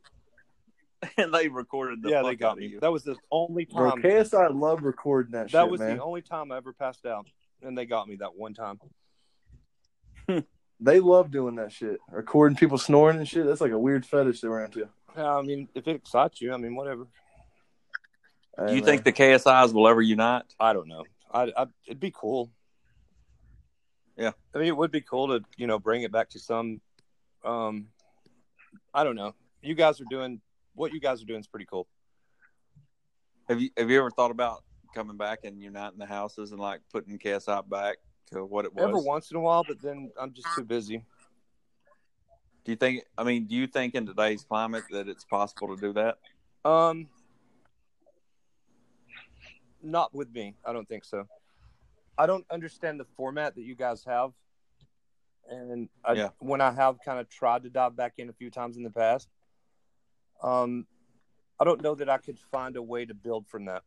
[1.16, 2.66] and they recorded the yeah, fuck they got out me.
[2.66, 2.80] of you.
[2.80, 4.02] That was the only Bro, time.
[4.02, 5.96] KSI love recording that, that shit, was man.
[5.96, 7.26] the only time I ever passed out,
[7.62, 8.80] and they got me that one time.
[10.80, 12.00] They love doing that shit.
[12.10, 13.44] Recording people snoring and shit.
[13.44, 14.88] That's like a weird fetish they're into.
[15.14, 17.06] Yeah, I mean, if it excites you, I mean, whatever.
[18.58, 18.84] Do you man.
[18.84, 20.44] think the KSIs will ever unite?
[20.58, 21.04] I don't know.
[21.30, 22.50] I, I it'd be cool.
[24.16, 24.32] Yeah.
[24.54, 26.80] I mean, it would be cool to you know bring it back to some.
[27.44, 27.88] Um,
[28.94, 29.34] I don't know.
[29.62, 30.40] You guys are doing
[30.74, 31.86] what you guys are doing is pretty cool.
[33.48, 34.62] Have you Have you ever thought about
[34.94, 37.96] coming back and uniting the houses and like putting KSI back
[38.32, 38.88] to what it was?
[38.88, 41.04] Every once in a while, but then I'm just too busy.
[42.64, 43.04] Do you think?
[43.16, 46.18] I mean, do you think in today's climate that it's possible to do that?
[46.64, 47.08] Um,
[49.82, 50.54] not with me.
[50.64, 51.26] I don't think so.
[52.18, 54.32] I don't understand the format that you guys have,
[55.48, 56.28] and I, Yeah.
[56.38, 58.90] when I have kind of tried to dive back in a few times in the
[58.90, 59.28] past,
[60.42, 60.86] um,
[61.58, 63.82] I don't know that I could find a way to build from that.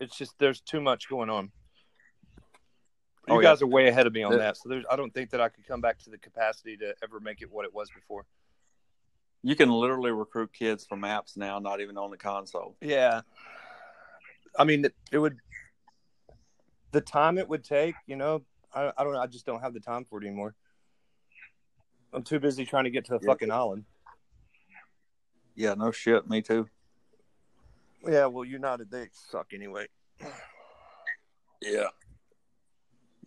[0.00, 1.50] It's just there's too much going on.
[3.28, 3.50] You Oh, yeah.
[3.50, 5.48] guys are way ahead of me on that, so there's I don't think that I
[5.50, 8.24] could come back to the capacity to ever make it what it was before.
[9.42, 12.76] You can literally recruit kids from apps now, not even on the console.
[12.80, 13.22] Yeah.
[14.58, 15.38] I mean, it, would,
[16.92, 18.42] the time it would take, you know,
[18.74, 19.16] I, I don't.
[19.16, 20.54] I just don't have the time for it anymore.
[22.12, 23.28] I'm too busy trying to get to the Yeah.
[23.28, 23.84] fucking island.
[25.60, 26.26] Yeah, no shit.
[26.26, 26.70] Me too.
[28.08, 29.88] Yeah, well, United, they suck anyway.
[31.60, 31.88] Yeah.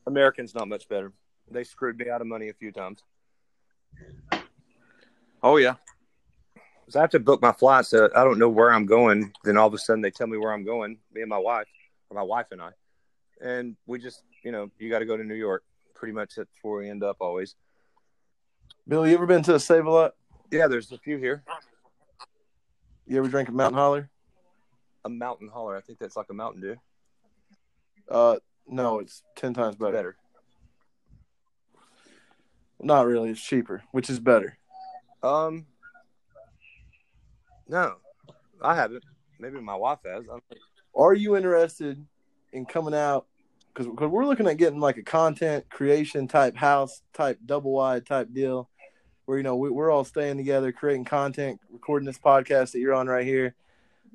[0.08, 1.14] Americans not much better.
[1.52, 3.04] They screwed me out of money a few times.
[5.44, 5.76] Oh yeah.
[6.90, 7.90] So I have to book my flights.
[7.90, 9.32] So I don't know where I'm going.
[9.44, 11.68] Then all of a sudden they tell me where I'm going, me and my wife,
[12.10, 12.72] or my wife and I.
[13.42, 15.64] And we just, you know, you got to go to New York.
[15.94, 17.54] Pretty much that's where we end up always.
[18.88, 20.16] Billy, you ever been to a Save a Lot?
[20.50, 21.44] Yeah, there's a few here.
[23.06, 24.10] You ever drink a Mountain Holler?
[25.06, 25.76] A mountain holler.
[25.76, 26.76] I think that's like a Mountain Dew.
[28.10, 29.92] Uh, no, it's ten times better.
[29.92, 30.16] Better.
[32.82, 33.32] Not really.
[33.32, 34.58] It's cheaper, which is better.
[35.22, 35.66] Um,
[37.68, 37.96] no,
[38.62, 39.04] I haven't.
[39.40, 40.24] Maybe my wife has.
[40.96, 42.06] Are you interested
[42.54, 43.26] in coming out?
[43.74, 48.32] Because we're looking at getting like a content creation type house, type double wide type
[48.32, 48.70] deal,
[49.26, 52.94] where you know we, we're all staying together, creating content, recording this podcast that you're
[52.94, 53.56] on right here,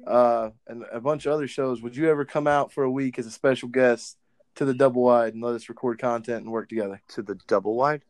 [0.06, 1.82] uh, and a bunch of other shows.
[1.82, 4.16] Would you ever come out for a week as a special guest
[4.56, 7.01] to the double wide and let us record content and work together?
[7.09, 8.02] to the double wide.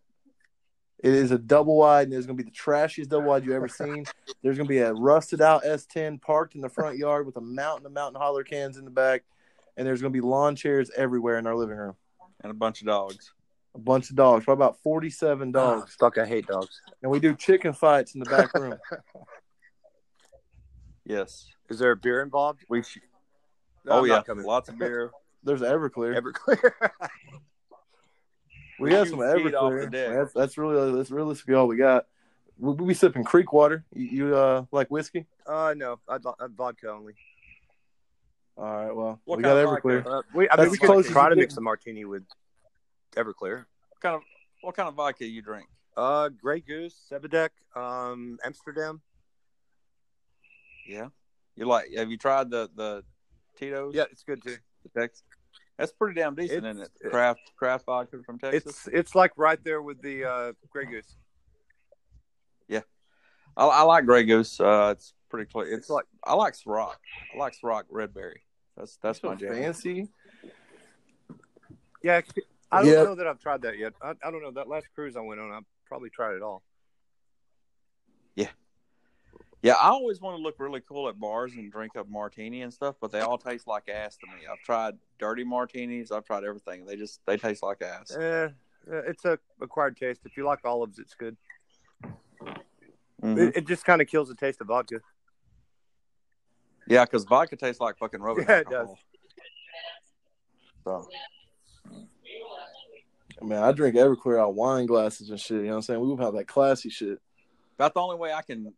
[0.98, 3.54] It is a double wide, and it's going to be the trashiest double wide you've
[3.54, 4.04] ever seen.
[4.42, 7.40] There's going to be a rusted out S10 parked in the front yard with a
[7.40, 9.22] mountain of mountain holler cans in the back,
[9.76, 11.94] and there's going to be lawn chairs everywhere in our living room.
[12.42, 13.32] And a bunch of dogs.
[13.78, 16.80] A bunch of dogs, probably about 47 dogs, Oh, fuck, I hate dogs.
[17.00, 18.74] and we do chicken fights in the back room.
[21.04, 21.46] Yes.
[21.70, 22.60] Is there a beer involved?
[22.68, 22.82] We.
[22.82, 22.98] Sh-
[23.86, 24.22] No, oh I'm yeah.
[24.44, 25.10] Lots of beer.
[25.42, 26.20] There's Everclear.
[26.20, 26.72] Everclear.
[28.78, 30.14] we got some feed off the Everclear.
[30.18, 32.04] That's, that's really that's realistically all we got.
[32.58, 33.84] We'll be sipping creek water.
[33.94, 35.24] You, you uh like whiskey?
[35.46, 37.14] uh, no, I'd, I'd vodka only.
[38.58, 39.56] All right, well What we got?
[39.56, 40.04] Everclear.
[40.04, 42.24] Uh, we, I That's mean, we close could try to mix a martini with
[43.16, 43.64] Everclear.
[43.90, 44.22] What kind of
[44.62, 45.68] What kind of vodka you drink?
[45.96, 49.00] Uh, Grey Goose, Svedka, um, Amsterdam.
[50.86, 51.08] Yeah.
[51.56, 51.86] You like?
[51.96, 53.02] Have you tried the the
[53.58, 53.94] Tito's?
[53.94, 54.56] Yeah, it's good too.
[54.84, 55.22] The Tex.
[55.76, 57.10] That's pretty damn decent, It's- isn't it?
[57.10, 58.64] Craft craft vodka from Texas.
[58.66, 61.16] It's it's like right there with the uh, Grey Goose.
[62.68, 62.82] Yeah,
[63.56, 64.60] I, I like Grey Goose.
[64.60, 65.66] Uh, it's pretty clear.
[65.66, 66.94] It's, It's like- like I like Ciroc.
[67.34, 68.42] I like Ciroc Red Berry.
[68.76, 69.52] That's that's so my jam.
[69.54, 70.08] fancy.
[72.02, 72.20] Yeah,
[72.70, 73.02] I don't Yeah.
[73.04, 73.94] know that I've tried that yet.
[74.02, 75.50] I, I don't know that last cruise I went on.
[75.52, 76.62] I probably tried it all.
[78.36, 78.50] Yeah,
[79.62, 82.72] Yeah, I always want to look really cool at bars and drink a martini and
[82.72, 84.46] stuff, but they all taste like ass to me.
[84.50, 86.12] I've tried dirty martinis.
[86.12, 86.84] I've tried everything.
[86.86, 88.14] They just they taste like ass.
[88.14, 88.48] Eh, eh,
[88.86, 90.20] it's a acquired taste.
[90.24, 91.36] If you like olives, it's good.
[93.22, 93.48] Mhm.
[93.48, 95.00] It, it just kind of kills the taste of vodka.
[96.86, 98.98] Yeah, because vodka tastes like fucking rubbing Yeah, it alcohol.
[100.84, 101.08] So
[103.40, 105.58] I mean, I drink Everclear out of wine glasses and shit.
[105.58, 106.00] You know what I'm saying?
[106.00, 107.18] We would have that classy shit.
[107.76, 108.72] about the only way I can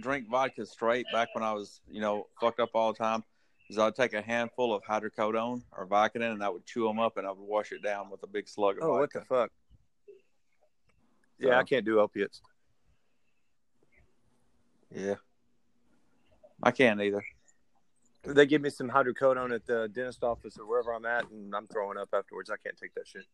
[0.00, 3.24] drink vodka straight back when I was, you know, fucked up all the time
[3.70, 7.16] is I'd take a handful of hydrocodone or Vicodin and I would chew them up
[7.16, 9.50] and I would wash it down with a big slug of Oh, what the fuck?
[11.38, 12.40] Yeah, I can't do opiates.
[14.94, 15.14] Yeah.
[16.62, 17.24] I can't either.
[18.22, 21.66] They give me some hydrocodone at the dentist office or wherever I'm at, and I'm
[21.66, 22.48] throwing up afterwards.
[22.48, 23.24] I can't take that shit.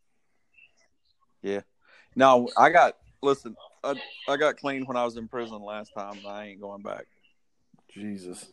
[2.17, 3.95] No, I got listen, I,
[4.29, 7.07] I got clean when I was in prison last time and I ain't going back.
[7.93, 8.53] Jesus.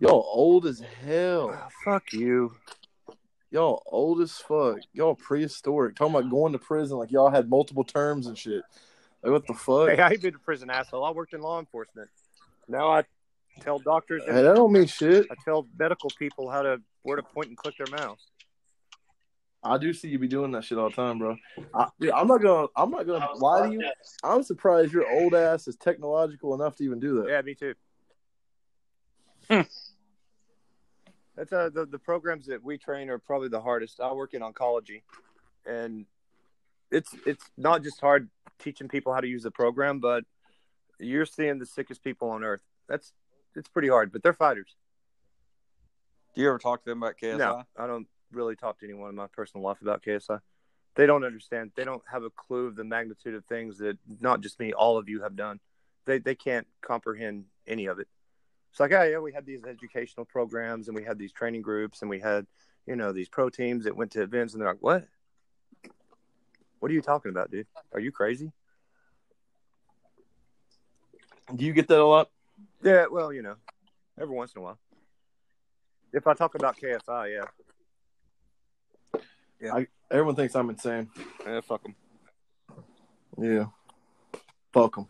[0.00, 1.50] Y'all old as hell.
[1.52, 2.54] Oh, fuck you.
[3.50, 4.78] Y'all old as fuck.
[4.92, 5.96] Y'all prehistoric.
[5.96, 8.62] Talking about going to prison like y'all had multiple terms and shit.
[9.22, 9.88] Like what the fuck?
[9.90, 11.04] Hey, I ain't been to prison, asshole.
[11.04, 12.08] I worked in law enforcement.
[12.68, 13.04] Now I
[13.60, 15.26] tell doctors Hey, that don't mean shit.
[15.30, 18.20] I tell medical people how to where to point and click their mouse.
[19.62, 21.36] I do see you be doing that shit all the time, bro.
[21.74, 22.68] I, dude, I'm not gonna.
[22.76, 23.90] I'm not gonna lie to you.
[24.22, 27.28] I'm surprised your old ass is technological enough to even do that.
[27.28, 27.74] Yeah, me too.
[31.36, 34.00] That's uh, the the programs that we train are probably the hardest.
[34.00, 35.02] I work in oncology,
[35.66, 36.06] and
[36.90, 38.28] it's it's not just hard
[38.58, 40.24] teaching people how to use the program, but
[41.00, 42.62] you're seeing the sickest people on earth.
[42.88, 43.12] That's
[43.56, 44.76] it's pretty hard, but they're fighters.
[46.34, 47.38] Do you ever talk to them about KSI?
[47.38, 50.40] No, I don't really talk to anyone in my personal life about KSI.
[50.94, 51.72] They don't understand.
[51.76, 54.98] They don't have a clue of the magnitude of things that not just me, all
[54.98, 55.60] of you have done.
[56.06, 58.08] They they can't comprehend any of it.
[58.70, 62.00] It's like, oh yeah, we had these educational programs and we had these training groups
[62.02, 62.46] and we had,
[62.86, 65.04] you know, these pro teams that went to events and they're like, What?
[66.80, 67.66] What are you talking about, dude?
[67.92, 68.52] Are you crazy?
[71.54, 72.30] Do you get that a lot?
[72.82, 73.56] Yeah, well, you know,
[74.20, 74.78] every once in a while.
[76.12, 77.44] If I talk about KSI, yeah.
[80.10, 81.08] Everyone thinks I'm insane.
[81.46, 81.94] Eh, fuck them.
[83.36, 83.66] Yeah.
[84.72, 85.06] Fuck them.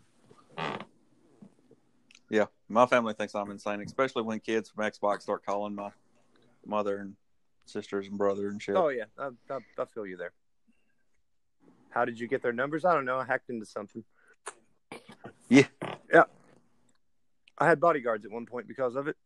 [2.29, 5.89] Yeah, my family thinks I'm insane, especially when kids from Xbox start calling my
[6.65, 7.15] mother and
[7.65, 8.75] sisters and brother and shit.
[8.75, 10.31] Oh yeah, I, I, I feel you there.
[11.89, 12.85] How did you get their numbers?
[12.85, 13.17] I don't know.
[13.17, 14.03] I hacked into something.
[15.49, 15.65] Yeah.
[16.13, 16.25] yeah.
[17.57, 19.17] I had bodyguards at one point because of it.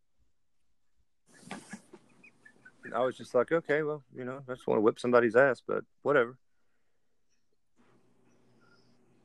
[2.92, 5.62] I was just like, okay, well, you know, I just want to whip somebody's ass,
[5.66, 6.36] but whatever.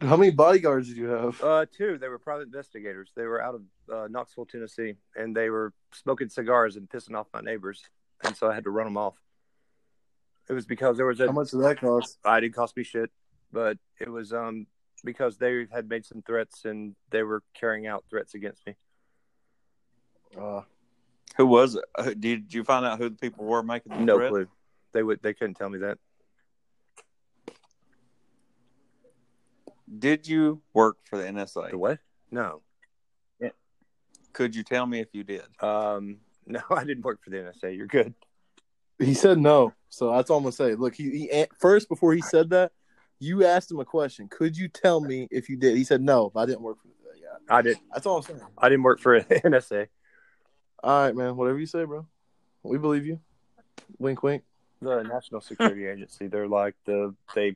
[0.01, 1.43] How many bodyguards did you have?
[1.43, 1.97] Uh, two.
[1.97, 3.11] They were private investigators.
[3.15, 3.61] They were out of
[3.93, 7.83] uh, Knoxville, Tennessee, and they were smoking cigars and pissing off my neighbors,
[8.23, 9.15] and so I had to run them off.
[10.47, 12.17] It was because there was a How much did that cost?
[12.23, 13.11] I didn't cost me shit,
[13.51, 14.67] but it was um
[15.03, 18.75] because they had made some threats and they were carrying out threats against me.
[20.39, 20.61] Uh,
[21.39, 22.19] Who was it?
[22.19, 24.29] Did you find out who the people were making the No threat?
[24.29, 24.47] clue.
[24.91, 25.97] They would they couldn't tell me that.
[29.97, 31.71] Did you work for the NSA?
[31.71, 31.99] The what?
[32.29, 32.61] No.
[33.39, 33.51] Yeah.
[34.33, 35.45] Could you tell me if you did?
[35.61, 37.73] Um no, I didn't work for the NSA.
[37.77, 38.13] You're good.
[38.99, 40.75] he said no, so that's all I'm gonna say.
[40.75, 42.73] Look, he, he first before he said that,
[43.19, 44.27] you asked him a question.
[44.27, 45.77] Could you tell me if you did?
[45.77, 46.31] He said no.
[46.33, 46.89] But I didn't work for.
[46.89, 48.41] The yeah, I did that's all I'm saying.
[48.57, 49.87] I didn't work for NSA.
[50.83, 51.35] All right, man.
[51.35, 52.05] Whatever you say, bro.
[52.63, 53.19] We believe you.
[53.97, 54.43] Wink, wink.
[54.81, 56.27] The National Security Agency.
[56.27, 57.55] They're like the they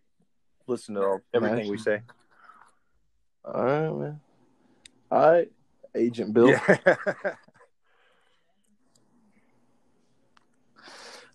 [0.68, 2.02] listen to everything we say.
[3.46, 4.20] All right, man.
[5.12, 5.52] All right,
[5.96, 6.50] Agent Bill.
[6.50, 6.96] Yeah.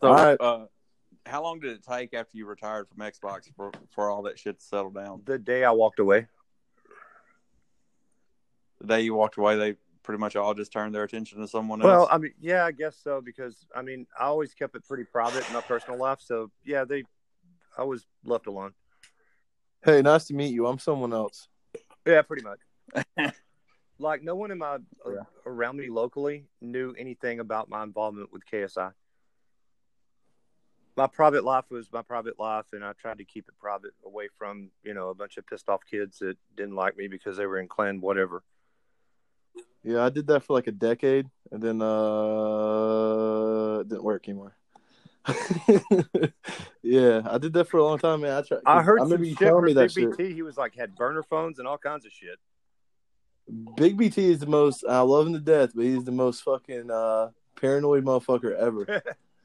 [0.01, 0.41] So, All right.
[0.41, 0.67] uh,
[1.27, 4.59] how long did it take after you retired from Xbox for, for all that shit
[4.59, 5.23] to settle down?
[5.25, 6.27] the day I walked away.
[8.81, 9.77] The day you walked away, they
[10.09, 12.09] pretty much all just turned their attention to someone Well, else.
[12.09, 15.05] Well, I mean, yeah, I guess so because I mean, I always kept it pretty
[15.05, 16.21] private in my personal life.
[16.23, 17.05] So yeah, they,
[17.77, 18.73] I was left alone.
[19.85, 20.67] Hey, nice to meet you.
[20.67, 21.49] I'm someone else.
[22.07, 23.35] Yeah, pretty much.
[23.99, 25.25] like no one in my uh, Yeah.
[25.45, 28.95] around me locally knew anything about my involvement with KSI.
[30.97, 34.31] My private life was my private life, and I tried to keep it private, away
[34.39, 37.45] from you know a bunch of pissed off kids that didn't like me because they
[37.45, 38.43] were in clan whatever.
[39.85, 44.55] Yeah, I did that for like a decade, and then uh, it didn't work anymore.
[46.83, 48.33] yeah, I did that for a long time, man.
[48.33, 48.61] I tried.
[48.67, 50.19] I heard I some remember you shit telling from me that Big shit.
[50.19, 50.35] BT.
[50.35, 52.39] He was like had burner phones and all kinds of shit.
[53.77, 54.85] Big BT is the most.
[54.89, 57.31] I love him to death, but he's the most fucking uh,
[57.61, 59.03] paranoid motherfucker ever.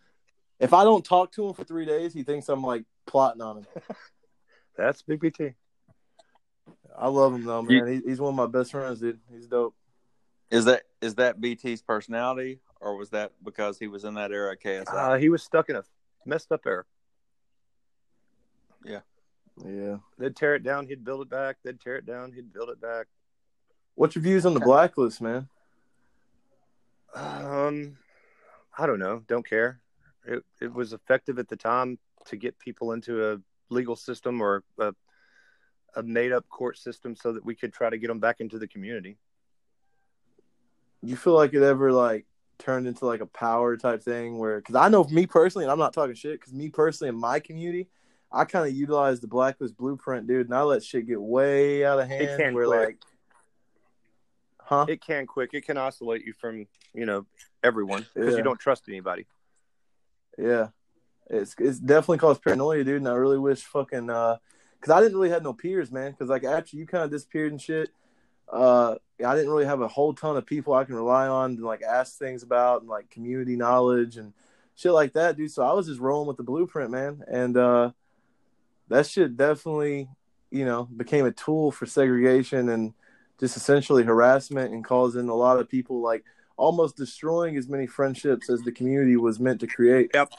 [0.59, 3.57] if I don't talk to him for three days, he thinks I'm like plotting on
[3.59, 3.65] him.
[4.77, 5.53] That's Big BT.
[6.97, 7.87] I love him though, You- man.
[7.87, 9.19] He, he's one of my best friends, dude.
[9.31, 9.75] He's dope.
[10.53, 14.53] Is that is that BT's personality, or was that because he was in that era
[14.53, 14.85] of KSI?
[14.87, 15.83] Uh, he was stuck in a
[16.27, 16.85] messed up era.
[18.85, 18.99] Yeah.
[19.65, 19.97] Yeah.
[20.19, 21.57] They'd tear it down, he'd build it back.
[21.63, 23.07] They'd tear it down, he'd build it back.
[23.95, 25.49] What's your views on the blacklist, man?
[27.15, 27.97] Um,
[28.77, 29.23] I don't know.
[29.27, 29.79] Don't care.
[30.23, 31.97] It it was effective at the time
[32.27, 33.37] to get people into a
[33.69, 34.93] legal system or a
[35.95, 38.59] a made up court system so that we could try to get them back into
[38.59, 39.17] the community.
[41.03, 42.25] You feel like it ever like
[42.59, 45.79] turned into like a power type thing where because I know me personally, and I'm
[45.79, 47.89] not talking shit, because me personally in my community,
[48.31, 51.99] I kind of utilize the blacklist blueprint, dude, and I let shit get way out
[51.99, 52.21] of hand.
[52.21, 52.79] It can where quick.
[52.79, 52.97] like,
[54.59, 54.85] huh?
[54.87, 55.53] It can quick.
[55.53, 57.25] It can isolate you from you know
[57.63, 58.37] everyone because Yeah.
[58.37, 59.25] you don't trust anybody.
[60.37, 60.69] Yeah,
[61.29, 62.97] it's it's definitely caused paranoia, dude.
[62.97, 64.37] And I really wish fucking uh,
[64.79, 66.11] because I didn't really have no peers, man.
[66.11, 67.89] Because like after you kind of disappeared and shit,
[68.51, 71.63] uh, I didn't really have a whole ton of people I can rely on and
[71.63, 74.33] like ask things about and like community knowledge and
[74.75, 75.51] shit like that, dude.
[75.51, 77.91] So I was just rolling with the blueprint, man, and uh,
[78.89, 80.09] that shit definitely,
[80.51, 82.93] you know, became a tool for segregation and
[83.39, 86.23] just essentially harassment and causing a lot of people like
[86.57, 90.11] almost destroying as many friendships as the community was meant to create.
[90.13, 90.33] Yep.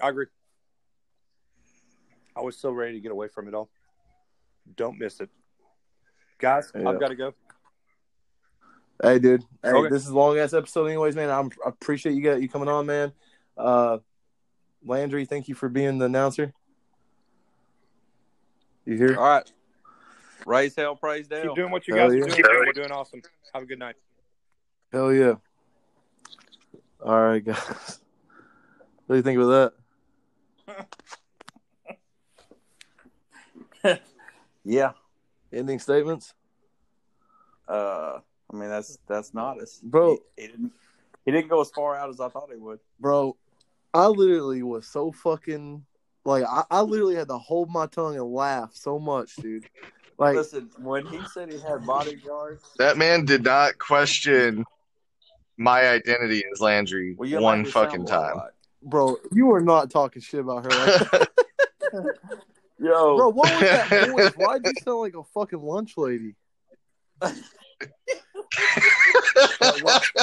[0.00, 0.26] I agree.
[2.34, 3.68] I was so ready to get away from it all.
[4.76, 5.28] Don't miss it,
[6.38, 6.72] guys.
[6.74, 6.88] Yeah.
[6.88, 7.34] I've got to go.
[9.02, 9.44] Hey, dude.
[9.62, 9.88] Hey, Okay.
[9.90, 11.28] this is a long ass episode, anyways, man.
[11.28, 13.12] I'm, I appreciate you got you coming on, man.
[13.58, 13.98] Uh,
[14.84, 16.52] Landry, thank you for being the announcer.
[18.84, 19.16] You here?
[19.18, 19.52] All right.
[20.46, 21.42] Raise hell, praise Dale.
[21.48, 22.24] Keep doing what you Hell guys yeah.
[22.24, 22.42] are doing.
[22.42, 22.64] man.
[22.66, 23.22] We're doing awesome.
[23.54, 23.94] Have a good night.
[24.92, 25.34] Hell yeah.
[27.04, 28.00] All right, guys.
[29.06, 29.72] What do you think of that?
[34.64, 34.92] Yeah.
[35.52, 36.34] Ending statements,
[37.66, 38.20] Uh,
[38.52, 40.18] I mean that's that's not as Bro.
[40.36, 40.72] He, he didn't
[41.24, 42.80] he didn't go as far out as I thought he would.
[43.00, 43.36] bro.
[43.94, 45.84] I literally was so fucking
[46.24, 49.64] like I, I literally had to hold my tongue and laugh so much, dude.
[50.18, 54.64] Like, Listen, when he said he had bodyguards, That man did not question
[55.56, 58.36] my identity as Landry well, you one make fucking time.
[58.36, 58.52] like-
[58.82, 61.28] bro, you are not talking shit about her like.
[62.78, 64.32] Yo, Bro, what was that voice?
[64.34, 66.34] Why'd you sound like a fucking lunch lady?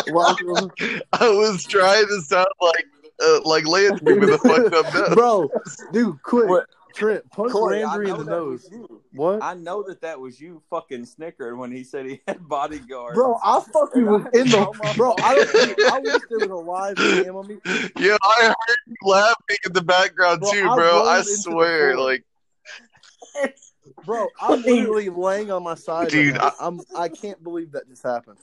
[0.07, 0.72] Welcome.
[1.14, 2.85] I was trying to sound like
[3.22, 5.15] uh, like Landry with a fucked up nose.
[5.15, 5.51] Bro,
[5.91, 6.49] dude, quick.
[6.49, 6.65] What?
[6.93, 8.69] Trent, punch Corey, I Landry in the nose.
[9.14, 9.43] What?
[9.43, 13.15] I know that that was you fucking snickered when he said he had bodyguards.
[13.15, 15.14] Bro, I fucking was in my the bro.
[15.22, 15.77] I don't.
[15.77, 15.91] God.
[15.93, 17.57] I wish there was a live cam on me.
[17.97, 20.76] Yeah, I heard you laughing in the background Bro, too, bro.
[20.76, 22.23] rolled I swear, like
[24.06, 26.10] Bro, I'm literally laying on my side.
[26.10, 26.52] Dude, now.
[26.60, 26.82] I'm.
[26.95, 28.38] I can't believe that just happened.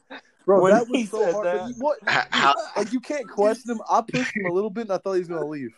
[0.44, 1.47] Bro, When that was so hard.
[1.47, 1.98] that- you- What?
[2.06, 3.81] how, Like you can't question him.
[3.90, 5.74] I pushed him a little bit, and I thought he was gonna leave.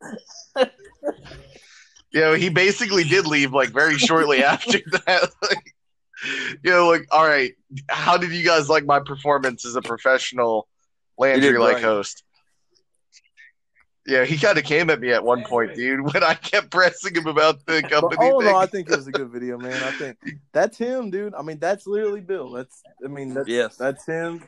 [2.12, 5.30] you know, he basically did leave like very shortly after that.
[5.42, 5.74] Like,
[6.62, 7.52] you know, like, all right,
[7.88, 10.68] how did you guys like my performance as a professional
[11.18, 11.84] Landry like great.
[11.84, 12.22] host?
[14.04, 17.14] Yeah, he kind of came at me at one point, dude, when I kept pressing
[17.14, 18.54] him about the company all in thing.
[18.54, 19.80] all, I think it was a good video, man.
[19.82, 20.18] I think
[20.52, 21.34] that's him, dude.
[21.34, 22.50] I mean, that's literally Bill.
[22.50, 22.82] That's.
[23.04, 23.76] I mean, that's Yes.
[23.76, 24.42] that's him.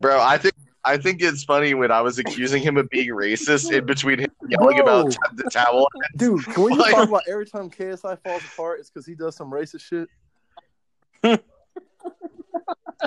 [0.00, 0.54] Bro, I think
[0.84, 4.30] I think it's funny when I was accusing him of being racist in between him
[4.48, 5.00] yelling Bro.
[5.02, 5.86] about the towel.
[6.16, 8.80] Dude, can we just Like- talk about every time KSI falls apart?
[8.80, 10.08] It's because he does some racist shit.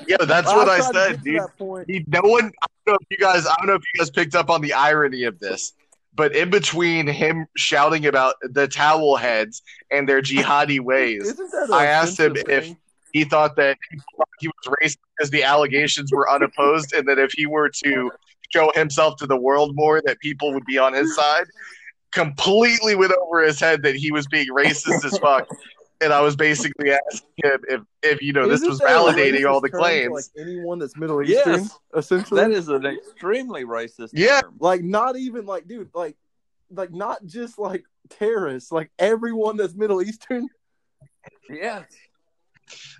[0.08, 1.40] Yeah, that's what I tried to get said, dude.
[1.42, 1.90] That point.
[1.90, 2.52] He, no one.
[2.62, 3.46] I don't know if you guys.
[3.46, 5.74] I don't know if you guys picked up on the irony of this,
[6.14, 11.34] but in between him shouting about the towel heads and their jihadi ways,
[11.72, 12.76] I asked him if-
[13.14, 13.78] he thought that
[14.42, 18.12] he was racist because the allegations were unopposed, and that if he were to
[18.54, 21.46] show himself to the world more, that people would be on his side.
[22.12, 25.48] Completely went over his head that he was being racist as fuck.
[26.06, 29.60] And I was basically asking him if, if you know, this Isn't was validating all
[29.60, 30.32] the term claims.
[30.38, 31.48] Like anyone that's Middle Yes.
[31.48, 32.42] Eastern, essentially.
[32.42, 34.12] that is an extremely racist.
[34.14, 34.42] Yeah.
[34.42, 34.56] term.
[34.60, 36.16] like not even like, dude, like,
[36.70, 40.48] like not just like terrorists, like everyone that's Middle Eastern.
[41.50, 41.84] Yeah.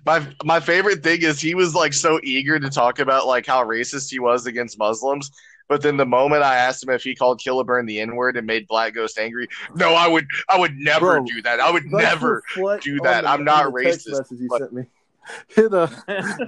[0.04, 3.64] My my favorite thing is he was like so eager to talk about like how
[3.64, 5.30] racist he was against Muslims,
[5.68, 8.46] but then the moment I asked him if he called Killaburn the N word and
[8.46, 11.60] made Black Ghost angry, no, I would I would never Bro, do that.
[11.60, 12.42] I would never.
[12.80, 13.22] do that.
[13.22, 14.82] the- I'm not on the text racist, Message you but- sent me.
[15.48, 15.86] Hit a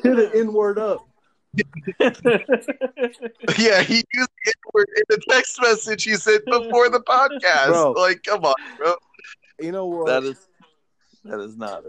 [0.02, 1.04] hit an N word up.
[3.58, 7.66] Yeah, he used the N word in the text message he sent before the podcast.
[7.68, 7.92] Bro.
[7.92, 8.94] Like, come on, bro.
[9.60, 10.06] You know what?
[10.06, 10.46] that is
[11.24, 11.82] That is not.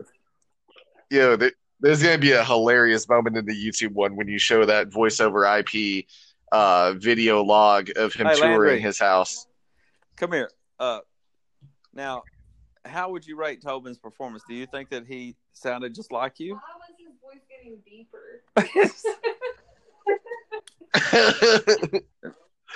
[1.12, 4.66] Yo, there, there's gonna be a hilarious moment in the YouTube one when you show
[4.66, 6.06] that voiceover IP
[6.52, 8.80] uh, video log of him Hey, touring Landry.
[8.82, 9.48] his house.
[10.16, 10.50] Come here.
[10.80, 11.00] Uh,
[11.94, 12.24] now,
[12.86, 14.44] how would you rate Tobin's performance?
[14.48, 16.56] Do you think that he sounded just like you?
[16.56, 18.42] Why was his voice getting deeper?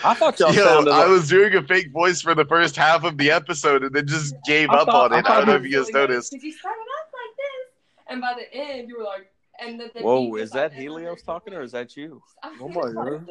[0.04, 0.92] I thought y'all Yo, sounded.
[0.92, 3.94] I Like, was doing a fake voice for the first half of the episode and
[3.96, 5.26] then just gave I up thought- on it.
[5.26, 6.32] I I don't know if you guys noticed.
[6.32, 9.90] Because you started off like this, and by the end you were like, and then
[9.96, 12.22] the Whoa, is that Helios talking or is that you?
[12.60, 13.26] Oh my God.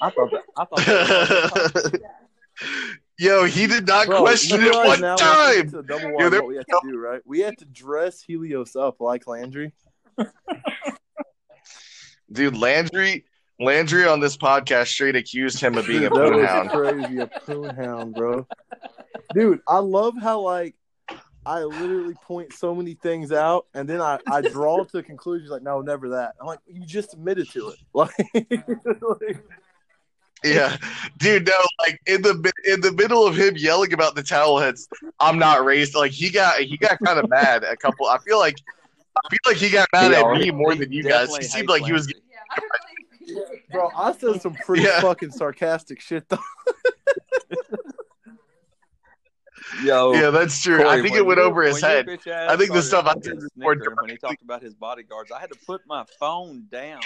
[0.00, 0.42] I thought that.
[0.56, 0.76] I thought.
[0.78, 2.00] That
[3.18, 5.60] Yo, he did not Bro, question it one now time.
[5.66, 7.20] It's a double Yo, there- what we have to do, right?
[7.24, 9.72] We have to dress Helios up like Landry.
[12.32, 13.24] Dude, Landry
[13.60, 16.70] Landry on this podcast straight accused him of being a Dude, that was poonhound.
[16.70, 18.46] crazy, a poonhound, bro.
[19.32, 20.74] Dude, I love how like
[21.46, 25.62] I literally point so many things out, and then I, I draw to conclusions like,
[25.62, 26.34] no, never that.
[26.40, 27.76] I'm like, you just admitted to it.
[27.94, 29.44] Like, like,
[30.42, 30.76] Yeah,
[31.18, 34.88] dude, no, like in the in the middle of him yelling about the towel heads,
[35.20, 35.94] I'm not raised.
[35.94, 38.06] Like he got he got kind of mad a couple.
[38.06, 38.56] I feel like
[39.16, 41.34] I feel like he got mad He at me more than you guys.
[41.36, 42.06] He seemed hates like he was.
[42.06, 42.22] Landry.
[42.30, 42.60] Yeah, I
[43.46, 43.90] really bro.
[43.96, 45.00] I said some pretty Yeah.
[45.00, 46.38] fucking sarcastic shit though.
[49.82, 50.76] Yo, Yeah, that's true.
[50.78, 52.08] Corey, I think it went your- over his head.
[52.08, 55.40] I think the stuff I fucking said was when he talked about his bodyguards, I
[55.40, 57.00] had to put my phone down.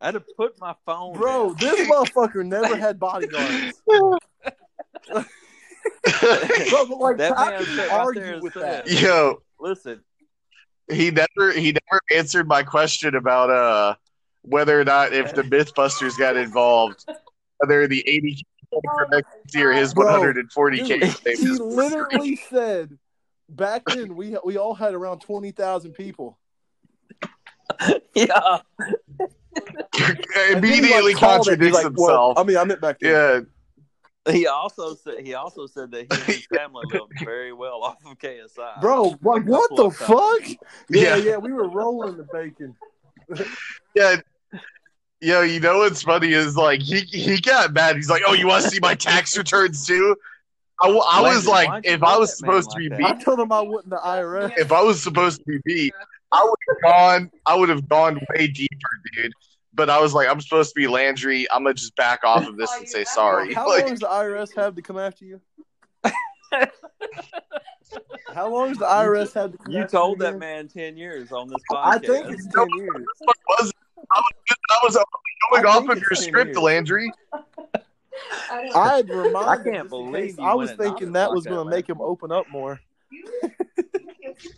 [0.00, 1.56] I had to put my phone Bro, down.
[1.58, 3.80] this motherfucker never had bodyguards.
[3.90, 4.18] Bro,
[6.04, 8.90] but like, That how man can you sat right argue with said- that?
[8.90, 10.02] Yo, Listen,
[10.90, 13.94] he never he never answered my question about uh
[14.42, 17.04] whether or not if the MythBusters got involved,
[17.58, 21.24] whether the 80k for next year his Bro, 140k.
[21.24, 22.98] Dude, he literally said
[23.48, 26.38] back then we we all had around twenty thousand people.
[28.14, 28.58] yeah,
[29.56, 29.62] And
[29.98, 31.60] then he, immediately like, called it.
[31.60, 32.38] He's contradicts like, himself.
[32.38, 33.46] I mean, I meant back then.
[34.26, 37.82] yeah, he also said he also said that he and his family lived very well
[37.82, 38.80] off of KSI.
[38.80, 40.40] Bro, like what the fuck?
[40.88, 41.16] Yeah, Yeah.
[41.16, 42.74] yeah, we were rolling the bacon.
[43.94, 44.16] yeah.
[45.20, 47.96] Yo, you know what's funny is like he he got mad.
[47.96, 50.16] He's like, "Oh, you want to see my tax returns too?"
[50.82, 53.40] I, I was Landry, like, if I was supposed to be like beat, I told
[53.40, 54.52] him I wouldn't the IRS.
[54.58, 55.94] if I was supposed to be beat,
[56.32, 57.30] I would have gone.
[57.46, 59.32] I would have gone way deeper, dude.
[59.72, 61.50] But I was like, I'm supposed to be Landry.
[61.50, 63.54] I'm gonna just back off of this and say sorry.
[63.54, 65.40] How Like, long does the IRS have to come after you?
[68.34, 70.38] How long does the IRS have to You told you that again?
[70.38, 71.84] man ten years on this podcast.
[71.84, 73.06] I think it's ten years.
[73.18, 73.72] what was
[74.10, 74.20] I
[74.82, 75.04] was, I was
[75.50, 76.58] going I off of your script, years.
[76.58, 77.10] Landry.
[78.50, 81.70] I I had reminded I can't believe you I was thinking that was going to
[81.70, 82.80] make him open up more.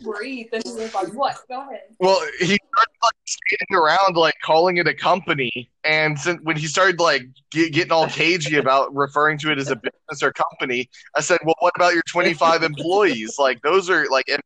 [0.02, 0.46] breathe.
[0.52, 1.36] And he was like, what?
[1.48, 1.80] Go ahead.
[2.00, 6.66] Well, he started like skating around, like calling it a company, and since, when he
[6.66, 10.88] started like get, getting all cagey about referring to it as a business or company,
[11.16, 13.36] I said, "Well, what about your 25 employees?
[13.38, 14.40] Like those are like." em-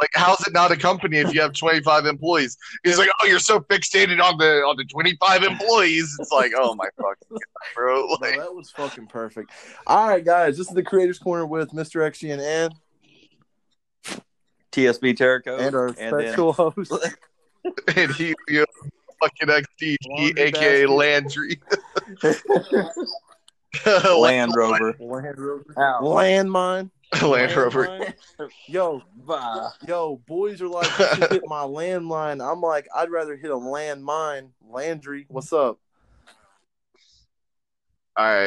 [0.00, 2.56] Like, how's it not a company if you have 25 employees?
[2.84, 6.16] He's like, oh, you're so fixated on the on the 25 employees.
[6.18, 7.38] It's like, oh my fucking god,
[7.74, 8.06] bro.
[8.06, 9.50] No, Like, that was fucking perfect.
[9.86, 12.02] All right, guys, this is the Creators Corner with Mr.
[12.02, 12.70] X and Ann
[14.72, 16.92] TSB Terraco and our then special host.
[17.96, 18.64] and he, you
[19.20, 20.86] fucking XTG, Laundry aka.
[20.86, 21.60] Landry.
[23.86, 24.96] Land Rover.
[24.98, 25.74] Land Rover.
[25.76, 26.90] Landmine.
[27.22, 28.14] Land Rover.
[28.68, 29.70] Yo, Bye.
[29.86, 32.44] yo, boys are like, you hit my landline.
[32.44, 34.50] I'm like, I'd rather hit a landmine.
[34.68, 35.78] Landry, what's up?
[38.16, 38.38] All right.